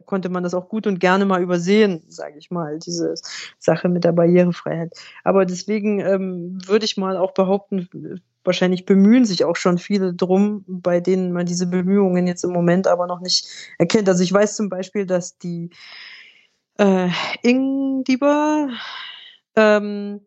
konnte 0.05 0.29
man 0.29 0.43
das 0.43 0.53
auch 0.53 0.69
gut 0.69 0.87
und 0.87 0.99
gerne 0.99 1.25
mal 1.25 1.41
übersehen, 1.41 2.03
sage 2.07 2.37
ich 2.37 2.51
mal, 2.51 2.79
diese 2.79 3.15
Sache 3.57 3.89
mit 3.89 4.03
der 4.03 4.11
Barrierefreiheit. 4.11 4.93
Aber 5.23 5.45
deswegen 5.45 5.99
ähm, 5.99 6.57
würde 6.65 6.85
ich 6.85 6.97
mal 6.97 7.17
auch 7.17 7.33
behaupten, 7.33 8.21
wahrscheinlich 8.43 8.85
bemühen 8.85 9.25
sich 9.25 9.43
auch 9.43 9.55
schon 9.55 9.77
viele 9.77 10.13
drum, 10.13 10.63
bei 10.67 10.99
denen 10.99 11.31
man 11.31 11.45
diese 11.45 11.67
Bemühungen 11.67 12.27
jetzt 12.27 12.43
im 12.43 12.51
Moment 12.51 12.87
aber 12.87 13.07
noch 13.07 13.19
nicht 13.19 13.47
erkennt. 13.77 14.09
Also 14.09 14.23
ich 14.23 14.33
weiß 14.33 14.55
zum 14.55 14.69
Beispiel, 14.69 15.05
dass 15.05 15.37
die 15.37 15.69
äh, 16.77 17.09
Ingdiber 17.41 18.69
ähm, 19.55 20.21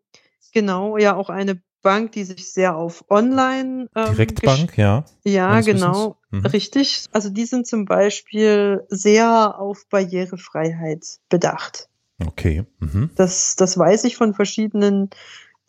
genau 0.53 0.99
ja 0.99 1.17
auch 1.17 1.31
eine 1.31 1.61
Bank, 1.83 2.13
die 2.13 2.25
sich 2.25 2.51
sehr 2.53 2.77
auf 2.77 3.05
Online. 3.11 3.89
Ähm, 3.95 4.15
Direktbank, 4.15 4.79
ja. 4.79 5.05
Ja, 5.25 5.61
genau, 5.61 6.17
mhm. 6.31 6.47
richtig. 6.47 7.07
Also 7.13 7.29
die 7.29 7.45
sind 7.45 7.67
zum 7.67 7.85
Beispiel 7.85 8.85
sehr 8.89 9.59
auf 9.59 9.87
Barrierefreiheit 9.89 11.19
bedacht. 11.29 11.89
Okay. 12.25 12.65
Mhm. 12.79 13.11
Das, 13.17 13.57
das 13.57 13.77
weiß 13.77 14.05
ich 14.05 14.17
von 14.17 14.35
verschiedenen 14.35 15.11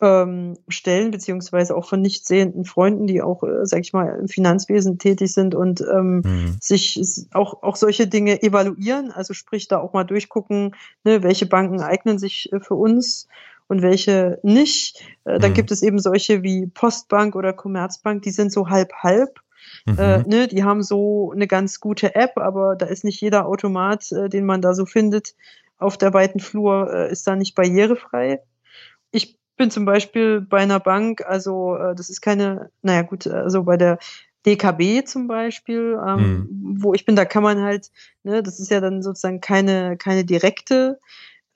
ähm, 0.00 0.58
Stellen, 0.68 1.10
beziehungsweise 1.10 1.76
auch 1.76 1.88
von 1.88 2.00
nicht 2.00 2.26
sehenden 2.26 2.64
Freunden, 2.64 3.06
die 3.06 3.22
auch, 3.22 3.42
äh, 3.42 3.64
sag 3.64 3.80
ich 3.80 3.92
mal, 3.92 4.18
im 4.20 4.28
Finanzwesen 4.28 4.98
tätig 4.98 5.32
sind 5.32 5.54
und 5.54 5.80
ähm, 5.80 6.22
mhm. 6.24 6.56
sich 6.60 7.00
auch, 7.32 7.62
auch 7.62 7.76
solche 7.76 8.06
Dinge 8.06 8.42
evaluieren, 8.42 9.12
also 9.12 9.34
sprich 9.34 9.68
da 9.68 9.78
auch 9.78 9.92
mal 9.92 10.04
durchgucken, 10.04 10.74
ne, 11.04 11.22
welche 11.22 11.46
Banken 11.46 11.80
eignen 11.80 12.18
sich 12.18 12.52
äh, 12.52 12.60
für 12.60 12.74
uns 12.74 13.28
und 13.68 13.82
welche 13.82 14.38
nicht. 14.42 15.00
Äh, 15.24 15.38
dann 15.38 15.50
mhm. 15.50 15.54
gibt 15.54 15.70
es 15.70 15.82
eben 15.82 15.98
solche 15.98 16.42
wie 16.42 16.66
Postbank 16.66 17.36
oder 17.36 17.52
Commerzbank, 17.52 18.22
die 18.22 18.30
sind 18.30 18.52
so 18.52 18.68
halb 18.68 18.92
halb. 19.02 19.40
Mhm. 19.86 19.98
Äh, 19.98 20.22
ne, 20.24 20.48
die 20.48 20.64
haben 20.64 20.82
so 20.82 21.32
eine 21.32 21.46
ganz 21.46 21.80
gute 21.80 22.14
App, 22.14 22.38
aber 22.38 22.76
da 22.76 22.86
ist 22.86 23.04
nicht 23.04 23.20
jeder 23.20 23.46
Automat, 23.46 24.10
äh, 24.12 24.28
den 24.28 24.46
man 24.46 24.60
da 24.60 24.74
so 24.74 24.86
findet, 24.86 25.34
auf 25.78 25.98
der 25.98 26.14
weiten 26.14 26.40
Flur, 26.40 26.92
äh, 26.92 27.10
ist 27.10 27.26
da 27.26 27.36
nicht 27.36 27.54
barrierefrei. 27.54 28.40
Ich 29.10 29.38
bin 29.56 29.70
zum 29.70 29.84
Beispiel 29.84 30.40
bei 30.40 30.58
einer 30.58 30.80
Bank, 30.80 31.24
also 31.26 31.76
äh, 31.76 31.94
das 31.94 32.10
ist 32.10 32.20
keine, 32.20 32.70
naja 32.82 33.02
gut, 33.02 33.26
also 33.26 33.62
bei 33.64 33.76
der 33.76 33.98
DKB 34.46 35.06
zum 35.06 35.26
Beispiel, 35.26 35.98
ähm, 36.06 36.48
wo 36.78 36.92
ich 36.92 37.06
bin, 37.06 37.16
da 37.16 37.24
kann 37.24 37.42
man 37.42 37.62
halt, 37.62 37.90
ne, 38.24 38.42
das 38.42 38.60
ist 38.60 38.70
ja 38.70 38.80
dann 38.80 39.02
sozusagen 39.02 39.40
keine, 39.40 39.96
keine 39.96 40.24
direkte 40.24 40.98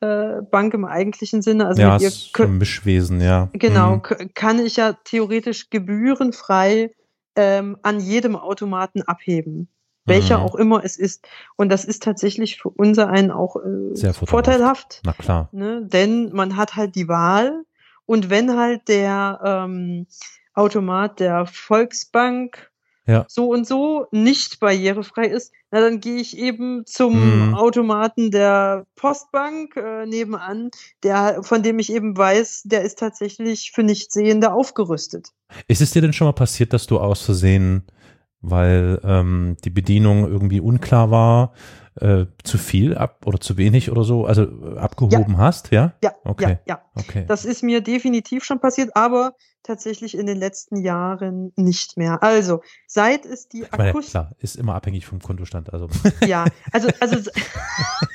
äh, 0.00 0.42
Bank 0.50 0.74
im 0.74 0.84
eigentlichen 0.84 1.42
Sinne. 1.42 1.66
Also 1.66 1.82
ja, 1.82 1.94
mit 1.94 2.02
ihr 2.02 2.08
ist 2.08 2.38
ein 2.38 2.58
Mischwesen, 2.58 3.20
ja. 3.20 3.48
Genau, 3.52 3.96
Mhm. 3.96 4.30
kann 4.34 4.58
ich 4.64 4.76
ja 4.76 4.92
theoretisch 5.04 5.70
gebührenfrei 5.70 6.92
ähm, 7.36 7.76
an 7.82 8.00
jedem 8.00 8.36
Automaten 8.36 9.02
abheben. 9.02 9.68
Welcher 10.06 10.38
Mhm. 10.38 10.44
auch 10.44 10.54
immer 10.54 10.84
es 10.84 10.96
ist. 10.96 11.26
Und 11.56 11.68
das 11.70 11.84
ist 11.84 12.02
tatsächlich 12.02 12.56
für 12.60 12.70
unser 12.70 13.08
einen 13.08 13.30
auch 13.30 13.56
äh, 13.56 13.94
Sehr 13.94 14.14
vorteilhaft. 14.14 14.30
vorteilhaft, 14.30 15.00
Na 15.04 15.12
klar. 15.12 15.48
ne? 15.52 15.82
denn 15.84 16.30
man 16.32 16.56
hat 16.56 16.76
halt 16.76 16.94
die 16.94 17.08
Wahl. 17.08 17.64
Und 18.06 18.30
wenn 18.30 18.56
halt 18.56 18.88
der 18.88 19.40
ähm, 19.44 20.06
Automat 20.54 21.20
der 21.20 21.44
Volksbank 21.46 22.67
Ja. 23.08 23.24
so 23.26 23.50
und 23.50 23.66
so 23.66 24.06
nicht 24.12 24.60
barrierefrei 24.60 25.26
ist, 25.26 25.50
na 25.70 25.80
dann 25.80 25.98
gehe 26.00 26.16
ich 26.20 26.36
eben 26.36 26.84
zum 26.86 27.48
Mhm. 27.48 27.54
Automaten 27.54 28.30
der 28.30 28.86
Postbank 28.96 29.76
äh, 29.76 30.04
nebenan, 30.06 30.70
der 31.02 31.42
von 31.42 31.62
dem 31.62 31.78
ich 31.78 31.90
eben 31.90 32.16
weiß, 32.16 32.64
der 32.66 32.82
ist 32.82 32.98
tatsächlich 32.98 33.72
für 33.74 33.82
Nichtsehende 33.82 34.52
aufgerüstet. 34.52 35.28
Ist 35.66 35.80
es 35.80 35.90
dir 35.92 36.02
denn 36.02 36.12
schon 36.12 36.26
mal 36.26 36.32
passiert, 36.32 36.72
dass 36.74 36.86
du 36.86 36.98
aus 37.00 37.22
Versehen, 37.22 37.84
weil 38.42 39.00
ähm, 39.02 39.56
die 39.64 39.70
Bedienung 39.70 40.28
irgendwie 40.30 40.60
unklar 40.60 41.10
war, 41.10 41.54
äh, 42.00 42.26
zu 42.44 42.58
viel 42.58 42.96
ab 42.96 43.22
oder 43.26 43.40
zu 43.40 43.56
wenig 43.56 43.90
oder 43.90 44.04
so, 44.04 44.26
also 44.26 44.42
äh, 44.42 44.78
abgehoben 44.78 45.38
hast, 45.38 45.72
ja? 45.72 45.94
Ja, 46.04 46.12
Okay. 46.24 46.58
ja, 46.66 46.76
ja. 46.76 46.82
Okay. 46.94 47.24
Das 47.26 47.44
ist 47.44 47.62
mir 47.62 47.80
definitiv 47.80 48.44
schon 48.44 48.60
passiert, 48.60 48.90
aber 48.94 49.32
tatsächlich 49.68 50.16
in 50.16 50.26
den 50.26 50.38
letzten 50.38 50.76
Jahren 50.76 51.52
nicht 51.56 51.96
mehr. 51.98 52.22
Also, 52.22 52.62
seit 52.86 53.26
es 53.26 53.48
die 53.48 53.70
Akustik, 53.70 54.10
klar, 54.12 54.32
ist 54.38 54.56
immer 54.56 54.74
abhängig 54.74 55.06
vom 55.06 55.20
Kontostand. 55.20 55.72
Also 55.72 55.88
ja, 56.26 56.46
also, 56.72 56.88
also, 57.00 57.30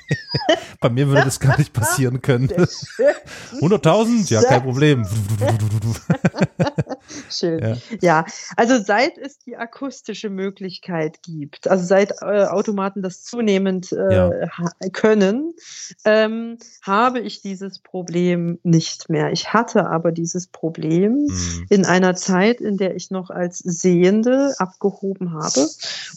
bei 0.81 0.89
mir 0.89 1.07
würde 1.07 1.23
das 1.23 1.39
gar 1.39 1.57
nicht 1.57 1.71
passieren 1.71 2.21
können. 2.21 2.47
Sehr 2.47 2.67
schön. 2.67 3.61
100.000? 3.61 4.33
Ja, 4.33 4.41
kein 4.43 4.63
Problem. 4.69 5.05
Schön. 7.29 7.59
Ja. 7.59 7.77
Ja. 8.01 8.25
also 8.57 8.81
seit 8.83 9.17
es 9.17 9.37
die 9.39 9.55
akustische 9.55 10.29
Möglichkeit 10.29 11.21
gibt, 11.21 11.67
also 11.67 11.85
seit 11.85 12.13
äh, 12.21 12.45
Automaten 12.45 13.01
das 13.03 13.23
zunehmend 13.23 13.91
äh, 13.91 14.13
Ja. 14.15 14.31
können, 14.91 15.53
ähm, 16.03 16.57
habe 16.81 17.19
ich 17.19 17.41
dieses 17.41 17.79
Problem 17.79 18.57
nicht 18.63 19.09
mehr. 19.09 19.31
Ich 19.31 19.53
hatte 19.53 19.87
aber 19.87 20.11
dieses 20.11 20.47
Problem 20.47 21.27
Hm. 21.43 21.65
in 21.69 21.85
einer 21.85 22.15
Zeit, 22.15 22.61
in 22.61 22.77
der 22.77 22.95
ich 22.95 23.11
noch 23.11 23.29
als 23.29 23.59
Sehende 23.59 24.53
abgehoben 24.57 25.33
habe 25.33 25.67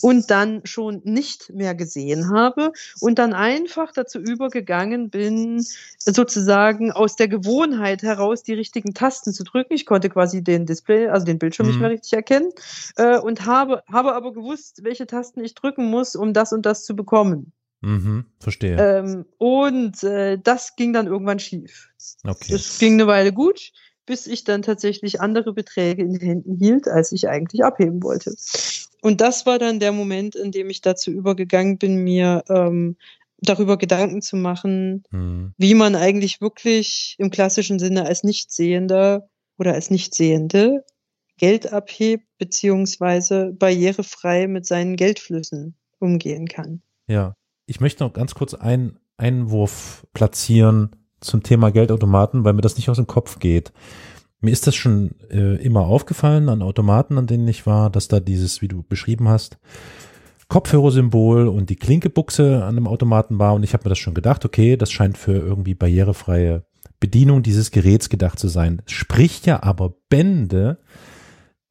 und 0.00 0.30
dann 0.30 0.60
schon 0.64 1.00
nicht 1.04 1.52
mehr 1.52 1.74
gesehen 1.74 2.30
habe 2.30 2.72
und 3.00 3.18
dann 3.18 3.32
einfach 3.32 3.92
dazu 3.92 4.18
übergegangen 4.18 5.10
bin, 5.10 5.64
sozusagen 5.98 6.92
aus 6.92 7.16
der 7.16 7.28
Gewohnheit 7.28 8.02
heraus 8.02 8.42
die 8.42 8.54
richtigen 8.54 8.94
Tasten 8.94 9.32
zu 9.32 9.44
drücken. 9.44 9.74
Ich 9.74 9.86
konnte 9.86 10.08
quasi 10.08 10.42
den 10.42 10.66
Display, 10.66 11.08
also 11.08 11.26
den 11.26 11.38
Bildschirm 11.38 11.66
nicht 11.66 11.76
Mhm. 11.76 11.82
mehr 11.82 11.90
richtig 11.90 12.12
erkennen 12.12 12.50
äh, 12.96 13.18
und 13.18 13.44
habe, 13.46 13.82
habe 13.90 14.14
aber 14.14 14.32
gewusst, 14.32 14.84
welche 14.84 15.06
Tasten 15.06 15.42
ich 15.44 15.54
drücken 15.54 15.86
muss, 15.90 16.16
um 16.16 16.32
das 16.32 16.52
und 16.52 16.64
das 16.66 16.84
zu 16.84 16.94
bekommen. 16.94 17.52
Mhm, 17.82 18.24
verstehe. 18.40 18.76
Ähm, 18.78 19.26
und 19.38 20.02
äh, 20.02 20.38
das 20.42 20.76
ging 20.76 20.92
dann 20.92 21.06
irgendwann 21.06 21.38
schief. 21.38 21.90
Okay. 22.24 22.52
Das 22.52 22.78
ging 22.78 22.94
eine 22.94 23.06
Weile 23.06 23.32
gut, 23.32 23.72
bis 24.06 24.26
ich 24.26 24.44
dann 24.44 24.62
tatsächlich 24.62 25.20
andere 25.20 25.52
Beträge 25.52 26.02
in 26.02 26.12
den 26.12 26.20
Händen 26.20 26.56
hielt, 26.56 26.88
als 26.88 27.12
ich 27.12 27.28
eigentlich 27.28 27.64
abheben 27.64 28.02
wollte. 28.02 28.34
Und 29.02 29.20
das 29.20 29.44
war 29.46 29.58
dann 29.58 29.80
der 29.80 29.92
Moment, 29.92 30.34
in 30.34 30.52
dem 30.52 30.70
ich 30.70 30.80
dazu 30.80 31.10
übergegangen 31.10 31.78
bin, 31.78 32.02
mir 32.02 32.44
ähm, 32.48 32.96
darüber 33.38 33.76
Gedanken 33.76 34.22
zu 34.22 34.36
machen, 34.36 35.04
Hm. 35.10 35.52
wie 35.58 35.74
man 35.74 35.94
eigentlich 35.94 36.40
wirklich 36.40 37.16
im 37.18 37.30
klassischen 37.30 37.78
Sinne 37.78 38.06
als 38.06 38.22
Nichtsehender 38.22 39.28
oder 39.58 39.74
als 39.74 39.90
Nichtsehende 39.90 40.84
Geld 41.38 41.72
abhebt, 41.72 42.24
beziehungsweise 42.38 43.52
barrierefrei 43.52 44.46
mit 44.46 44.64
seinen 44.64 44.96
Geldflüssen 44.96 45.74
umgehen 45.98 46.48
kann. 46.48 46.80
Ja, 47.08 47.34
ich 47.66 47.80
möchte 47.80 48.04
noch 48.04 48.12
ganz 48.12 48.34
kurz 48.34 48.54
einen 48.54 48.98
Einwurf 49.18 50.06
platzieren 50.14 50.90
zum 51.20 51.42
Thema 51.42 51.70
Geldautomaten, 51.70 52.44
weil 52.44 52.52
mir 52.52 52.62
das 52.62 52.76
nicht 52.76 52.88
aus 52.88 52.96
dem 52.96 53.06
Kopf 53.06 53.38
geht. 53.38 53.72
Mir 54.40 54.50
ist 54.50 54.66
das 54.66 54.74
schon 54.74 55.14
äh, 55.30 55.56
immer 55.56 55.86
aufgefallen 55.86 56.48
an 56.48 56.62
Automaten, 56.62 57.18
an 57.18 57.26
denen 57.26 57.48
ich 57.48 57.66
war, 57.66 57.90
dass 57.90 58.08
da 58.08 58.20
dieses, 58.20 58.60
wie 58.62 58.68
du 58.68 58.82
beschrieben 58.82 59.28
hast, 59.28 59.58
Kopfhörersymbol 60.48 61.48
und 61.48 61.70
die 61.70 61.76
Klinkebuchse 61.76 62.64
an 62.64 62.76
dem 62.76 62.86
Automaten 62.86 63.38
war 63.38 63.54
und 63.54 63.64
ich 63.64 63.72
habe 63.72 63.84
mir 63.84 63.88
das 63.88 63.98
schon 63.98 64.14
gedacht, 64.14 64.44
okay, 64.44 64.76
das 64.76 64.92
scheint 64.92 65.18
für 65.18 65.32
irgendwie 65.32 65.74
barrierefreie 65.74 66.64
Bedienung 67.00 67.42
dieses 67.42 67.70
Geräts 67.70 68.08
gedacht 68.08 68.38
zu 68.38 68.48
sein. 68.48 68.82
Spricht 68.86 69.46
ja 69.46 69.62
aber 69.62 69.94
Bände, 70.08 70.78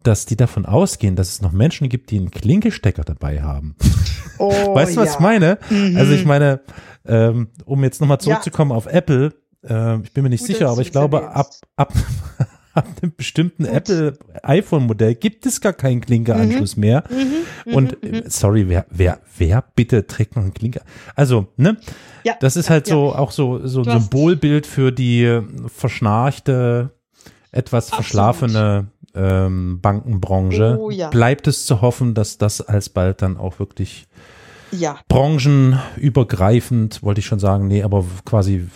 dass 0.08 0.26
die 0.26 0.36
davon 0.36 0.66
ausgehen, 0.66 1.16
dass 1.16 1.30
es 1.30 1.42
noch 1.42 1.52
Menschen 1.52 1.90
gibt, 1.90 2.12
die 2.12 2.18
einen 2.18 2.32
Klinkestecker 2.32 3.04
dabei 3.04 3.42
haben. 3.42 3.76
Oh, 4.38 4.52
weißt 4.76 4.98
du, 4.98 5.00
was 5.00 5.14
ich 5.14 5.20
meine? 5.20 5.60
Mhm. 5.70 5.96
Also 5.96 6.12
ich 6.12 6.26
meine, 6.26 6.60
ähm, 7.06 7.48
um 7.64 7.82
jetzt 7.86 8.02
nochmal 8.02 8.20
zurückzukommen 8.20 8.74
auf 8.74 8.86
Apple, 8.86 9.34
äh, 9.64 10.02
ich 10.02 10.12
bin 10.12 10.24
mir 10.24 10.30
nicht 10.30 10.42
Gut, 10.42 10.48
sicher, 10.48 10.68
aber 10.70 10.82
ich 10.82 10.92
glaube, 10.92 11.30
ab, 11.30 11.52
ab, 11.78 11.94
ab 12.74 12.86
einem 13.02 13.14
bestimmten 13.16 13.64
Gut. 13.64 13.74
Apple 13.74 14.18
iPhone-Modell 14.44 15.16
gibt 15.16 15.46
es 15.46 15.62
gar 15.62 15.72
keinen 15.72 16.02
Klinkeanschluss 16.02 16.76
mehr. 16.76 17.06
Mhm, 17.10 17.74
Und 17.74 18.04
mhm, 18.04 18.14
äh, 18.14 18.24
sorry, 18.30 18.68
wer, 18.68 18.86
wer, 18.90 19.22
wer 19.38 19.64
bitte 19.74 20.06
trägt 20.06 20.36
noch 20.36 20.44
einen 20.44 20.54
Klinker? 20.54 20.82
Also, 21.16 21.48
ne? 21.56 21.78
Ja, 22.26 22.36
Das 22.42 22.58
ist 22.58 22.66
ja, 22.66 22.72
halt 22.72 22.90
ja. 22.90 22.96
so 22.96 23.16
auch 23.16 23.32
so, 23.32 23.66
so 23.66 23.84
ein 23.84 24.02
Symbolbild 24.02 24.68
für 24.68 24.92
die 24.92 25.40
verschnarchte, 25.68 26.92
etwas 27.56 27.86
Absolut. 27.86 28.06
verschlafene 28.06 28.88
ähm, 29.16 29.80
Bankenbranche. 29.82 30.78
Oh 30.80 30.90
ja. 30.90 31.10
Bleibt 31.10 31.48
es 31.48 31.66
zu 31.66 31.82
hoffen, 31.82 32.14
dass 32.14 32.38
das 32.38 32.62
alsbald 32.62 33.22
dann 33.22 33.38
auch 33.38 33.60
wirklich 33.60 34.08
Ja, 34.72 35.00
branchenübergreifend, 35.08 37.02
wollte 37.04 37.20
ich 37.20 37.26
schon 37.26 37.40
sagen, 37.40 37.68
nee, 37.68 37.84
aber 37.84 38.06
quasi 38.26 38.68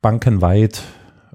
bankenweit 0.00 0.82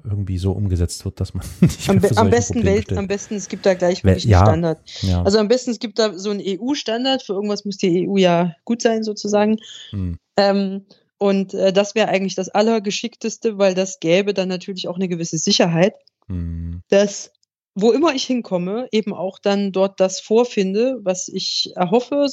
irgendwie 0.04 0.38
so 0.38 0.52
umgesetzt 0.52 1.04
wird, 1.04 1.20
dass 1.20 1.34
man 1.34 1.44
nicht 1.60 1.90
am, 1.90 2.00
am 2.16 2.30
besten 2.30 2.64
Welt, 2.64 2.92
am 2.92 3.08
besten, 3.08 3.34
es 3.34 3.48
gibt 3.48 3.66
da 3.66 3.74
gleich 3.74 4.04
wirklich 4.04 4.24
ja. 4.24 4.38
einen 4.38 4.46
Standard. 4.46 4.78
Ja. 5.02 5.22
Also 5.22 5.38
am 5.38 5.48
besten, 5.48 5.70
es 5.70 5.78
gibt 5.78 5.98
da 5.98 6.16
so 6.16 6.30
einen 6.30 6.40
EU-Standard, 6.42 7.22
für 7.22 7.34
irgendwas 7.34 7.64
muss 7.64 7.76
die 7.76 8.08
EU 8.08 8.16
ja 8.16 8.54
gut 8.64 8.80
sein, 8.80 9.02
sozusagen. 9.02 9.58
Hm. 9.90 10.18
Ähm, 10.36 10.86
und 11.18 11.52
äh, 11.52 11.72
das 11.72 11.94
wäre 11.94 12.08
eigentlich 12.08 12.36
das 12.36 12.48
Allergeschickteste, 12.48 13.58
weil 13.58 13.74
das 13.74 13.98
gäbe 14.00 14.32
dann 14.32 14.48
natürlich 14.48 14.88
auch 14.88 14.96
eine 14.96 15.08
gewisse 15.08 15.36
Sicherheit, 15.36 15.94
Hm. 16.28 16.82
dass 16.90 17.32
wo 17.80 17.92
immer 17.92 18.14
ich 18.14 18.24
hinkomme, 18.24 18.88
eben 18.90 19.14
auch 19.14 19.38
dann 19.38 19.72
dort 19.72 20.00
das 20.00 20.20
vorfinde, 20.20 20.98
was 21.02 21.28
ich 21.28 21.72
erhoffe 21.76 22.26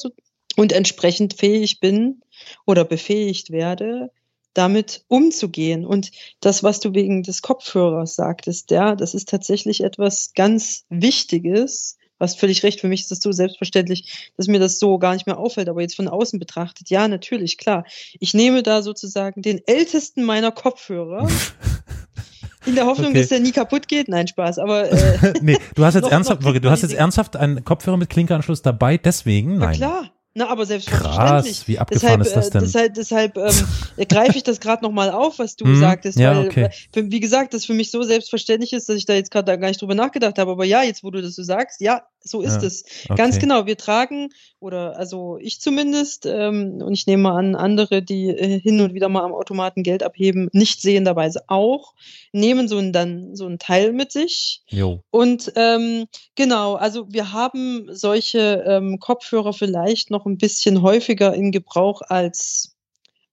und 0.56 0.72
entsprechend 0.72 1.36
fähig 1.36 1.80
bin 1.80 2.22
oder 2.66 2.84
befähigt 2.84 3.52
werde, 3.52 4.12
damit 4.56 5.04
umzugehen. 5.08 5.86
Und 5.86 6.12
das, 6.40 6.64
was 6.64 6.80
du 6.80 6.94
wegen 6.96 7.22
des 7.22 7.42
Kopfhörers 7.44 8.16
sagtest, 8.16 8.72
ja, 8.72 8.96
das 8.96 9.14
ist 9.14 9.30
tatsächlich 9.30 9.84
etwas 9.84 10.32
ganz 10.34 10.86
Wichtiges. 10.90 11.98
Was 12.18 12.36
völlig 12.36 12.64
recht, 12.64 12.80
für 12.80 12.88
mich 12.88 13.02
ist 13.02 13.12
das 13.12 13.20
so 13.20 13.34
selbstverständlich, 13.34 14.32
dass 14.38 14.48
mir 14.48 14.60
das 14.60 14.80
so 14.80 14.98
gar 14.98 15.14
nicht 15.14 15.28
mehr 15.28 15.38
auffällt, 15.38 15.68
aber 15.68 15.82
jetzt 15.82 15.98
von 15.98 16.08
außen 16.08 16.40
betrachtet, 16.40 16.90
ja, 16.90 17.10
natürlich, 17.10 17.58
klar. 17.58 17.86
Ich 18.20 18.34
nehme 18.34 18.64
da 18.64 18.82
sozusagen 18.82 19.42
den 19.42 19.62
ältesten 19.68 20.24
meiner 20.24 20.52
Kopfhörer, 20.52 21.28
in 22.66 22.76
der 22.76 22.86
Hoffnung, 22.86 23.10
Okay. 23.12 23.20
dass 23.20 23.30
der 23.30 23.40
nie 23.40 23.52
kaputt 23.52 23.88
geht. 23.88 24.08
Nein, 24.08 24.28
Spaß, 24.28 24.60
aber 24.60 24.92
äh, 24.92 25.34
nee, 25.42 25.58
du 25.76 25.86
hast 25.86 25.94
jetzt 25.96 26.04
Noch- 26.04 26.12
ernsthaft, 26.12 26.42
noch 26.42 26.54
du 26.58 26.70
hast 26.70 26.82
jetzt 26.82 26.94
ernsthaft 26.94 27.36
einen 27.36 27.64
Kopfhörer 27.64 27.98
mit 27.98 28.10
Klinkeranschluss 28.10 28.62
dabei, 28.62 28.98
deswegen? 28.98 29.58
na 29.58 29.66
Nein. 29.68 29.76
klar. 29.76 30.12
Na, 30.38 30.50
aber 30.50 30.66
selbstverständlich. 30.66 31.16
Krass, 31.18 31.68
wie 31.70 31.80
abgefahren 31.80 32.20
deshalb, 32.22 32.44
ist 32.46 32.54
das 32.54 32.74
äh, 32.74 32.82
denn? 32.84 32.94
Deshalb, 32.94 33.36
deshalb 33.36 33.98
ähm, 33.98 34.08
greife 34.10 34.36
ich 34.36 34.44
das 34.44 34.60
gerade 34.60 34.84
nochmal 34.84 35.10
auf, 35.10 35.40
was 35.40 35.56
du 35.56 35.66
Mhm, 35.66 35.80
sagtest. 35.80 36.20
ja, 36.20 36.36
weil, 36.38 36.46
okay. 36.48 36.70
weil, 36.94 37.10
wie 37.10 37.22
gesagt, 37.22 37.54
das 37.54 37.64
für 37.64 37.74
mich 37.74 37.90
so 37.90 38.04
selbstverständlich 38.04 38.74
ist, 38.74 38.90
dass 38.90 38.98
ich 38.98 39.06
da 39.06 39.14
jetzt 39.14 39.32
gerade 39.32 39.58
gar 39.58 39.70
nicht 39.70 39.82
drüber 39.82 39.96
nachgedacht 39.96 40.38
habe. 40.38 40.52
Aber 40.52 40.66
ja, 40.66 40.84
jetzt 40.84 41.06
wo 41.06 41.10
du 41.12 41.22
das 41.22 41.36
so 41.36 41.44
sagst, 41.44 41.80
ja, 41.80 42.02
so 42.26 42.42
ist 42.42 42.62
Ja, 42.62 42.68
es. 42.68 42.84
Ganz 43.16 43.36
okay. 43.36 43.42
genau. 43.42 43.66
Wir 43.68 43.78
tragen, 43.78 44.30
oder 44.60 44.98
also 44.98 45.38
ich 45.40 45.62
zumindest, 45.62 46.26
ähm, 46.26 46.82
und 46.84 46.94
ich 46.94 47.08
nehme 47.08 47.32
an, 47.32 47.56
andere, 47.56 48.02
die 48.02 48.30
äh, 48.30 48.60
hin 48.60 48.82
und 48.82 48.94
wieder 48.94 49.10
mal 49.10 49.24
am 49.24 49.34
Automaten 49.34 49.84
Geld 49.84 50.02
abheben, 50.04 50.50
nicht 50.52 50.82
sehenderweise 50.82 51.44
auch, 51.48 51.94
nehmen 52.32 52.68
so 52.68 52.78
ein, 52.80 52.92
dann 52.92 53.36
so 53.36 53.48
ein 53.48 53.60
Teil 53.60 53.94
mit 53.94 54.12
sich. 54.12 54.64
Jo. 54.68 55.02
Und 55.12 55.54
ähm, 55.56 56.06
genau, 56.36 56.74
also 56.74 57.06
wir 57.10 57.32
haben 57.32 57.88
solche 57.92 58.64
ähm, 58.68 59.00
Kopfhörer 59.00 59.54
vielleicht 59.54 60.10
noch 60.10 60.26
ein 60.26 60.38
bisschen 60.38 60.82
häufiger 60.82 61.34
in 61.34 61.52
Gebrauch 61.52 62.02
als 62.02 62.75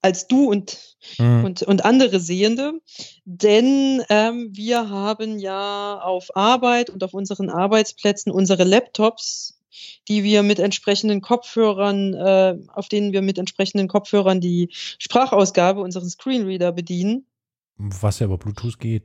als 0.02 0.26
du 0.26 0.50
und, 0.50 0.78
Mhm. 1.18 1.44
und, 1.44 1.62
und 1.62 1.84
andere 1.84 2.20
Sehende. 2.20 2.80
Denn 3.24 4.02
ähm, 4.08 4.50
wir 4.52 4.88
haben 4.88 5.38
ja 5.38 6.00
auf 6.00 6.36
Arbeit 6.36 6.90
und 6.90 7.02
auf 7.02 7.14
unseren 7.14 7.50
Arbeitsplätzen 7.50 8.30
unsere 8.30 8.64
Laptops, 8.64 9.58
die 10.08 10.22
wir 10.22 10.42
mit 10.42 10.58
entsprechenden 10.58 11.20
Kopfhörern, 11.20 12.14
äh, 12.14 12.56
auf 12.68 12.88
denen 12.88 13.12
wir 13.12 13.22
mit 13.22 13.38
entsprechenden 13.38 13.88
Kopfhörern 13.88 14.40
die 14.40 14.68
Sprachausgabe, 14.98 15.80
unseren 15.80 16.08
Screenreader 16.08 16.72
bedienen. 16.72 17.26
Was 17.78 18.18
ja 18.18 18.26
über 18.26 18.38
Bluetooth 18.38 18.78
geht. 18.78 19.04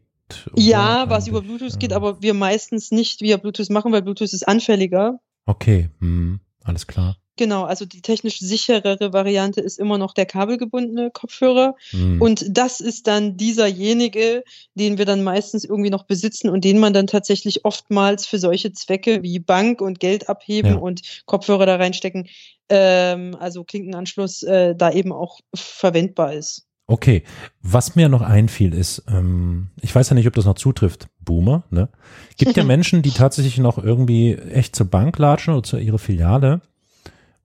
Ja, 0.56 1.10
was 1.10 1.28
über 1.28 1.42
Bluetooth 1.42 1.80
geht, 1.80 1.94
aber 1.94 2.22
wir 2.22 2.34
meistens 2.34 2.92
nicht 2.92 3.22
via 3.22 3.38
Bluetooth 3.38 3.70
machen, 3.70 3.94
weil 3.94 4.02
Bluetooth 4.02 4.34
ist 4.34 4.48
anfälliger. 4.48 5.20
Okay, 5.46 5.90
hm, 6.00 6.42
alles 6.64 6.86
klar. 6.86 7.18
Genau, 7.38 7.64
also 7.64 7.86
die 7.86 8.02
technisch 8.02 8.40
sicherere 8.40 9.14
Variante 9.14 9.62
ist 9.62 9.80
immer 9.80 9.98
noch 9.98 10.14
der 10.14 10.26
kabelgebundene 10.26 11.12
Kopfhörer. 11.12 11.76
Hm. 11.92 12.22
Und 12.22 12.46
das 12.50 12.82
ist 12.82 13.08
dann 13.08 13.38
dieserjenige, 13.38 14.44
den 14.76 14.98
wir 14.98 15.06
dann 15.06 15.24
meistens 15.24 15.64
irgendwie 15.64 15.92
noch 15.92 16.04
besitzen 16.04 16.50
und 16.50 16.66
den 16.66 16.80
man 16.80 16.94
dann 16.94 17.08
tatsächlich 17.08 17.64
oftmals 17.64 18.26
für 18.26 18.40
solche 18.40 18.74
Zwecke 18.74 19.22
wie 19.24 19.40
Bank 19.40 19.82
und 19.82 20.00
Geld 20.00 20.28
abheben 20.30 20.72
Ja. 20.72 20.78
und 20.78 21.02
Kopfhörer 21.26 21.66
da 21.66 21.76
reinstecken, 21.76 22.28
ähm, 22.70 23.38
also 23.40 23.64
Klinkenanschluss, 23.64 24.44
äh, 24.44 24.76
da 24.76 24.92
eben 24.92 25.14
auch 25.14 25.40
verwendbar 25.54 26.34
ist. 26.34 26.68
Okay, 26.90 27.24
was 27.62 27.98
mir 27.98 28.08
noch 28.08 28.22
einfiel 28.22 28.74
ist, 28.74 29.04
ähm, 29.10 29.68
ich 29.82 29.94
weiß 29.94 30.10
ja 30.10 30.16
nicht, 30.16 30.28
ob 30.28 30.34
das 30.36 30.46
noch 30.46 30.56
zutrifft, 30.56 31.08
Boomer, 31.20 31.64
ne? 31.70 31.90
Gibt 32.38 32.56
ja 32.56 32.64
Menschen, 32.64 33.02
die 33.02 33.12
tatsächlich 33.12 33.58
noch 33.58 33.78
irgendwie 33.78 34.36
echt 34.36 34.74
zur 34.74 34.88
Bank 34.88 35.18
latschen 35.18 35.54
oder 35.54 35.64
zu 35.64 35.78
ihrer 35.78 36.00
Filiale 36.00 36.62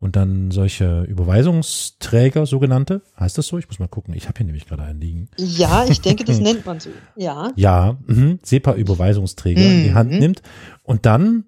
und 0.02 0.16
dann 0.16 0.50
solche 0.50 1.02
Überweisungsträger, 1.04 2.44
sogenannte, 2.44 3.02
heißt 3.18 3.38
das 3.38 3.46
so? 3.46 3.56
Ich 3.58 3.68
muss 3.68 3.78
mal 3.78 3.86
gucken, 3.86 4.14
ich 4.14 4.26
habe 4.26 4.36
hier 4.38 4.46
nämlich 4.46 4.66
gerade 4.66 4.82
einen 4.82 5.00
liegen. 5.00 5.28
Ja, 5.36 5.84
ich 5.88 6.00
denke, 6.00 6.24
das 6.24 6.40
nennt 6.40 6.66
man 6.66 6.80
so. 6.80 6.90
Ja. 7.14 7.52
Ja, 7.54 7.96
mhm, 8.06 8.40
SEPA-Überweisungsträger 8.42 9.60
in 9.62 9.84
die 9.84 9.90
Mhm. 9.90 9.94
Hand 9.94 10.10
nimmt 10.10 10.42
und 10.82 11.06
dann 11.06 11.44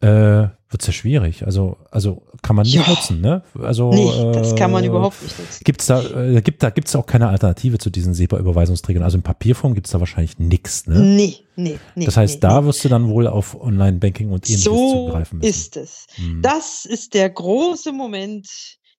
äh, 0.00 0.48
wird's 0.70 0.86
ja 0.86 0.92
schwierig. 0.92 1.44
Also, 1.44 1.76
also 1.90 2.22
kann 2.42 2.56
man 2.56 2.64
nicht 2.64 2.74
Ja. 2.76 2.88
nutzen, 2.88 3.20
ne? 3.20 3.42
Also 3.60 3.90
Nee, 3.92 4.32
das 4.32 4.54
kann 4.54 4.70
man 4.70 4.84
äh, 4.84 4.86
überhaupt 4.86 5.20
nicht 5.22 5.38
nutzen. 5.38 5.62
Gibt's 5.64 5.86
da, 5.86 6.02
äh, 6.02 6.40
gibt, 6.42 6.62
da 6.62 6.70
gibt's 6.70 6.94
auch 6.96 7.06
keine 7.06 7.28
Alternative 7.28 7.78
zu 7.78 7.90
diesen 7.90 8.14
SEPA-Überweisungsträgern. 8.14 9.02
Also 9.02 9.16
in 9.18 9.22
Papierform 9.22 9.74
gibt's 9.74 9.90
da 9.90 10.00
wahrscheinlich 10.00 10.38
nix, 10.38 10.86
ne? 10.86 11.00
Nee, 11.00 11.36
nee, 11.56 11.78
nee. 11.96 12.04
Das 12.04 12.16
heißt, 12.16 12.34
nee, 12.34 12.40
da 12.40 12.60
nee. 12.60 12.66
wirst 12.68 12.84
du 12.84 12.88
dann 12.88 13.08
wohl 13.08 13.26
auf 13.26 13.60
Online-Banking 13.60 14.30
und 14.30 14.48
ähnliches 14.48 14.64
so 14.64 15.06
zugreifen 15.06 15.38
müssen. 15.38 15.50
ist 15.50 15.76
es. 15.76 16.06
Hm. 16.14 16.40
Das 16.42 16.84
ist 16.84 17.14
der 17.14 17.30
große 17.30 17.92
Moment 17.92 18.48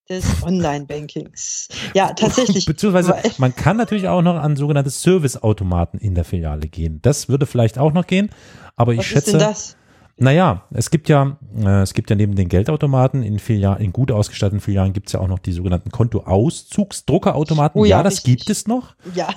des 0.10 0.26
Online-Bankings. 0.44 1.70
Ja, 1.94 2.12
tatsächlich. 2.14 2.66
Beziehungsweise 2.66 3.16
man 3.38 3.56
kann 3.56 3.78
natürlich 3.78 4.08
auch 4.10 4.22
noch 4.22 4.36
an 4.36 4.56
sogenannte 4.58 4.90
Serviceautomaten 4.90 6.00
in 6.00 6.16
der 6.16 6.26
Filiale 6.26 6.68
gehen. 6.68 7.00
Das 7.02 7.30
würde 7.30 7.46
vielleicht 7.46 7.78
auch 7.80 7.94
noch 7.94 8.08
gehen, 8.08 8.30
aber 8.76 8.92
ich 8.94 9.00
Was 9.00 9.06
ist 9.06 9.12
schätze, 9.14 9.32
denn 9.32 9.40
das? 9.40 9.78
Naja, 10.22 10.64
es 10.72 10.92
gibt 10.92 11.10
ja, 11.10 11.38
äh, 11.58 11.82
es 11.82 11.94
gibt 11.94 12.10
ja 12.10 12.16
neben 12.16 12.36
den 12.36 12.48
Geldautomaten 12.48 13.24
in 13.24 13.40
Filialen, 13.40 13.84
in 13.84 13.92
gut 13.92 14.12
ausgestatteten 14.12 14.60
Filialen 14.60 14.94
gibt's 14.94 15.14
ja 15.14 15.20
auch 15.20 15.28
noch 15.28 15.40
die 15.40 15.52
sogenannten 15.52 15.92
Kontoauszugsdruckerautomaten. 15.92 17.80
Oh 17.80 17.86
ja, 17.86 17.98
ja, 17.98 18.04
das 18.04 18.18
richtig. 18.18 18.38
gibt 18.38 18.50
es 18.50 18.68
noch. 18.68 18.96
Ja, 19.16 19.30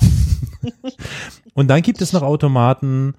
Und 1.55 1.68
dann 1.68 1.82
gibt 1.82 2.01
es 2.01 2.12
noch 2.12 2.22
Automaten, 2.22 3.14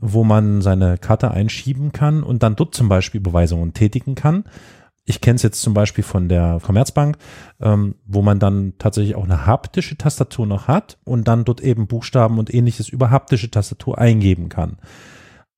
wo 0.00 0.24
man 0.24 0.62
seine 0.62 0.98
Karte 0.98 1.30
einschieben 1.30 1.92
kann 1.92 2.22
und 2.22 2.42
dann 2.42 2.56
dort 2.56 2.74
zum 2.74 2.88
Beispiel 2.88 3.20
Überweisungen 3.20 3.74
tätigen 3.74 4.14
kann. 4.14 4.44
Ich 5.04 5.20
kenne 5.20 5.36
es 5.36 5.42
jetzt 5.42 5.62
zum 5.62 5.72
Beispiel 5.72 6.04
von 6.04 6.28
der 6.28 6.60
Commerzbank, 6.62 7.16
ähm, 7.60 7.94
wo 8.06 8.20
man 8.20 8.38
dann 8.38 8.74
tatsächlich 8.78 9.16
auch 9.16 9.24
eine 9.24 9.46
haptische 9.46 9.96
Tastatur 9.96 10.46
noch 10.46 10.68
hat 10.68 10.98
und 11.04 11.26
dann 11.26 11.44
dort 11.44 11.62
eben 11.62 11.86
Buchstaben 11.86 12.38
und 12.38 12.52
ähnliches 12.52 12.90
über 12.90 13.10
haptische 13.10 13.50
Tastatur 13.50 13.98
eingeben 13.98 14.50
kann. 14.50 14.76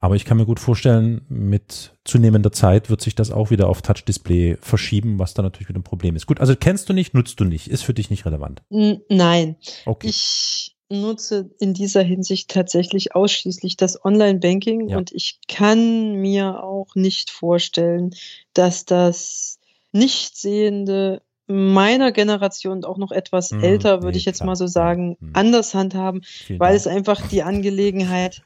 Aber 0.02 0.16
ich 0.16 0.24
kann 0.24 0.38
mir 0.38 0.46
gut 0.46 0.60
vorstellen, 0.60 1.26
mit 1.28 1.94
zunehmender 2.04 2.52
Zeit 2.52 2.88
wird 2.88 3.02
sich 3.02 3.14
das 3.14 3.30
auch 3.30 3.50
wieder 3.50 3.68
auf 3.68 3.82
Touch-Display 3.82 4.56
verschieben, 4.60 5.18
was 5.18 5.34
dann 5.34 5.44
natürlich 5.44 5.68
wieder 5.68 5.78
ein 5.78 5.84
Problem 5.84 6.16
ist. 6.16 6.26
Gut, 6.26 6.40
also 6.40 6.56
kennst 6.56 6.88
du 6.88 6.94
nicht, 6.94 7.12
nutzt 7.12 7.38
du 7.38 7.44
nicht, 7.44 7.68
ist 7.68 7.82
für 7.82 7.92
dich 7.92 8.08
nicht 8.08 8.24
relevant. 8.24 8.62
Nein. 8.70 9.56
Okay. 9.84 10.06
Ich 10.08 10.74
nutze 10.88 11.50
in 11.60 11.74
dieser 11.74 12.02
Hinsicht 12.02 12.50
tatsächlich 12.50 13.14
ausschließlich 13.14 13.76
das 13.76 14.02
Online-Banking 14.02 14.88
Ja. 14.88 14.96
und 14.96 15.12
ich 15.12 15.38
kann 15.48 16.14
mir 16.14 16.64
auch 16.64 16.94
nicht 16.94 17.30
vorstellen, 17.30 18.14
dass 18.54 18.86
das 18.86 19.58
Nichtsehende 19.92 21.22
meiner 21.50 22.12
Generation 22.12 22.78
und 22.78 22.86
auch 22.86 22.98
noch 22.98 23.12
etwas 23.12 23.50
Hm, 23.50 23.62
älter, 23.62 24.02
würde 24.02 24.12
nee, 24.12 24.18
ich 24.18 24.24
jetzt 24.24 24.38
klar. 24.38 24.46
mal 24.48 24.56
so 24.56 24.66
sagen, 24.66 25.16
Hm. 25.20 25.30
anders 25.34 25.74
handhaben, 25.74 26.22
Vielen 26.22 26.60
weil 26.60 26.68
Dank. 26.68 26.80
es 26.80 26.86
einfach 26.86 27.28
die 27.28 27.42
Angelegenheit, 27.42 28.42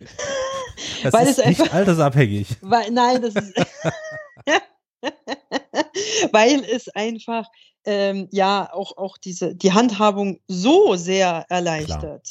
das 1.02 1.12
weil 1.12 1.26
ist 1.28 1.38
es 1.38 1.46
nicht 1.46 1.60
einfach- 1.62 1.74
altersabhängig. 1.74 2.48
weil, 2.62 2.90
nein, 2.90 3.22
das 3.22 3.34
ist, 3.34 3.54
weil 6.32 6.64
es 6.64 6.88
einfach, 6.88 7.46
ähm, 7.84 8.28
ja, 8.32 8.68
auch, 8.72 8.96
auch 8.96 9.18
diese, 9.18 9.54
die 9.54 9.72
Handhabung 9.72 10.40
so 10.48 10.96
sehr 10.96 11.46
erleichtert. 11.48 12.28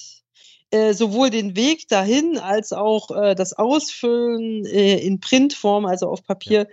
Äh, 0.69 0.93
sowohl 0.93 1.30
den 1.30 1.55
Weg 1.55 1.88
dahin 1.88 2.38
als 2.38 2.73
auch 2.73 3.09
äh, 3.11 3.36
das 3.36 3.53
Ausfüllen 3.53 4.65
äh, 4.65 4.97
in 4.99 5.21
Printform, 5.21 5.86
also 5.86 6.09
auf 6.09 6.23
Papier. 6.23 6.67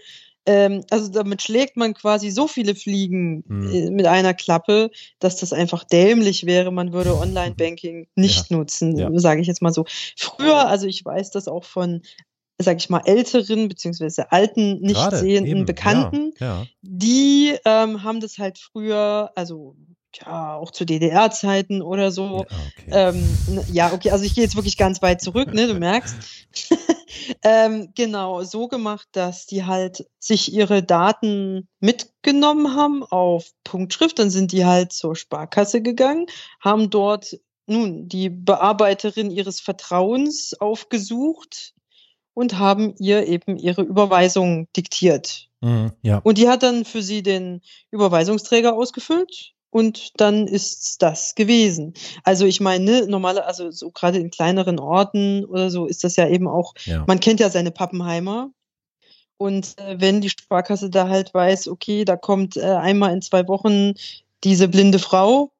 Ähm, 0.46 0.82
also 0.90 1.08
damit 1.10 1.42
schlägt 1.42 1.76
man 1.76 1.94
quasi 1.94 2.30
so 2.30 2.46
viele 2.46 2.74
Fliegen 2.74 3.44
Mhm. 3.46 3.72
äh, 3.72 3.90
mit 3.90 4.06
einer 4.06 4.34
Klappe, 4.34 4.90
dass 5.18 5.36
das 5.36 5.52
einfach 5.52 5.84
dämlich 5.84 6.44
wäre. 6.46 6.70
Man 6.70 6.92
würde 6.92 7.16
Online-Banking 7.16 8.08
nicht 8.16 8.50
nutzen, 8.50 8.96
Ja. 8.96 9.10
sage 9.14 9.40
ich 9.40 9.46
jetzt 9.46 9.62
mal 9.62 9.72
so. 9.72 9.84
Früher, 10.16 10.66
also 10.68 10.86
ich 10.86 11.04
weiß 11.04 11.30
das 11.30 11.48
auch 11.48 11.64
von, 11.64 12.02
sage 12.58 12.76
ich 12.78 12.90
mal, 12.90 13.02
älteren 13.06 13.68
beziehungsweise 13.68 14.30
alten, 14.32 14.80
nicht 14.80 14.94
Gerade, 14.94 15.16
sehenden 15.18 15.56
eben, 15.56 15.64
Bekannten, 15.64 16.32
Ja, 16.38 16.46
ja. 16.60 16.66
die 16.82 17.54
ähm, 17.64 18.02
haben 18.02 18.20
das 18.20 18.38
halt 18.38 18.58
früher, 18.58 19.32
also 19.34 19.76
ja, 20.20 20.56
auch 20.56 20.70
zu 20.70 20.84
DDR-Zeiten 20.84 21.82
oder 21.82 22.10
so, 22.12 22.46
Ja, 22.50 22.58
okay. 22.58 22.88
ähm, 22.90 23.38
n- 23.46 23.64
ja, 23.68 23.92
okay, 23.92 24.10
also 24.10 24.24
ich 24.24 24.34
gehe 24.34 24.44
jetzt 24.44 24.56
wirklich 24.56 24.76
ganz 24.76 25.02
weit 25.02 25.20
zurück, 25.20 25.52
ne, 25.52 25.66
du 25.66 25.74
merkst. 25.74 26.16
ähm, 27.42 27.92
genau, 27.94 28.42
so 28.44 28.68
gemacht, 28.68 29.08
dass 29.12 29.46
die 29.46 29.64
halt 29.64 30.06
sich 30.18 30.52
ihre 30.52 30.82
Daten 30.82 31.68
mitgenommen 31.80 32.74
haben 32.74 33.02
auf 33.04 33.50
Punktschrift, 33.64 34.18
dann 34.18 34.30
sind 34.30 34.52
die 34.52 34.64
halt 34.64 34.92
zur 34.92 35.16
Sparkasse 35.16 35.82
gegangen, 35.82 36.26
haben 36.60 36.90
dort 36.90 37.38
nun 37.66 38.08
die 38.08 38.28
Bearbeiterin 38.28 39.30
ihres 39.30 39.60
Vertrauens 39.60 40.54
aufgesucht 40.60 41.72
und 42.34 42.58
haben 42.58 42.94
ihr 42.98 43.26
eben 43.26 43.56
ihre 43.56 43.82
Überweisung 43.82 44.68
diktiert. 44.76 45.48
Mhm, 45.60 45.92
ja. 46.02 46.18
Und 46.18 46.36
die 46.38 46.48
hat 46.48 46.62
dann 46.62 46.84
für 46.84 47.02
sie 47.02 47.22
den 47.22 47.62
Überweisungsträger 47.90 48.74
ausgefüllt 48.74 49.53
und 49.74 50.20
dann 50.20 50.46
ist 50.46 51.02
das 51.02 51.34
gewesen. 51.34 51.94
Also 52.22 52.46
ich 52.46 52.60
meine, 52.60 53.08
normale, 53.08 53.44
also 53.44 53.72
so 53.72 53.90
gerade 53.90 54.18
in 54.18 54.30
kleineren 54.30 54.78
Orten 54.78 55.44
oder 55.44 55.68
so 55.68 55.86
ist 55.86 56.04
das 56.04 56.14
ja 56.14 56.28
eben 56.28 56.46
auch, 56.46 56.74
ja. 56.84 57.02
man 57.08 57.18
kennt 57.18 57.40
ja 57.40 57.50
seine 57.50 57.72
Pappenheimer. 57.72 58.50
Und 59.36 59.76
äh, 59.80 60.00
wenn 60.00 60.20
die 60.20 60.30
Sparkasse 60.30 60.90
da 60.90 61.08
halt 61.08 61.34
weiß, 61.34 61.66
okay, 61.66 62.04
da 62.04 62.14
kommt 62.14 62.56
äh, 62.56 62.60
einmal 62.60 63.12
in 63.12 63.20
zwei 63.20 63.48
Wochen 63.48 63.94
diese 64.44 64.68
blinde 64.68 65.00
Frau 65.00 65.50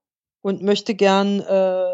und 0.42 0.62
möchte 0.62 0.94
gern 0.94 1.40
äh, 1.40 1.84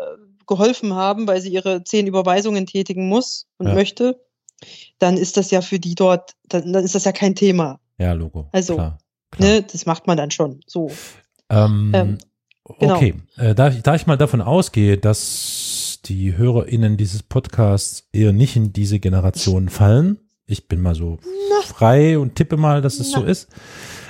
geholfen 0.47 0.93
haben, 0.93 1.27
weil 1.27 1.41
sie 1.41 1.51
ihre 1.51 1.85
zehn 1.85 2.07
Überweisungen 2.07 2.67
tätigen 2.67 3.09
muss 3.09 3.47
und 3.57 3.69
Ja. 3.69 3.75
möchte, 3.75 4.21
dann 4.99 5.17
ist 5.17 5.39
das 5.39 5.51
ja 5.51 5.63
für 5.63 5.79
die 5.79 5.95
dort, 5.95 6.35
dann, 6.49 6.71
dann 6.71 6.85
ist 6.85 6.95
das 6.95 7.05
ja 7.07 7.13
kein 7.13 7.35
Thema. 7.35 7.81
ja, 7.97 8.13
Logo. 8.13 8.51
Also, 8.53 8.75
klar, 8.75 8.99
klar. 9.31 9.49
Ne, 9.49 9.63
das 9.63 9.87
macht 9.87 10.07
man 10.07 10.19
dann 10.19 10.31
schon. 10.31 10.61
So. 10.67 10.91
Ähm, 11.51 11.91
Ähm, 11.95 12.19
genau. 12.79 12.95
Okay, 12.97 13.15
äh, 13.37 13.55
da, 13.55 13.69
ich- 13.69 13.83
da 13.83 13.95
ich 13.95 14.07
mal 14.07 14.17
davon 14.17 14.41
ausgehe, 14.41 14.97
dass 14.99 15.99
die 16.07 16.37
HörerInnen 16.37 16.97
dieses 16.97 17.23
Podcasts 17.23 18.09
eher 18.13 18.33
nicht 18.33 18.57
in 18.57 18.73
diese 18.73 18.99
Generation 19.01 19.69
fallen, 19.69 20.19
ich 20.47 20.67
bin 20.69 20.81
mal 20.81 20.95
so 20.95 21.19
frei 21.67 22.19
und 22.19 22.35
tippe 22.37 22.57
mal, 22.57 22.81
dass 22.83 22.99
es 23.01 23.11
so 23.13 23.21
Na. 23.21 23.27
ist. 23.27 23.49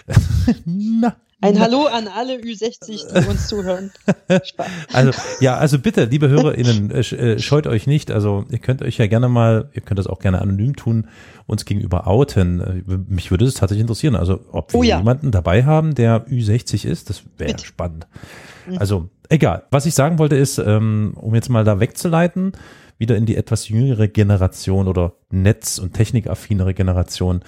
Na, 0.65 1.17
Ein 1.43 1.59
Hallo 1.59 1.87
an 1.87 2.07
alle 2.07 2.35
Ü60, 2.35 3.23
die 3.23 3.29
uns 3.31 3.49
zuhören. 3.49 3.91
Spaß. 4.29 4.67
Also, 4.93 5.13
ja, 5.41 5.57
also 5.57 5.79
bitte, 5.79 6.05
liebe 6.05 6.29
HörerInnen, 6.29 6.91
äh, 6.91 7.01
äh, 7.01 7.39
scheut 7.39 7.67
euch 7.67 7.87
nicht. 7.87 8.11
Also, 8.11 8.45
ihr 8.51 8.59
könnt 8.59 8.83
euch 8.83 8.99
ja 8.99 9.07
gerne 9.07 9.29
mal, 9.29 9.71
ihr 9.73 9.81
könnt 9.81 9.99
das 9.99 10.07
auch 10.07 10.19
gerne 10.19 10.41
anonym 10.43 10.77
tun, 10.77 11.09
uns 11.47 11.65
gegenüber 11.65 12.07
outen. 12.07 12.61
Äh, 12.61 12.99
mich 13.09 13.31
würde 13.31 13.47
es 13.47 13.55
tatsächlich 13.55 13.83
interessieren. 13.83 14.17
Also, 14.17 14.41
ob 14.53 14.73
wir 14.73 14.81
oh 14.81 14.83
ja. 14.83 14.99
jemanden 14.99 15.31
dabei 15.31 15.65
haben, 15.65 15.95
der 15.95 16.27
Ü60 16.27 16.87
ist, 16.87 17.09
das 17.09 17.23
wäre 17.39 17.59
spannend. 17.59 18.07
Mhm. 18.67 18.79
Also, 18.79 19.09
egal. 19.31 19.65
Was 19.71 19.87
ich 19.87 19.95
sagen 19.95 20.19
wollte 20.19 20.37
ist, 20.37 20.59
ähm, 20.59 21.15
um 21.17 21.35
jetzt 21.35 21.49
mal 21.49 21.65
da 21.65 21.81
wegzuleiten, 21.81 22.53
wieder 22.99 23.17
in 23.17 23.25
die 23.25 23.37
etwas 23.37 23.71
jüngere 23.71 24.09
Generation 24.09 24.87
oder 24.87 25.15
netz- 25.31 25.79
und 25.79 25.95
technikaffinere 25.95 26.75
Generation. 26.75 27.41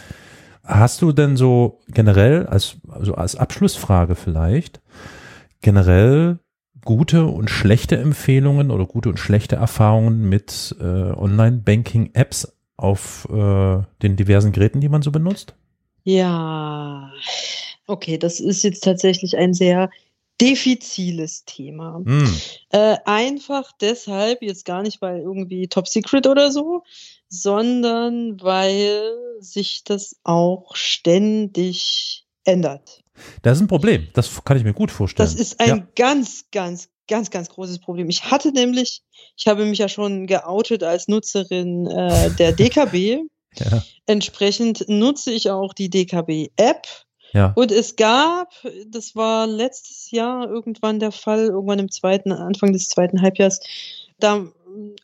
Hast 0.64 1.02
du 1.02 1.12
denn 1.12 1.36
so 1.36 1.80
generell, 1.88 2.46
als, 2.46 2.76
also 2.88 3.14
als 3.14 3.36
Abschlussfrage 3.36 4.14
vielleicht, 4.14 4.80
generell 5.60 6.38
gute 6.84 7.26
und 7.26 7.50
schlechte 7.50 7.96
Empfehlungen 7.96 8.70
oder 8.70 8.86
gute 8.86 9.08
und 9.08 9.18
schlechte 9.18 9.56
Erfahrungen 9.56 10.28
mit 10.28 10.74
äh, 10.80 10.84
Online-Banking-Apps 10.84 12.56
auf 12.76 13.28
äh, 13.30 13.82
den 14.02 14.16
diversen 14.16 14.52
Geräten, 14.52 14.80
die 14.80 14.88
man 14.88 15.02
so 15.02 15.10
benutzt? 15.10 15.54
Ja, 16.04 17.12
okay, 17.86 18.18
das 18.18 18.40
ist 18.40 18.64
jetzt 18.64 18.82
tatsächlich 18.82 19.36
ein 19.36 19.54
sehr 19.54 19.90
diffiziles 20.40 21.44
Thema. 21.44 22.00
Mm. 22.04 22.36
Äh, 22.70 22.96
einfach 23.04 23.70
deshalb, 23.80 24.42
jetzt 24.42 24.64
gar 24.64 24.82
nicht, 24.82 25.00
weil 25.00 25.20
irgendwie 25.20 25.68
Top 25.68 25.86
Secret 25.86 26.26
oder 26.26 26.50
so, 26.50 26.82
sondern 27.32 28.38
weil 28.42 29.00
sich 29.40 29.84
das 29.84 30.16
auch 30.22 30.76
ständig 30.76 32.26
ändert. 32.44 33.00
Das 33.40 33.56
ist 33.56 33.62
ein 33.62 33.68
Problem. 33.68 34.08
Das 34.12 34.44
kann 34.44 34.58
ich 34.58 34.64
mir 34.64 34.74
gut 34.74 34.90
vorstellen. 34.90 35.26
Das 35.26 35.34
ist 35.34 35.58
ein 35.58 35.68
ja. 35.68 35.86
ganz, 35.96 36.44
ganz, 36.52 36.90
ganz, 37.08 37.30
ganz 37.30 37.48
großes 37.48 37.78
Problem. 37.78 38.10
Ich 38.10 38.30
hatte 38.30 38.52
nämlich, 38.52 39.02
ich 39.36 39.46
habe 39.46 39.64
mich 39.64 39.78
ja 39.78 39.88
schon 39.88 40.26
geoutet 40.26 40.82
als 40.82 41.08
Nutzerin 41.08 41.86
äh, 41.86 42.30
der 42.32 42.52
DKB. 42.52 43.22
ja. 43.54 43.82
Entsprechend 44.04 44.84
nutze 44.88 45.30
ich 45.30 45.50
auch 45.50 45.72
die 45.72 45.88
DKB-App. 45.88 46.86
Ja. 47.32 47.54
Und 47.56 47.72
es 47.72 47.96
gab, 47.96 48.52
das 48.88 49.16
war 49.16 49.46
letztes 49.46 50.10
Jahr 50.10 50.50
irgendwann 50.50 51.00
der 51.00 51.12
Fall, 51.12 51.46
irgendwann 51.46 51.78
im 51.78 51.90
zweiten, 51.90 52.30
Anfang 52.30 52.74
des 52.74 52.88
zweiten 52.88 53.22
Halbjahres, 53.22 53.60
da 54.18 54.46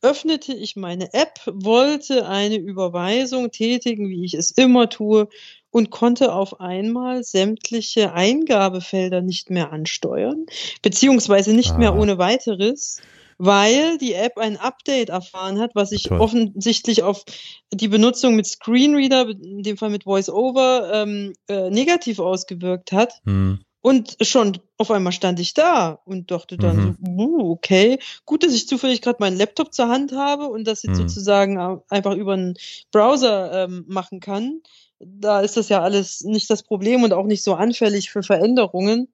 öffnete 0.02 0.52
ich 0.52 0.76
meine 0.76 1.12
App, 1.14 1.40
wollte 1.46 2.26
eine 2.26 2.56
Überweisung 2.56 3.50
tätigen, 3.50 4.08
wie 4.08 4.24
ich 4.24 4.34
es 4.34 4.50
immer 4.50 4.88
tue, 4.88 5.28
und 5.70 5.90
konnte 5.90 6.32
auf 6.32 6.60
einmal 6.60 7.24
sämtliche 7.24 8.12
Eingabefelder 8.12 9.20
nicht 9.20 9.50
mehr 9.50 9.72
ansteuern, 9.72 10.46
beziehungsweise 10.82 11.52
nicht 11.52 11.72
ah. 11.72 11.78
mehr 11.78 11.94
ohne 11.94 12.18
weiteres, 12.18 13.00
weil 13.38 13.98
die 13.98 14.14
App 14.14 14.36
ein 14.38 14.56
Update 14.56 15.10
erfahren 15.10 15.58
hat, 15.60 15.72
was 15.74 15.90
sich 15.90 16.04
Toll. 16.04 16.20
offensichtlich 16.20 17.02
auf 17.02 17.24
die 17.72 17.88
Benutzung 17.88 18.34
mit 18.34 18.46
Screenreader, 18.46 19.28
in 19.28 19.62
dem 19.62 19.76
Fall 19.76 19.90
mit 19.90 20.06
VoiceOver, 20.06 20.90
ähm, 20.92 21.34
äh, 21.48 21.70
negativ 21.70 22.18
ausgewirkt 22.18 22.92
hat. 22.92 23.20
Hm. 23.24 23.60
Und 23.88 24.18
schon 24.20 24.58
auf 24.76 24.90
einmal 24.90 25.14
stand 25.14 25.40
ich 25.40 25.54
da 25.54 25.98
und 26.04 26.30
dachte 26.30 26.58
dann 26.58 26.76
mhm. 26.76 26.96
so, 27.00 27.24
uh, 27.24 27.52
okay, 27.52 27.98
gut, 28.26 28.44
dass 28.44 28.52
ich 28.52 28.68
zufällig 28.68 29.00
gerade 29.00 29.16
meinen 29.18 29.38
Laptop 29.38 29.72
zur 29.72 29.88
Hand 29.88 30.12
habe 30.12 30.48
und 30.48 30.64
das 30.66 30.82
jetzt 30.82 30.98
mhm. 30.98 31.08
sozusagen 31.08 31.80
einfach 31.88 32.14
über 32.14 32.34
einen 32.34 32.54
Browser 32.92 33.64
ähm, 33.64 33.86
machen 33.88 34.20
kann. 34.20 34.60
Da 34.98 35.40
ist 35.40 35.56
das 35.56 35.70
ja 35.70 35.80
alles 35.80 36.20
nicht 36.20 36.50
das 36.50 36.64
Problem 36.64 37.02
und 37.02 37.14
auch 37.14 37.24
nicht 37.24 37.42
so 37.42 37.54
anfällig 37.54 38.10
für 38.10 38.22
Veränderungen. 38.22 39.08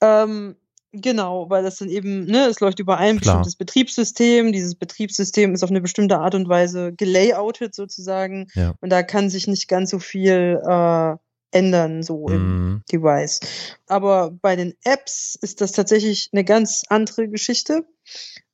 Ähm, 0.00 0.56
genau, 0.92 1.50
weil 1.50 1.62
das 1.62 1.76
dann 1.76 1.90
eben, 1.90 2.24
ne, 2.24 2.46
es 2.46 2.60
läuft 2.60 2.78
über 2.78 2.96
ein 2.96 3.20
Klar. 3.20 3.34
bestimmtes 3.34 3.56
Betriebssystem. 3.56 4.50
Dieses 4.50 4.76
Betriebssystem 4.76 5.52
ist 5.52 5.62
auf 5.62 5.68
eine 5.68 5.82
bestimmte 5.82 6.20
Art 6.20 6.34
und 6.34 6.48
Weise 6.48 6.94
gelayoutet 6.94 7.74
sozusagen. 7.74 8.48
Ja. 8.54 8.72
Und 8.80 8.88
da 8.88 9.02
kann 9.02 9.28
sich 9.28 9.46
nicht 9.46 9.68
ganz 9.68 9.90
so 9.90 9.98
viel 9.98 10.58
äh, 10.66 11.16
ändern, 11.52 12.02
so 12.02 12.28
mhm. 12.28 12.34
im 12.34 12.82
Device. 12.92 13.40
Aber 13.86 14.30
bei 14.30 14.56
den 14.56 14.74
Apps 14.84 15.36
ist 15.40 15.60
das 15.60 15.72
tatsächlich 15.72 16.30
eine 16.32 16.44
ganz 16.44 16.84
andere 16.88 17.28
Geschichte. 17.28 17.84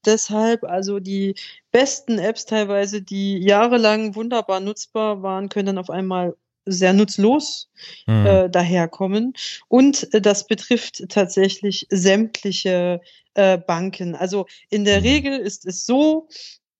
Deshalb, 0.04 0.64
also 0.64 1.00
die 1.00 1.34
besten 1.72 2.18
Apps 2.18 2.44
teilweise, 2.46 3.02
die 3.02 3.38
jahrelang 3.38 4.14
wunderbar 4.14 4.60
nutzbar 4.60 5.22
waren, 5.22 5.48
können 5.48 5.66
dann 5.66 5.78
auf 5.78 5.90
einmal 5.90 6.36
sehr 6.64 6.92
nutzlos 6.92 7.68
mhm. 8.06 8.26
äh, 8.26 8.50
daherkommen. 8.50 9.34
Und 9.68 10.12
äh, 10.12 10.20
das 10.20 10.46
betrifft 10.46 11.08
tatsächlich 11.08 11.86
sämtliche 11.90 13.00
äh, 13.34 13.58
Banken. 13.58 14.14
Also 14.14 14.46
in 14.68 14.84
der 14.84 15.00
mhm. 15.00 15.06
Regel 15.06 15.38
ist 15.38 15.66
es 15.66 15.86
so, 15.86 16.28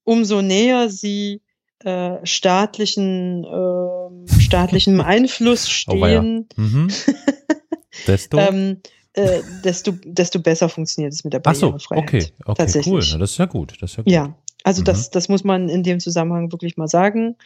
umso 0.04 0.42
näher 0.42 0.88
sie 0.88 1.40
äh, 1.84 2.24
staatlichen, 2.24 3.44
äh, 3.44 4.40
staatlichem 4.40 5.00
Einfluss 5.00 5.68
stehen, 5.70 6.02
oh, 6.02 6.06
ja. 6.06 6.22
mhm. 6.22 6.88
desto? 8.06 8.38
ähm, 8.38 8.80
äh, 9.12 9.40
desto, 9.64 9.92
desto 10.04 10.40
besser 10.40 10.68
funktioniert 10.68 11.14
es 11.14 11.24
mit 11.24 11.32
der 11.32 11.38
Barrierefreiheit. 11.40 12.04
Ach 12.06 12.10
so, 12.10 12.16
okay, 12.18 12.80
okay, 12.80 12.82
cool. 12.86 13.00
Das 13.18 13.30
ist 13.30 13.38
ja 13.38 13.46
gut. 13.46 13.76
Das 13.80 13.90
ist 13.90 13.96
ja, 13.96 14.02
gut. 14.02 14.12
ja, 14.12 14.36
also 14.66 14.80
mhm. 14.80 14.86
das, 14.86 15.10
das 15.10 15.28
muss 15.28 15.44
man 15.44 15.68
in 15.68 15.84
dem 15.84 16.00
Zusammenhang 16.00 16.50
wirklich 16.50 16.76
mal 16.76 16.88
sagen. 16.88 17.36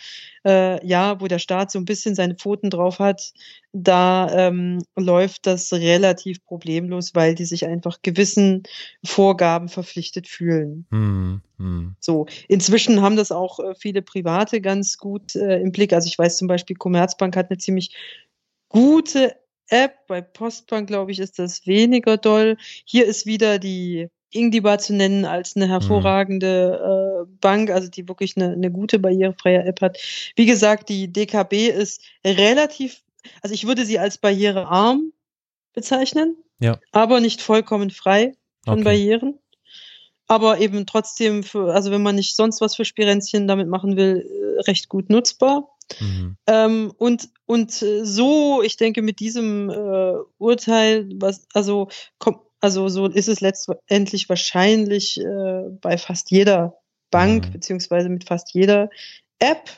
Äh, 0.43 0.85
ja, 0.87 1.21
wo 1.21 1.27
der 1.27 1.39
Staat 1.39 1.71
so 1.71 1.79
ein 1.79 1.85
bisschen 1.85 2.15
seine 2.15 2.35
Pfoten 2.35 2.71
drauf 2.71 2.99
hat, 2.99 3.35
da 3.73 4.33
ähm, 4.33 4.83
läuft 4.97 5.47
das 5.47 5.71
relativ 5.71 6.43
problemlos, 6.47 7.15
weil 7.15 7.35
die 7.35 7.45
sich 7.45 7.67
einfach 7.67 7.99
gewissen 8.01 8.63
Vorgaben 9.05 9.69
verpflichtet 9.69 10.29
fühlen. 10.29 10.87
Mhm. 10.89 11.43
Mhm. 11.59 11.95
So, 12.01 12.25
inzwischen 12.49 13.03
haben 13.03 13.17
das 13.17 13.33
auch 13.33 13.61
äh, 13.61 13.75
viele 13.75 14.01
Private 14.01 14.63
ganz 14.63 14.97
gut 14.97 15.37
äh, 15.37 15.61
im 15.61 15.73
Blick. 15.73 15.93
Also 15.93 16.07
ich 16.07 16.19
weiß 16.19 16.39
zum 16.39 16.49
Beispiel, 16.49 16.77
Commerzbank 16.77 17.37
hat 17.37 17.51
eine 17.51 17.59
ziemlich 17.59 17.95
gute 18.71 19.37
App. 19.69 20.07
Bei 20.09 20.23
Postbank, 20.23 20.87
glaube 20.87 21.13
ich, 21.13 21.19
ist 21.19 21.39
das 21.39 21.67
weniger 21.67 22.17
doll. 22.17 22.57
Hier 22.87 23.05
ist 23.05 23.27
wieder 23.27 23.59
die 23.59 24.09
Ingdiba 24.33 24.79
zu 24.79 24.95
nennen 24.95 25.25
als 25.25 25.57
eine 25.57 25.67
mhm. 25.67 25.71
hervorragende 25.71 27.27
äh, 27.27 27.37
Bank, 27.41 27.71
also 27.71 27.89
die 27.89 28.09
wirklich 28.09 28.37
eine, 28.37 28.53
eine 28.53 28.71
gute 28.71 28.99
barrierefreie 28.99 29.65
App 29.65 29.81
hat. 29.81 29.99
Wie 30.37 30.47
gesagt, 30.47 30.89
die 30.89 31.13
DKB 31.13 31.69
ist 31.69 32.03
relativ, 32.25 33.03
also 33.43 33.55
ich 33.55 33.67
würde 33.67 33.85
sie 33.85 33.99
als 33.99 34.19
barrierearm 34.19 35.13
bezeichnen, 35.73 36.37
ja. 36.61 36.79
aber 36.93 37.21
nicht 37.21 37.43
vollkommen 37.43 37.91
frei 37.91 38.35
von 38.65 38.75
okay. 38.75 38.85
Barrieren. 38.85 39.39
Aber 40.27 40.61
eben 40.61 40.87
trotzdem, 40.87 41.43
für, 41.43 41.75
also 41.75 41.91
wenn 41.91 42.03
man 42.03 42.15
nicht 42.15 42.37
sonst 42.37 42.61
was 42.61 42.77
für 42.77 42.85
Spirenzchen 42.85 43.49
damit 43.49 43.67
machen 43.67 43.97
will, 43.97 44.25
äh, 44.25 44.61
recht 44.61 44.89
gut 44.89 45.11
nutzbar. 45.11 45.77
Mhm. 45.99 46.37
Ähm, 46.47 46.93
und 46.99 47.31
und 47.47 47.83
äh, 47.83 48.05
so, 48.05 48.63
ich 48.63 48.77
denke, 48.77 49.03
mit 49.03 49.19
diesem 49.19 49.71
äh, 49.71 50.13
Urteil, 50.39 51.09
was 51.17 51.49
also 51.53 51.89
kommt 52.21 52.39
also 52.61 52.89
so 52.89 53.07
ist 53.07 53.29
es 53.29 53.41
letztendlich 53.41 54.29
wahrscheinlich 54.29 55.19
äh, 55.21 55.69
bei 55.81 55.99
fast 55.99 56.31
jeder 56.31 56.79
Bank 57.11 57.49
mhm. 57.49 57.53
beziehungsweise 57.53 58.09
mit 58.09 58.25
fast 58.25 58.53
jeder 58.55 58.91
App, 59.39 59.71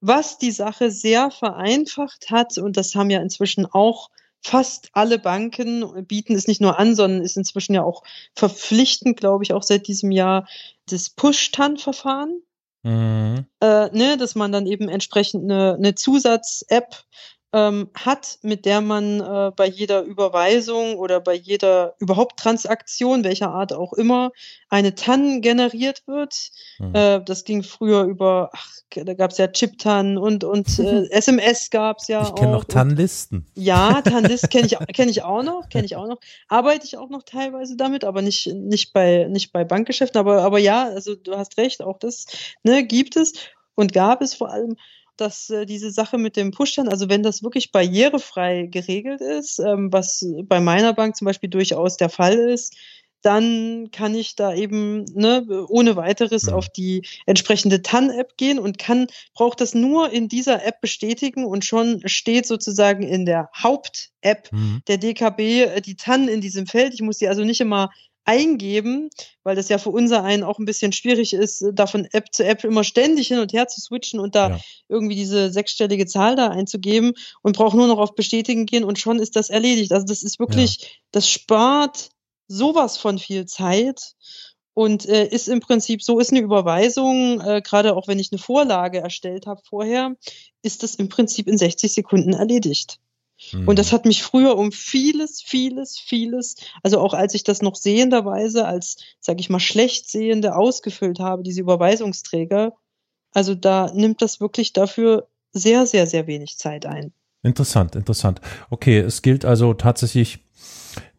was 0.00 0.38
die 0.38 0.52
Sache 0.52 0.90
sehr 0.90 1.30
vereinfacht 1.30 2.30
hat 2.30 2.58
und 2.58 2.76
das 2.76 2.94
haben 2.94 3.10
ja 3.10 3.20
inzwischen 3.20 3.66
auch 3.66 4.10
fast 4.40 4.90
alle 4.92 5.18
Banken 5.18 6.06
bieten 6.06 6.34
es 6.34 6.46
nicht 6.46 6.60
nur 6.60 6.78
an, 6.78 6.94
sondern 6.94 7.22
ist 7.22 7.36
inzwischen 7.36 7.74
ja 7.74 7.82
auch 7.82 8.02
verpflichtend, 8.34 9.18
glaube 9.18 9.44
ich, 9.44 9.52
auch 9.52 9.62
seit 9.62 9.88
diesem 9.88 10.12
Jahr 10.12 10.46
das 10.86 11.10
Push-TAN-Verfahren. 11.10 12.42
Mhm. 12.84 13.46
Äh, 13.60 13.90
ne, 13.90 14.16
dass 14.16 14.36
man 14.36 14.52
dann 14.52 14.66
eben 14.66 14.88
entsprechend 14.88 15.42
eine, 15.44 15.74
eine 15.74 15.94
Zusatz-App 15.96 17.04
ähm, 17.52 17.88
hat, 17.94 18.38
mit 18.42 18.66
der 18.66 18.80
man 18.80 19.20
äh, 19.20 19.50
bei 19.56 19.66
jeder 19.66 20.02
Überweisung 20.02 20.96
oder 20.96 21.20
bei 21.20 21.34
jeder 21.34 21.94
überhaupt 21.98 22.38
Transaktion, 22.38 23.24
welcher 23.24 23.50
Art 23.50 23.72
auch 23.72 23.94
immer, 23.94 24.32
eine 24.68 24.94
TAN 24.94 25.40
generiert 25.40 26.02
wird. 26.06 26.50
Mhm. 26.78 26.94
Äh, 26.94 27.24
das 27.24 27.44
ging 27.44 27.62
früher 27.62 28.02
über, 28.02 28.50
ach, 28.52 28.68
da 28.94 29.14
gab 29.14 29.30
es 29.30 29.38
ja 29.38 29.48
Chip-TAN 29.48 30.18
und, 30.18 30.44
und 30.44 30.78
äh, 30.78 31.06
SMS 31.10 31.70
gab 31.70 31.98
es 31.98 32.08
ja 32.08 32.22
ich 32.22 32.34
kenne 32.34 32.52
noch 32.52 32.64
TAN-Listen. 32.64 33.46
Ja, 33.54 34.02
TAN-Listen 34.02 34.50
kenne 34.50 34.66
ich, 34.66 34.76
kenn 34.94 35.08
ich 35.08 35.22
auch 35.22 35.42
noch, 35.42 35.70
kenne 35.70 35.86
ich 35.86 35.96
auch 35.96 36.06
noch. 36.06 36.18
Arbeite 36.48 36.84
ich 36.84 36.98
auch 36.98 37.08
noch 37.08 37.22
teilweise 37.22 37.76
damit, 37.76 38.04
aber 38.04 38.20
nicht, 38.20 38.46
nicht, 38.52 38.92
bei, 38.92 39.26
nicht 39.30 39.52
bei 39.52 39.64
Bankgeschäften. 39.64 40.18
Aber, 40.18 40.42
aber 40.42 40.58
ja, 40.58 40.84
also 40.84 41.14
du 41.14 41.34
hast 41.36 41.56
recht, 41.56 41.82
auch 41.82 41.98
das 41.98 42.26
ne, 42.62 42.84
gibt 42.84 43.16
es 43.16 43.32
und 43.74 43.94
gab 43.94 44.20
es 44.20 44.34
vor 44.34 44.50
allem 44.50 44.76
dass 45.20 45.50
äh, 45.50 45.66
diese 45.66 45.90
Sache 45.90 46.18
mit 46.18 46.36
dem 46.36 46.50
Push-Dann, 46.50 46.88
also 46.88 47.08
wenn 47.08 47.22
das 47.22 47.42
wirklich 47.42 47.72
barrierefrei 47.72 48.66
geregelt 48.70 49.20
ist, 49.20 49.58
ähm, 49.58 49.92
was 49.92 50.24
bei 50.44 50.60
meiner 50.60 50.92
Bank 50.94 51.16
zum 51.16 51.26
Beispiel 51.26 51.50
durchaus 51.50 51.96
der 51.96 52.08
Fall 52.08 52.34
ist, 52.34 52.74
dann 53.22 53.90
kann 53.90 54.14
ich 54.14 54.36
da 54.36 54.54
eben 54.54 55.04
ne, 55.12 55.44
ohne 55.68 55.96
weiteres 55.96 56.44
Mhm. 56.44 56.52
auf 56.52 56.68
die 56.68 57.02
entsprechende 57.26 57.82
TAN-App 57.82 58.36
gehen 58.36 58.60
und 58.60 58.78
kann, 58.78 59.08
braucht 59.34 59.60
das 59.60 59.74
nur 59.74 60.10
in 60.10 60.28
dieser 60.28 60.64
App 60.64 60.80
bestätigen 60.80 61.44
und 61.44 61.64
schon 61.64 62.00
steht 62.06 62.46
sozusagen 62.46 63.02
in 63.02 63.26
der 63.26 63.50
Haupt-App 63.60 64.52
Mhm. 64.52 64.82
der 64.86 64.98
DKB 64.98 65.40
äh, 65.64 65.80
die 65.80 65.96
TAN 65.96 66.28
in 66.28 66.40
diesem 66.40 66.66
Feld. 66.68 66.94
Ich 66.94 67.02
muss 67.02 67.18
die 67.18 67.26
also 67.28 67.42
nicht 67.44 67.60
immer 67.60 67.90
eingeben, 68.28 69.08
weil 69.42 69.56
das 69.56 69.70
ja 69.70 69.78
für 69.78 69.88
unser 69.88 70.22
einen 70.22 70.42
auch 70.42 70.58
ein 70.58 70.66
bisschen 70.66 70.92
schwierig 70.92 71.32
ist, 71.32 71.64
da 71.72 71.86
von 71.86 72.04
App 72.12 72.26
zu 72.30 72.44
App 72.44 72.62
immer 72.62 72.84
ständig 72.84 73.28
hin 73.28 73.38
und 73.38 73.54
her 73.54 73.68
zu 73.68 73.80
switchen 73.80 74.20
und 74.20 74.34
da 74.34 74.50
Ja. 74.50 74.60
irgendwie 74.88 75.14
diese 75.14 75.50
sechsstellige 75.50 76.04
Zahl 76.04 76.36
da 76.36 76.48
einzugeben 76.48 77.14
und 77.42 77.56
brauche 77.56 77.76
nur 77.76 77.86
noch 77.86 77.98
auf 77.98 78.14
Bestätigen 78.14 78.66
gehen 78.66 78.84
und 78.84 78.98
schon 78.98 79.18
ist 79.18 79.34
das 79.34 79.48
erledigt. 79.48 79.92
Also 79.92 80.04
das 80.06 80.22
ist 80.22 80.38
wirklich, 80.38 81.00
das 81.10 81.28
spart 81.28 82.10
sowas 82.48 82.98
von 82.98 83.18
viel 83.18 83.46
Zeit 83.46 84.12
und 84.74 85.06
äh, 85.06 85.26
ist 85.26 85.48
im 85.48 85.60
Prinzip 85.60 86.02
so 86.02 86.20
ist 86.20 86.30
eine 86.30 86.40
Überweisung, 86.40 87.40
äh, 87.40 87.62
gerade 87.64 87.96
auch 87.96 88.08
wenn 88.08 88.18
ich 88.18 88.30
eine 88.30 88.38
Vorlage 88.38 89.00
erstellt 89.00 89.46
habe 89.46 89.62
vorher, 89.66 90.14
ist 90.62 90.82
das 90.82 90.94
im 90.96 91.08
Prinzip 91.08 91.48
in 91.48 91.56
60 91.56 91.92
Sekunden 91.92 92.34
erledigt. 92.34 92.98
Mhm. 93.52 93.68
Und 93.68 93.78
das 93.78 93.92
hat 93.92 94.04
mich 94.04 94.22
früher 94.22 94.56
um 94.56 94.72
vieles, 94.72 95.42
vieles, 95.42 95.98
vieles, 95.98 96.56
also 96.82 97.00
auch 97.00 97.14
als 97.14 97.34
ich 97.34 97.44
das 97.44 97.62
noch 97.62 97.76
sehenderweise 97.76 98.66
als, 98.66 98.96
sag 99.20 99.40
ich 99.40 99.50
mal, 99.50 99.60
schlecht 99.60 100.08
sehende 100.10 100.56
ausgefüllt 100.56 101.20
habe, 101.20 101.42
diese 101.42 101.60
Überweisungsträger, 101.60 102.72
also 103.32 103.54
da 103.54 103.90
nimmt 103.94 104.22
das 104.22 104.40
wirklich 104.40 104.72
dafür 104.72 105.28
sehr, 105.52 105.86
sehr, 105.86 106.06
sehr 106.06 106.26
wenig 106.26 106.58
Zeit 106.58 106.86
ein. 106.86 107.12
Interessant, 107.42 107.94
interessant. 107.94 108.40
Okay, 108.70 108.98
es 108.98 109.22
gilt 109.22 109.44
also 109.44 109.74
tatsächlich, 109.74 110.40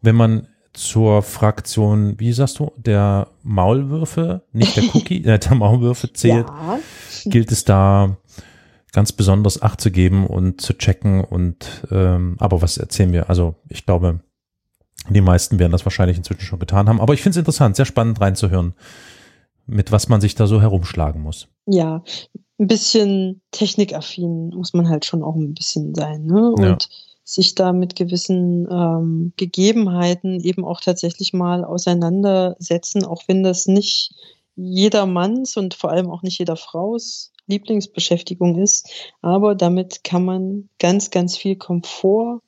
wenn 0.02 0.16
man 0.16 0.48
zur 0.72 1.22
Fraktion, 1.22 2.18
wie 2.20 2.32
sagst 2.32 2.58
du, 2.58 2.70
der 2.76 3.28
Maulwürfe, 3.42 4.42
nicht 4.52 4.76
der 4.76 4.84
Cookie, 4.94 5.24
äh, 5.24 5.38
der 5.38 5.54
Maulwürfe 5.54 6.12
zählt, 6.12 6.46
Ja, 6.46 6.78
gilt 7.24 7.50
es 7.50 7.64
da 7.64 8.18
ganz 8.92 9.12
besonders 9.12 9.62
Acht 9.62 9.80
zu 9.80 9.90
geben 9.90 10.26
und 10.26 10.60
zu 10.60 10.74
checken 10.74 11.22
und 11.24 11.86
ähm, 11.90 12.36
aber 12.38 12.62
was 12.62 12.76
erzählen 12.78 13.12
wir? 13.12 13.28
Also 13.30 13.54
ich 13.68 13.86
glaube, 13.86 14.20
die 15.08 15.20
meisten 15.20 15.58
werden 15.58 15.72
das 15.72 15.86
wahrscheinlich 15.86 16.16
inzwischen 16.18 16.42
schon 16.42 16.58
getan 16.58 16.88
haben. 16.88 17.00
Aber 17.00 17.14
ich 17.14 17.22
finde 17.22 17.34
es 17.34 17.38
interessant, 17.38 17.76
sehr 17.76 17.86
spannend 17.86 18.20
reinzuhören, 18.20 18.74
mit 19.66 19.92
was 19.92 20.08
man 20.08 20.20
sich 20.20 20.34
da 20.34 20.46
so 20.46 20.60
herumschlagen 20.60 21.22
muss. 21.22 21.48
ja, 21.66 22.02
ein 22.58 22.66
bisschen 22.66 23.40
technikaffin 23.52 24.50
muss 24.50 24.74
man 24.74 24.88
halt 24.90 25.06
schon 25.06 25.22
auch 25.22 25.34
ein 25.34 25.54
bisschen 25.54 25.94
sein, 25.94 26.26
ne? 26.26 26.50
Und 26.50 26.62
Ja. 26.62 26.78
sich 27.24 27.54
da 27.54 27.72
mit 27.72 27.96
gewissen 27.96 28.68
ähm, 28.70 29.32
Gegebenheiten 29.38 30.40
eben 30.40 30.64
auch 30.66 30.80
tatsächlich 30.82 31.32
mal 31.32 31.64
auseinandersetzen, 31.64 33.04
auch 33.06 33.22
wenn 33.28 33.42
das 33.42 33.66
nicht 33.66 34.12
jedermanns 34.64 35.56
und 35.56 35.74
vor 35.74 35.90
allem 35.90 36.10
auch 36.10 36.22
nicht 36.22 36.38
jeder 36.38 36.56
Fraus 36.56 37.32
Lieblingsbeschäftigung 37.46 38.58
ist. 38.58 38.88
Aber 39.22 39.54
damit 39.54 40.04
kann 40.04 40.24
man 40.24 40.68
ganz, 40.78 41.10
ganz 41.10 41.36
viel 41.36 41.56
Komfort 41.56 42.40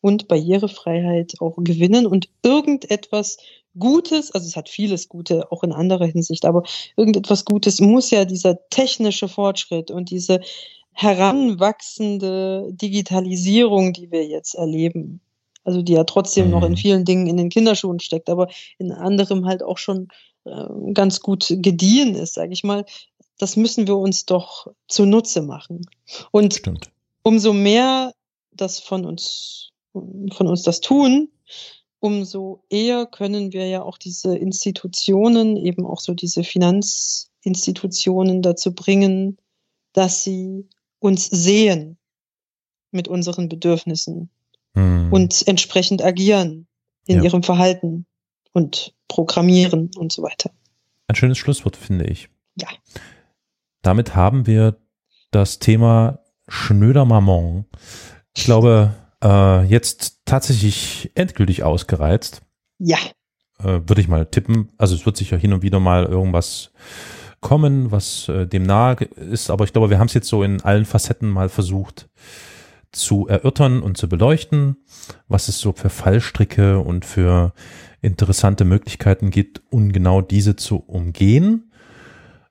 und 0.00 0.28
Barrierefreiheit 0.28 1.34
auch 1.40 1.56
gewinnen 1.58 2.06
und 2.06 2.28
irgendetwas 2.42 3.38
Gutes, 3.78 4.30
also 4.30 4.46
es 4.46 4.54
hat 4.56 4.68
vieles 4.68 5.08
Gute, 5.08 5.50
auch 5.50 5.64
in 5.64 5.72
anderer 5.72 6.06
Hinsicht, 6.06 6.44
aber 6.44 6.62
irgendetwas 6.96 7.44
Gutes 7.44 7.80
muss 7.80 8.10
ja 8.10 8.24
dieser 8.24 8.68
technische 8.70 9.26
Fortschritt 9.28 9.90
und 9.90 10.10
diese 10.10 10.40
heranwachsende 10.92 12.68
Digitalisierung, 12.72 13.92
die 13.92 14.10
wir 14.12 14.26
jetzt 14.26 14.54
erleben, 14.54 15.20
also 15.64 15.82
die 15.82 15.94
ja 15.94 16.04
trotzdem 16.04 16.50
noch 16.50 16.62
in 16.64 16.72
Mhm. 16.72 16.76
vielen 16.76 17.04
Dingen 17.04 17.26
in 17.26 17.36
den 17.36 17.48
Kinderschuhen 17.48 17.98
steckt, 18.00 18.28
aber 18.30 18.48
in 18.78 18.92
anderem 18.92 19.46
halt 19.46 19.62
auch 19.64 19.78
schon 19.78 20.08
äh, 20.44 20.92
ganz 20.92 21.20
gut 21.20 21.46
gediehen 21.48 22.14
ist, 22.14 22.34
sage 22.34 22.52
ich 22.52 22.64
mal, 22.64 22.84
das 23.38 23.56
müssen 23.56 23.86
wir 23.86 23.96
uns 23.96 24.26
doch 24.26 24.68
zunutze 24.88 25.42
machen. 25.42 25.86
Und 26.30 26.54
Stimmt. 26.54 26.90
umso 27.22 27.52
mehr 27.52 28.14
das 28.52 28.78
von 28.80 29.04
uns, 29.04 29.70
von 29.92 30.46
uns 30.46 30.62
das 30.62 30.80
tun, 30.80 31.28
umso 32.00 32.62
eher 32.70 33.06
können 33.06 33.52
wir 33.52 33.66
ja 33.66 33.82
auch 33.82 33.98
diese 33.98 34.36
Institutionen, 34.36 35.56
eben 35.56 35.84
auch 35.86 36.00
so 36.00 36.14
diese 36.14 36.44
Finanzinstitutionen 36.44 38.42
dazu 38.42 38.74
bringen, 38.74 39.38
dass 39.92 40.22
sie 40.24 40.68
uns 41.00 41.26
sehen 41.26 41.96
mit 42.90 43.08
unseren 43.08 43.48
Bedürfnissen 43.48 44.30
Hm. 44.74 45.12
und 45.12 45.46
entsprechend 45.46 46.02
agieren 46.02 46.66
in 47.06 47.18
Ja. 47.18 47.24
ihrem 47.24 47.42
Verhalten 47.42 48.06
und 48.52 48.93
programmieren 49.08 49.90
und 49.96 50.12
so 50.12 50.22
weiter. 50.22 50.50
Ein 51.08 51.14
schönes 51.16 51.38
Schlusswort, 51.38 51.76
finde 51.76 52.06
ich. 52.06 52.28
Ja. 52.56 52.68
Damit 53.82 54.14
haben 54.16 54.46
wir 54.46 54.76
das 55.30 55.58
Thema 55.58 56.20
Schnöder 56.48 57.04
Mammon, 57.04 57.64
ich 58.36 58.44
glaube, 58.44 58.94
äh, 59.22 59.62
jetzt 59.64 60.22
tatsächlich 60.24 61.10
endgültig 61.14 61.62
ausgereizt. 61.62 62.42
Ja, 62.78 62.98
Äh, 63.60 63.80
Würde 63.86 64.00
ich 64.00 64.08
mal 64.08 64.26
tippen. 64.26 64.72
Also 64.78 64.94
es 64.96 65.06
wird 65.06 65.16
sicher 65.16 65.36
hin 65.36 65.52
und 65.52 65.62
wieder 65.62 65.78
mal 65.78 66.04
irgendwas 66.04 66.72
kommen, 67.40 67.92
was 67.92 68.28
äh, 68.28 68.46
dem 68.46 68.64
nahe 68.64 68.96
ist. 69.16 69.50
Aber 69.50 69.64
ich 69.64 69.72
glaube, 69.72 69.90
wir 69.90 69.98
haben 70.00 70.08
es 70.08 70.14
jetzt 70.14 70.28
so 70.28 70.42
in 70.42 70.60
allen 70.62 70.84
Facetten 70.84 71.28
mal 71.28 71.48
versucht 71.48 72.08
zu 72.90 73.28
erörtern 73.28 73.80
und 73.82 73.96
zu 73.96 74.08
beleuchten, 74.08 74.76
was 75.28 75.48
es 75.48 75.60
so 75.60 75.72
für 75.72 75.88
Fallstricke 75.90 76.78
und 76.80 77.04
für 77.04 77.52
interessante 78.04 78.64
Möglichkeiten 78.64 79.30
gibt, 79.30 79.62
um 79.70 79.92
genau 79.92 80.20
diese 80.20 80.56
zu 80.56 80.76
umgehen 80.76 81.70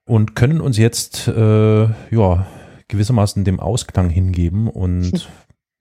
und 0.05 0.35
können 0.35 0.61
uns 0.61 0.77
jetzt 0.77 1.27
äh, 1.27 1.83
ja 1.83 2.47
gewissermaßen 2.87 3.43
dem 3.43 3.59
Ausklang 3.59 4.09
hingeben 4.09 4.67
und 4.67 5.29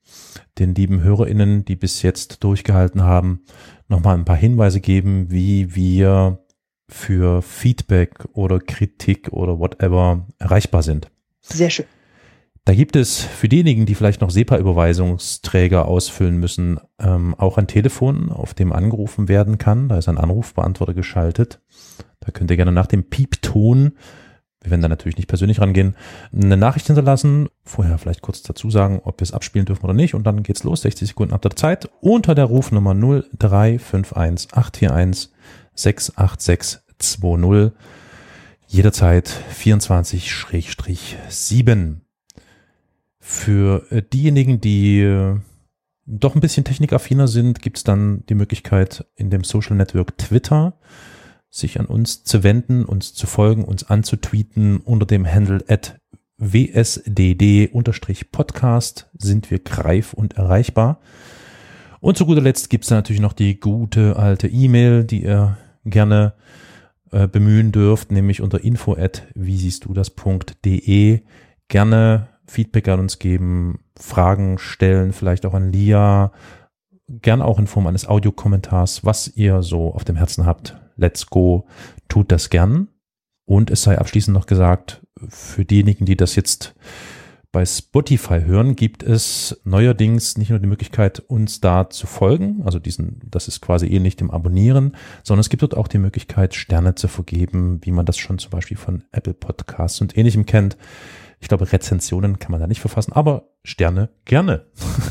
den 0.59 0.75
lieben 0.75 1.03
HörerInnen, 1.03 1.65
die 1.65 1.77
bis 1.77 2.03
jetzt 2.03 2.45
durchgehalten 2.45 3.03
haben, 3.03 3.43
nochmal 3.89 4.17
ein 4.17 4.25
paar 4.25 4.37
Hinweise 4.37 4.81
geben, 4.81 5.31
wie 5.31 5.75
wir 5.75 6.39
für 6.89 7.43
Feedback 7.43 8.27
oder 8.33 8.61
Kritik 8.61 9.33
oder 9.33 9.59
whatever 9.59 10.27
erreichbar 10.39 10.83
sind. 10.83 11.11
sehr 11.41 11.71
schön. 11.71 11.87
Da 12.65 12.75
gibt 12.75 12.95
es 12.95 13.21
für 13.21 13.49
diejenigen, 13.49 13.87
die 13.87 13.97
vielleicht 13.97 14.21
noch 14.21 14.31
SEPA-Überweisungsträger 14.31 15.87
ausfüllen 15.87 16.37
müssen, 16.37 16.79
ähm, 17.01 17.35
auch 17.37 17.59
ein 17.59 17.67
Telefon, 17.67 18.31
auf 18.31 18.55
dem 18.55 18.73
angerufen 18.73 19.29
werden 19.29 19.59
kann. 19.59 19.89
Da 19.89 19.99
ist 19.99 20.09
ein 20.09 20.19
Anrufbeantworter 20.19 20.95
geschaltet. 20.95 21.61
Da 22.21 22.31
könnt 22.31 22.53
ihr 22.53 22.57
gerne 22.57 22.71
nach 22.71 22.87
dem 22.87 23.11
Piepton, 23.11 23.97
wir 24.63 24.71
werden 24.71 24.83
da 24.83 24.89
natürlich 24.89 25.17
nicht 25.17 25.27
persönlich 25.27 25.61
rangehen, 25.61 25.97
eine 26.33 26.57
Nachricht 26.57 26.87
hinterlassen. 26.87 27.49
Vorher 27.65 27.99
vielleicht 27.99 28.23
kurz 28.23 28.43
dazu 28.43 28.71
sagen, 28.71 29.01
ob 29.03 29.19
wir 29.19 29.25
es 29.25 29.33
abspielen 29.33 29.67
dürfen 29.67 29.85
oder 29.85 29.95
nicht. 29.95 30.15
Und 30.15 30.25
dann 30.25 30.45
geht's 30.45 30.63
los, 30.63 30.83
60 30.83 31.09
Sekunden 31.09 31.35
ab 31.35 31.43
der 31.43 31.57
Zeit, 31.57 31.91
unter 32.01 32.37
der 32.37 32.45
Rufnummer 32.45 32.95
0351 32.95 34.55
841 34.55 35.33
68620. 35.75 37.73
Jederzeit 38.69 39.35
24-7. 39.53 41.97
Für 43.25 43.87
äh, 43.93 44.03
diejenigen, 44.03 44.61
die 44.61 45.01
äh, 45.01 45.39
doch 46.07 46.35
ein 46.35 46.41
bisschen 46.41 46.65
technikaffiner 46.65 47.29
sind, 47.29 47.63
gibt 47.63 47.77
es 47.77 47.85
dann 47.85 48.27
die 48.29 48.35
Möglichkeit, 48.35 49.07
in 49.15 49.31
dem 49.31 49.45
Social 49.45 49.77
Network 49.77 50.19
Twitter 50.19 50.77
sich 51.49 51.79
an 51.79 51.87
uns 51.87 52.25
zu 52.25 52.43
wenden, 52.43 52.85
uns 52.85 53.15
zu 53.15 53.29
folgen, 53.29 53.63
uns 53.63 53.85
anzutweeten 53.85 54.79
unter 54.79 55.07
dem 55.07 55.25
Handle 55.25 55.63
at 55.69 56.01
wsdd-podcast 56.39 57.09
sind 59.17 59.53
wir 59.53 59.61
greif 59.61 60.15
und 60.15 60.37
erreichbar. 60.37 60.99
Und 62.01 62.19
zu 62.19 62.27
guter 62.27 62.41
Letzt 62.41 62.71
gibt 62.71 62.83
es 62.83 62.91
natürlich 62.91 63.23
noch 63.23 63.35
die 63.35 63.61
gute 63.61 64.17
alte 64.17 64.49
E-Mail, 64.49 65.05
die 65.05 65.23
ihr 65.23 65.57
gerne 65.85 66.35
äh, 67.13 67.29
bemühen 67.29 67.71
dürft, 67.71 68.11
nämlich 68.11 68.41
unter 68.41 68.65
info 68.65 68.95
at 68.95 69.29
wie 69.37 69.57
siehst 69.57 69.85
du 69.85 69.95
das.de. 69.95 71.21
Gerne 71.69 72.32
Feedback 72.53 72.89
an 72.89 73.01
uns 73.01 73.19
geben, 73.19 73.81
Fragen 73.99 74.59
stellen, 74.59 75.13
vielleicht 75.13 75.47
auch 75.47 75.55
an 75.55 75.73
Lia, 75.73 76.33
gern 77.09 77.43
auch 77.43 77.59
in 77.59 77.67
Form 77.67 77.87
eines 77.87 78.07
Audiokommentars, 78.07 79.05
was 79.05 79.29
ihr 79.29 79.63
so 79.63 79.93
auf 79.93 80.05
dem 80.05 80.17
Herzen 80.17 80.47
habt. 80.47 80.77
Let's 80.97 81.27
go, 81.27 81.67
tut 82.09 82.31
das 82.31 82.51
gern. 82.51 82.89
Und 83.45 83.71
es 83.71 83.83
sei 83.83 83.99
abschließend 83.99 84.35
noch 84.35 84.47
gesagt, 84.47 85.03
für 85.29 85.65
diejenigen, 85.65 86.05
die 86.05 86.17
das 86.17 86.37
jetzt 86.37 86.75
bei 87.53 87.67
Spotify 87.67 88.41
hören, 88.45 88.77
gibt 88.77 89.03
es 89.03 89.61
neuerdings 89.65 90.39
nicht 90.39 90.49
nur 90.49 90.59
die 90.59 90.67
Möglichkeit, 90.67 91.21
uns 91.21 91.61
da 91.61 91.91
zu 91.91 92.07
folgen, 92.07 92.63
also 92.65 92.79
diesen, 92.79 93.21
das 93.27 93.47
ist 93.47 93.61
quasi 93.61 93.87
ähnlich 93.87 94.17
dem 94.17 94.31
Abonnieren, 94.31 94.97
sondern 95.23 95.41
es 95.41 95.51
gibt 95.51 95.63
dort 95.63 95.77
auch 95.77 95.89
die 95.89 95.99
Möglichkeit, 95.99 96.55
Sterne 96.55 96.95
zu 96.95 97.09
vergeben, 97.09 97.81
wie 97.83 97.91
man 97.91 98.07
das 98.07 98.17
schon 98.17 98.39
zum 98.39 98.51
Beispiel 98.51 98.79
von 98.79 99.05
Apple 99.13 99.35
Podcasts 99.35 100.01
und 100.01 100.17
ähnlichem 100.17 100.47
kennt. 100.47 100.79
Ich 101.43 101.49
glaube, 101.49 101.71
Rezensionen 101.73 102.39
kann 102.39 102.53
man 102.53 102.61
da 102.61 102.69
nicht 102.69 102.81
verfassen, 102.81 103.13
aber 103.13 103.49
Sterne 103.65 104.11
gerne. 104.25 104.67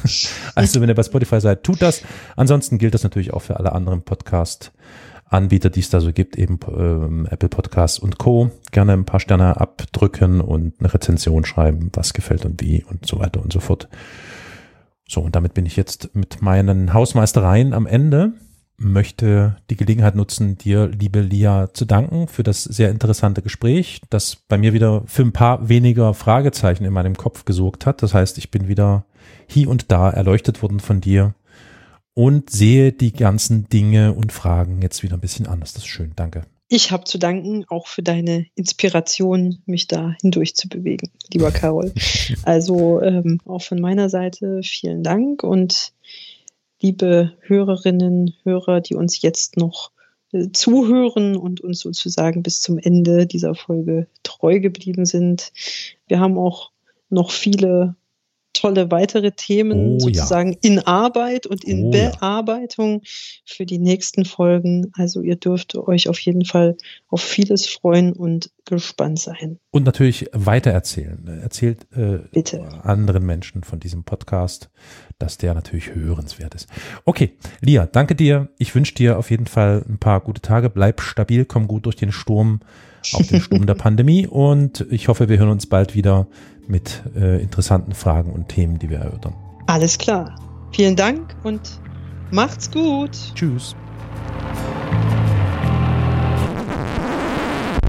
also 0.56 0.80
wenn 0.80 0.88
ihr 0.88 0.96
bei 0.96 1.04
Spotify 1.04 1.42
seid, 1.42 1.64
tut 1.64 1.82
das. 1.82 2.04
Ansonsten 2.38 2.78
gilt 2.78 2.94
das 2.94 3.04
natürlich 3.04 3.34
auch 3.34 3.42
für 3.42 3.58
alle 3.58 3.74
anderen 3.74 4.04
Podcast 4.04 4.72
Anbieter, 5.26 5.70
die 5.70 5.82
es 5.82 5.90
da 5.90 6.00
so 6.00 6.14
gibt, 6.14 6.38
eben 6.38 6.58
ähm, 6.68 7.28
Apple 7.30 7.50
Podcasts 7.50 8.00
und 8.00 8.18
Co. 8.18 8.50
Gerne 8.72 8.94
ein 8.94 9.06
paar 9.06 9.20
Sterne 9.20 9.60
abdrücken 9.60 10.40
und 10.40 10.76
eine 10.80 10.94
Rezension 10.94 11.44
schreiben, 11.44 11.90
was 11.94 12.14
gefällt 12.14 12.46
und 12.46 12.62
wie 12.62 12.84
und 12.84 13.06
so 13.06 13.20
weiter 13.20 13.42
und 13.42 13.52
so 13.52 13.60
fort. 13.60 13.90
So, 15.08 15.20
und 15.20 15.36
damit 15.36 15.54
bin 15.54 15.66
ich 15.66 15.76
jetzt 15.76 16.16
mit 16.16 16.42
meinen 16.42 16.94
Hausmeistereien 16.94 17.74
am 17.74 17.88
Ende. 17.88 18.34
Möchte 18.84 19.58
die 19.70 19.76
Gelegenheit 19.76 20.16
nutzen, 20.16 20.58
dir, 20.58 20.88
liebe 20.88 21.22
Lia, 21.22 21.72
zu 21.72 21.86
danken 21.86 22.28
für 22.28 22.42
das 22.42 22.64
sehr 22.64 22.90
interessante 22.90 23.44
Gespräch, 23.44 24.02
das 24.10 24.38
bei 24.48 24.58
mir 24.58 24.74
wieder 24.74 25.04
für 25.06 25.22
ein 25.22 25.34
paar 25.34 25.70
weniger 25.70 26.16
Fragezeichen 26.16 26.84
in 26.86 26.94
meinem 26.94 27.16
Kopf 27.16 27.46
gesorgt 27.46 27.86
hat. 27.86 28.02
Das 28.02 28.16
heißt, 28.16 28.40
ich 28.40 28.50
bin 28.50 28.68
wieder 28.68 29.06
hier 29.48 29.70
und 29.70 29.92
da 29.92 30.10
erleuchtet 30.10 30.64
worden 30.64 30.80
von 30.80 31.00
dir 31.00 31.36
und 32.16 32.50
sehe 32.50 32.92
die 32.92 33.14
ganzen 33.14 33.70
Dinge 33.70 34.14
und 34.14 34.32
Fragen 34.32 34.82
jetzt 34.82 35.04
wieder 35.04 35.16
ein 35.16 35.22
bisschen 35.22 35.46
anders. 35.46 35.74
Das 35.74 35.84
ist 35.84 35.90
schön. 35.90 36.14
Danke. 36.16 36.42
Ich 36.68 36.92
habe 36.92 37.04
zu 37.04 37.20
danken, 37.20 37.66
auch 37.68 37.86
für 37.86 38.02
deine 38.02 38.48
Inspiration, 38.56 39.62
mich 39.66 39.88
da 39.88 40.16
hindurch 40.22 40.56
zu 40.56 40.70
bewegen, 40.70 41.12
lieber 41.32 41.52
Carol. 41.52 41.94
Also 42.44 43.02
ähm, 43.02 43.40
auch 43.46 43.62
von 43.62 43.82
meiner 43.82 44.10
Seite 44.10 44.62
vielen 44.64 45.04
Dank 45.04 45.44
und 45.44 45.92
liebe 46.82 47.34
Hörerinnen, 47.42 48.34
Hörer, 48.44 48.82
die 48.82 48.96
uns 48.96 49.22
jetzt 49.22 49.58
noch 49.58 49.92
äh, 50.32 50.50
zuhören 50.52 51.38
und 51.38 51.62
uns 51.62 51.80
sozusagen 51.80 52.44
bis 52.44 52.62
zum 52.62 52.78
Ende 52.78 53.28
dieser 53.28 53.56
Folge 53.56 54.08
treu 54.24 54.60
geblieben 54.60 55.06
sind. 55.06 55.54
Wir 56.08 56.20
haben 56.20 56.38
auch 56.38 56.72
noch 57.10 57.32
viele 57.32 57.96
tolle 58.54 58.92
weitere 58.92 59.32
Themen 59.32 59.96
oh, 59.96 60.00
sozusagen 60.00 60.54
ja. 60.54 60.58
in 60.62 60.80
Arbeit 60.80 61.46
und 61.48 61.64
in 61.64 61.86
oh, 61.86 61.92
Bearbeitung 61.92 63.02
für 63.46 63.66
die 63.66 63.80
nächsten 63.80 64.26
Folgen. 64.26 64.92
Also 64.98 65.22
ihr 65.22 65.36
dürft 65.36 65.76
euch 65.76 66.10
auf 66.10 66.20
jeden 66.20 66.46
Fall 66.46 66.78
auf 67.08 67.22
vieles 67.22 67.68
freuen 67.68 68.14
und 68.14 68.52
gespannt 68.66 69.20
sein. 69.20 69.60
Und 69.72 69.86
natürlich 69.86 70.28
weitererzählen. 70.34 71.42
Erzählt 71.42 71.88
äh, 71.96 72.20
Bitte. 72.32 72.62
anderen 72.84 73.26
Menschen 73.26 73.64
von 73.64 73.80
diesem 73.80 74.04
Podcast, 74.04 74.70
dass 75.20 75.38
der 75.38 75.54
natürlich 75.54 75.94
hörenswert 75.94 76.56
ist. 76.56 76.68
Okay, 77.06 77.34
Lia, 77.62 77.86
danke 77.86 78.16
dir. 78.16 78.50
Ich 78.58 78.74
wünsche 78.76 78.96
dir 78.96 79.18
auf 79.18 79.32
jeden 79.32 79.48
Fall 79.48 79.84
ein 79.88 79.98
paar 79.98 80.22
gute 80.22 80.42
Tage. 80.42 80.70
Bleib 80.70 81.02
stabil, 81.02 81.46
komm 81.46 81.68
gut 81.68 81.86
durch 81.86 81.96
den 81.96 82.12
Sturm, 82.12 82.62
auf 83.14 83.28
den 83.28 83.42
Sturm 83.42 83.66
der 83.66 83.74
Pandemie 83.76 84.28
und 84.28 84.86
ich 84.90 85.08
hoffe, 85.08 85.30
wir 85.30 85.38
hören 85.38 85.50
uns 85.50 85.68
bald 85.68 85.96
wieder 85.96 86.28
mit 86.68 87.04
äh, 87.16 87.42
interessanten 87.42 87.94
Fragen 87.94 88.32
und 88.32 88.50
Themen, 88.50 88.80
die 88.80 88.90
wir 88.90 89.00
erörtern. 89.00 89.34
Alles 89.68 89.98
klar. 89.98 90.36
Vielen 90.72 90.96
Dank 90.96 91.36
und 91.44 91.80
macht's 92.32 92.72
gut. 92.72 93.12
Tschüss. 93.36 93.76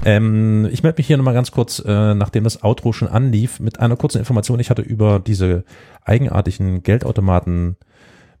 Ähm, 0.05 0.67
ich 0.71 0.83
melde 0.83 0.97
mich 0.97 1.07
hier 1.07 1.17
nochmal 1.17 1.33
ganz 1.33 1.51
kurz, 1.51 1.79
äh, 1.79 2.13
nachdem 2.13 2.43
das 2.43 2.63
Outro 2.63 2.91
schon 2.91 3.07
anlief, 3.07 3.59
mit 3.59 3.79
einer 3.79 3.95
kurzen 3.95 4.19
Information. 4.19 4.59
Ich 4.59 4.69
hatte 4.69 4.81
über 4.81 5.19
diese 5.19 5.63
eigenartigen 6.03 6.83
Geldautomaten 6.83 7.77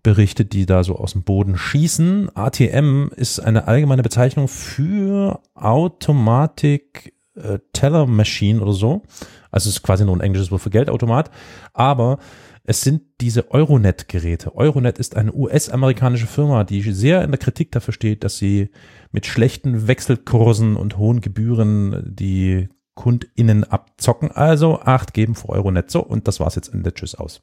berichtet, 0.03 0.51
die 0.51 0.65
da 0.65 0.83
so 0.83 0.97
aus 0.97 1.13
dem 1.13 1.23
Boden 1.23 1.57
schießen. 1.57 2.35
ATM 2.35 3.09
ist 3.15 3.39
eine 3.39 3.67
allgemeine 3.67 4.03
Bezeichnung 4.03 4.49
für 4.49 5.39
Automatic 5.55 7.13
äh, 7.35 7.59
Teller 7.73 8.05
Machine 8.05 8.61
oder 8.61 8.73
so. 8.73 9.03
Also 9.51 9.69
es 9.69 9.77
ist 9.77 9.83
quasi 9.83 10.05
nur 10.05 10.15
ein 10.15 10.21
englisches 10.21 10.51
Wort 10.51 10.61
für 10.61 10.69
Geldautomat. 10.69 11.31
Aber 11.73 12.19
es 12.65 12.81
sind 12.81 13.01
diese 13.19 13.51
Euronet-Geräte. 13.51 14.55
Euronet 14.55 14.97
ist 14.97 15.17
eine 15.17 15.33
US-amerikanische 15.33 16.27
Firma, 16.27 16.63
die 16.63 16.81
sehr 16.93 17.23
in 17.23 17.31
der 17.31 17.39
Kritik 17.39 17.71
dafür 17.71 17.93
steht, 17.93 18.23
dass 18.23 18.37
sie 18.37 18.69
mit 19.11 19.25
schlechten 19.25 19.87
Wechselkursen 19.87 20.77
und 20.77 20.97
hohen 20.97 21.19
Gebühren 21.19 22.15
die 22.15 22.69
KundInnen 22.95 23.63
abzocken. 23.65 24.31
Also 24.31 24.79
acht 24.79 25.13
geben 25.13 25.35
für 25.35 25.49
Euronet. 25.49 25.91
So, 25.91 26.01
und 26.01 26.27
das 26.27 26.39
war's 26.39 26.55
jetzt 26.55 26.69
in 26.69 26.83
der 26.83 26.93
Tschüss 26.93 27.15
aus. 27.15 27.41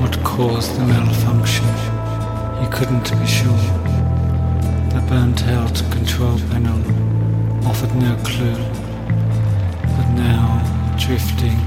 What 0.00 0.24
caused 0.24 0.74
the 0.76 0.82
malfunction? 0.82 1.66
He 2.60 2.66
couldn't 2.66 3.10
be 3.20 3.26
sure. 3.26 3.89
The 4.90 5.00
burnt 5.08 5.44
out 5.46 5.76
control 5.92 6.38
panel 6.50 6.80
offered 7.64 7.94
no 7.94 8.16
clue. 8.24 8.58
But 9.96 10.08
now, 10.14 10.46
drifting 10.98 11.58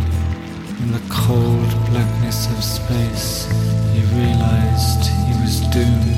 in 0.82 0.92
the 0.92 1.02
cold 1.10 1.70
blackness 1.90 2.48
of 2.52 2.62
space, 2.62 3.48
he 3.94 4.02
realized 4.20 5.08
he 5.28 5.34
was 5.42 5.62
doomed 5.72 6.13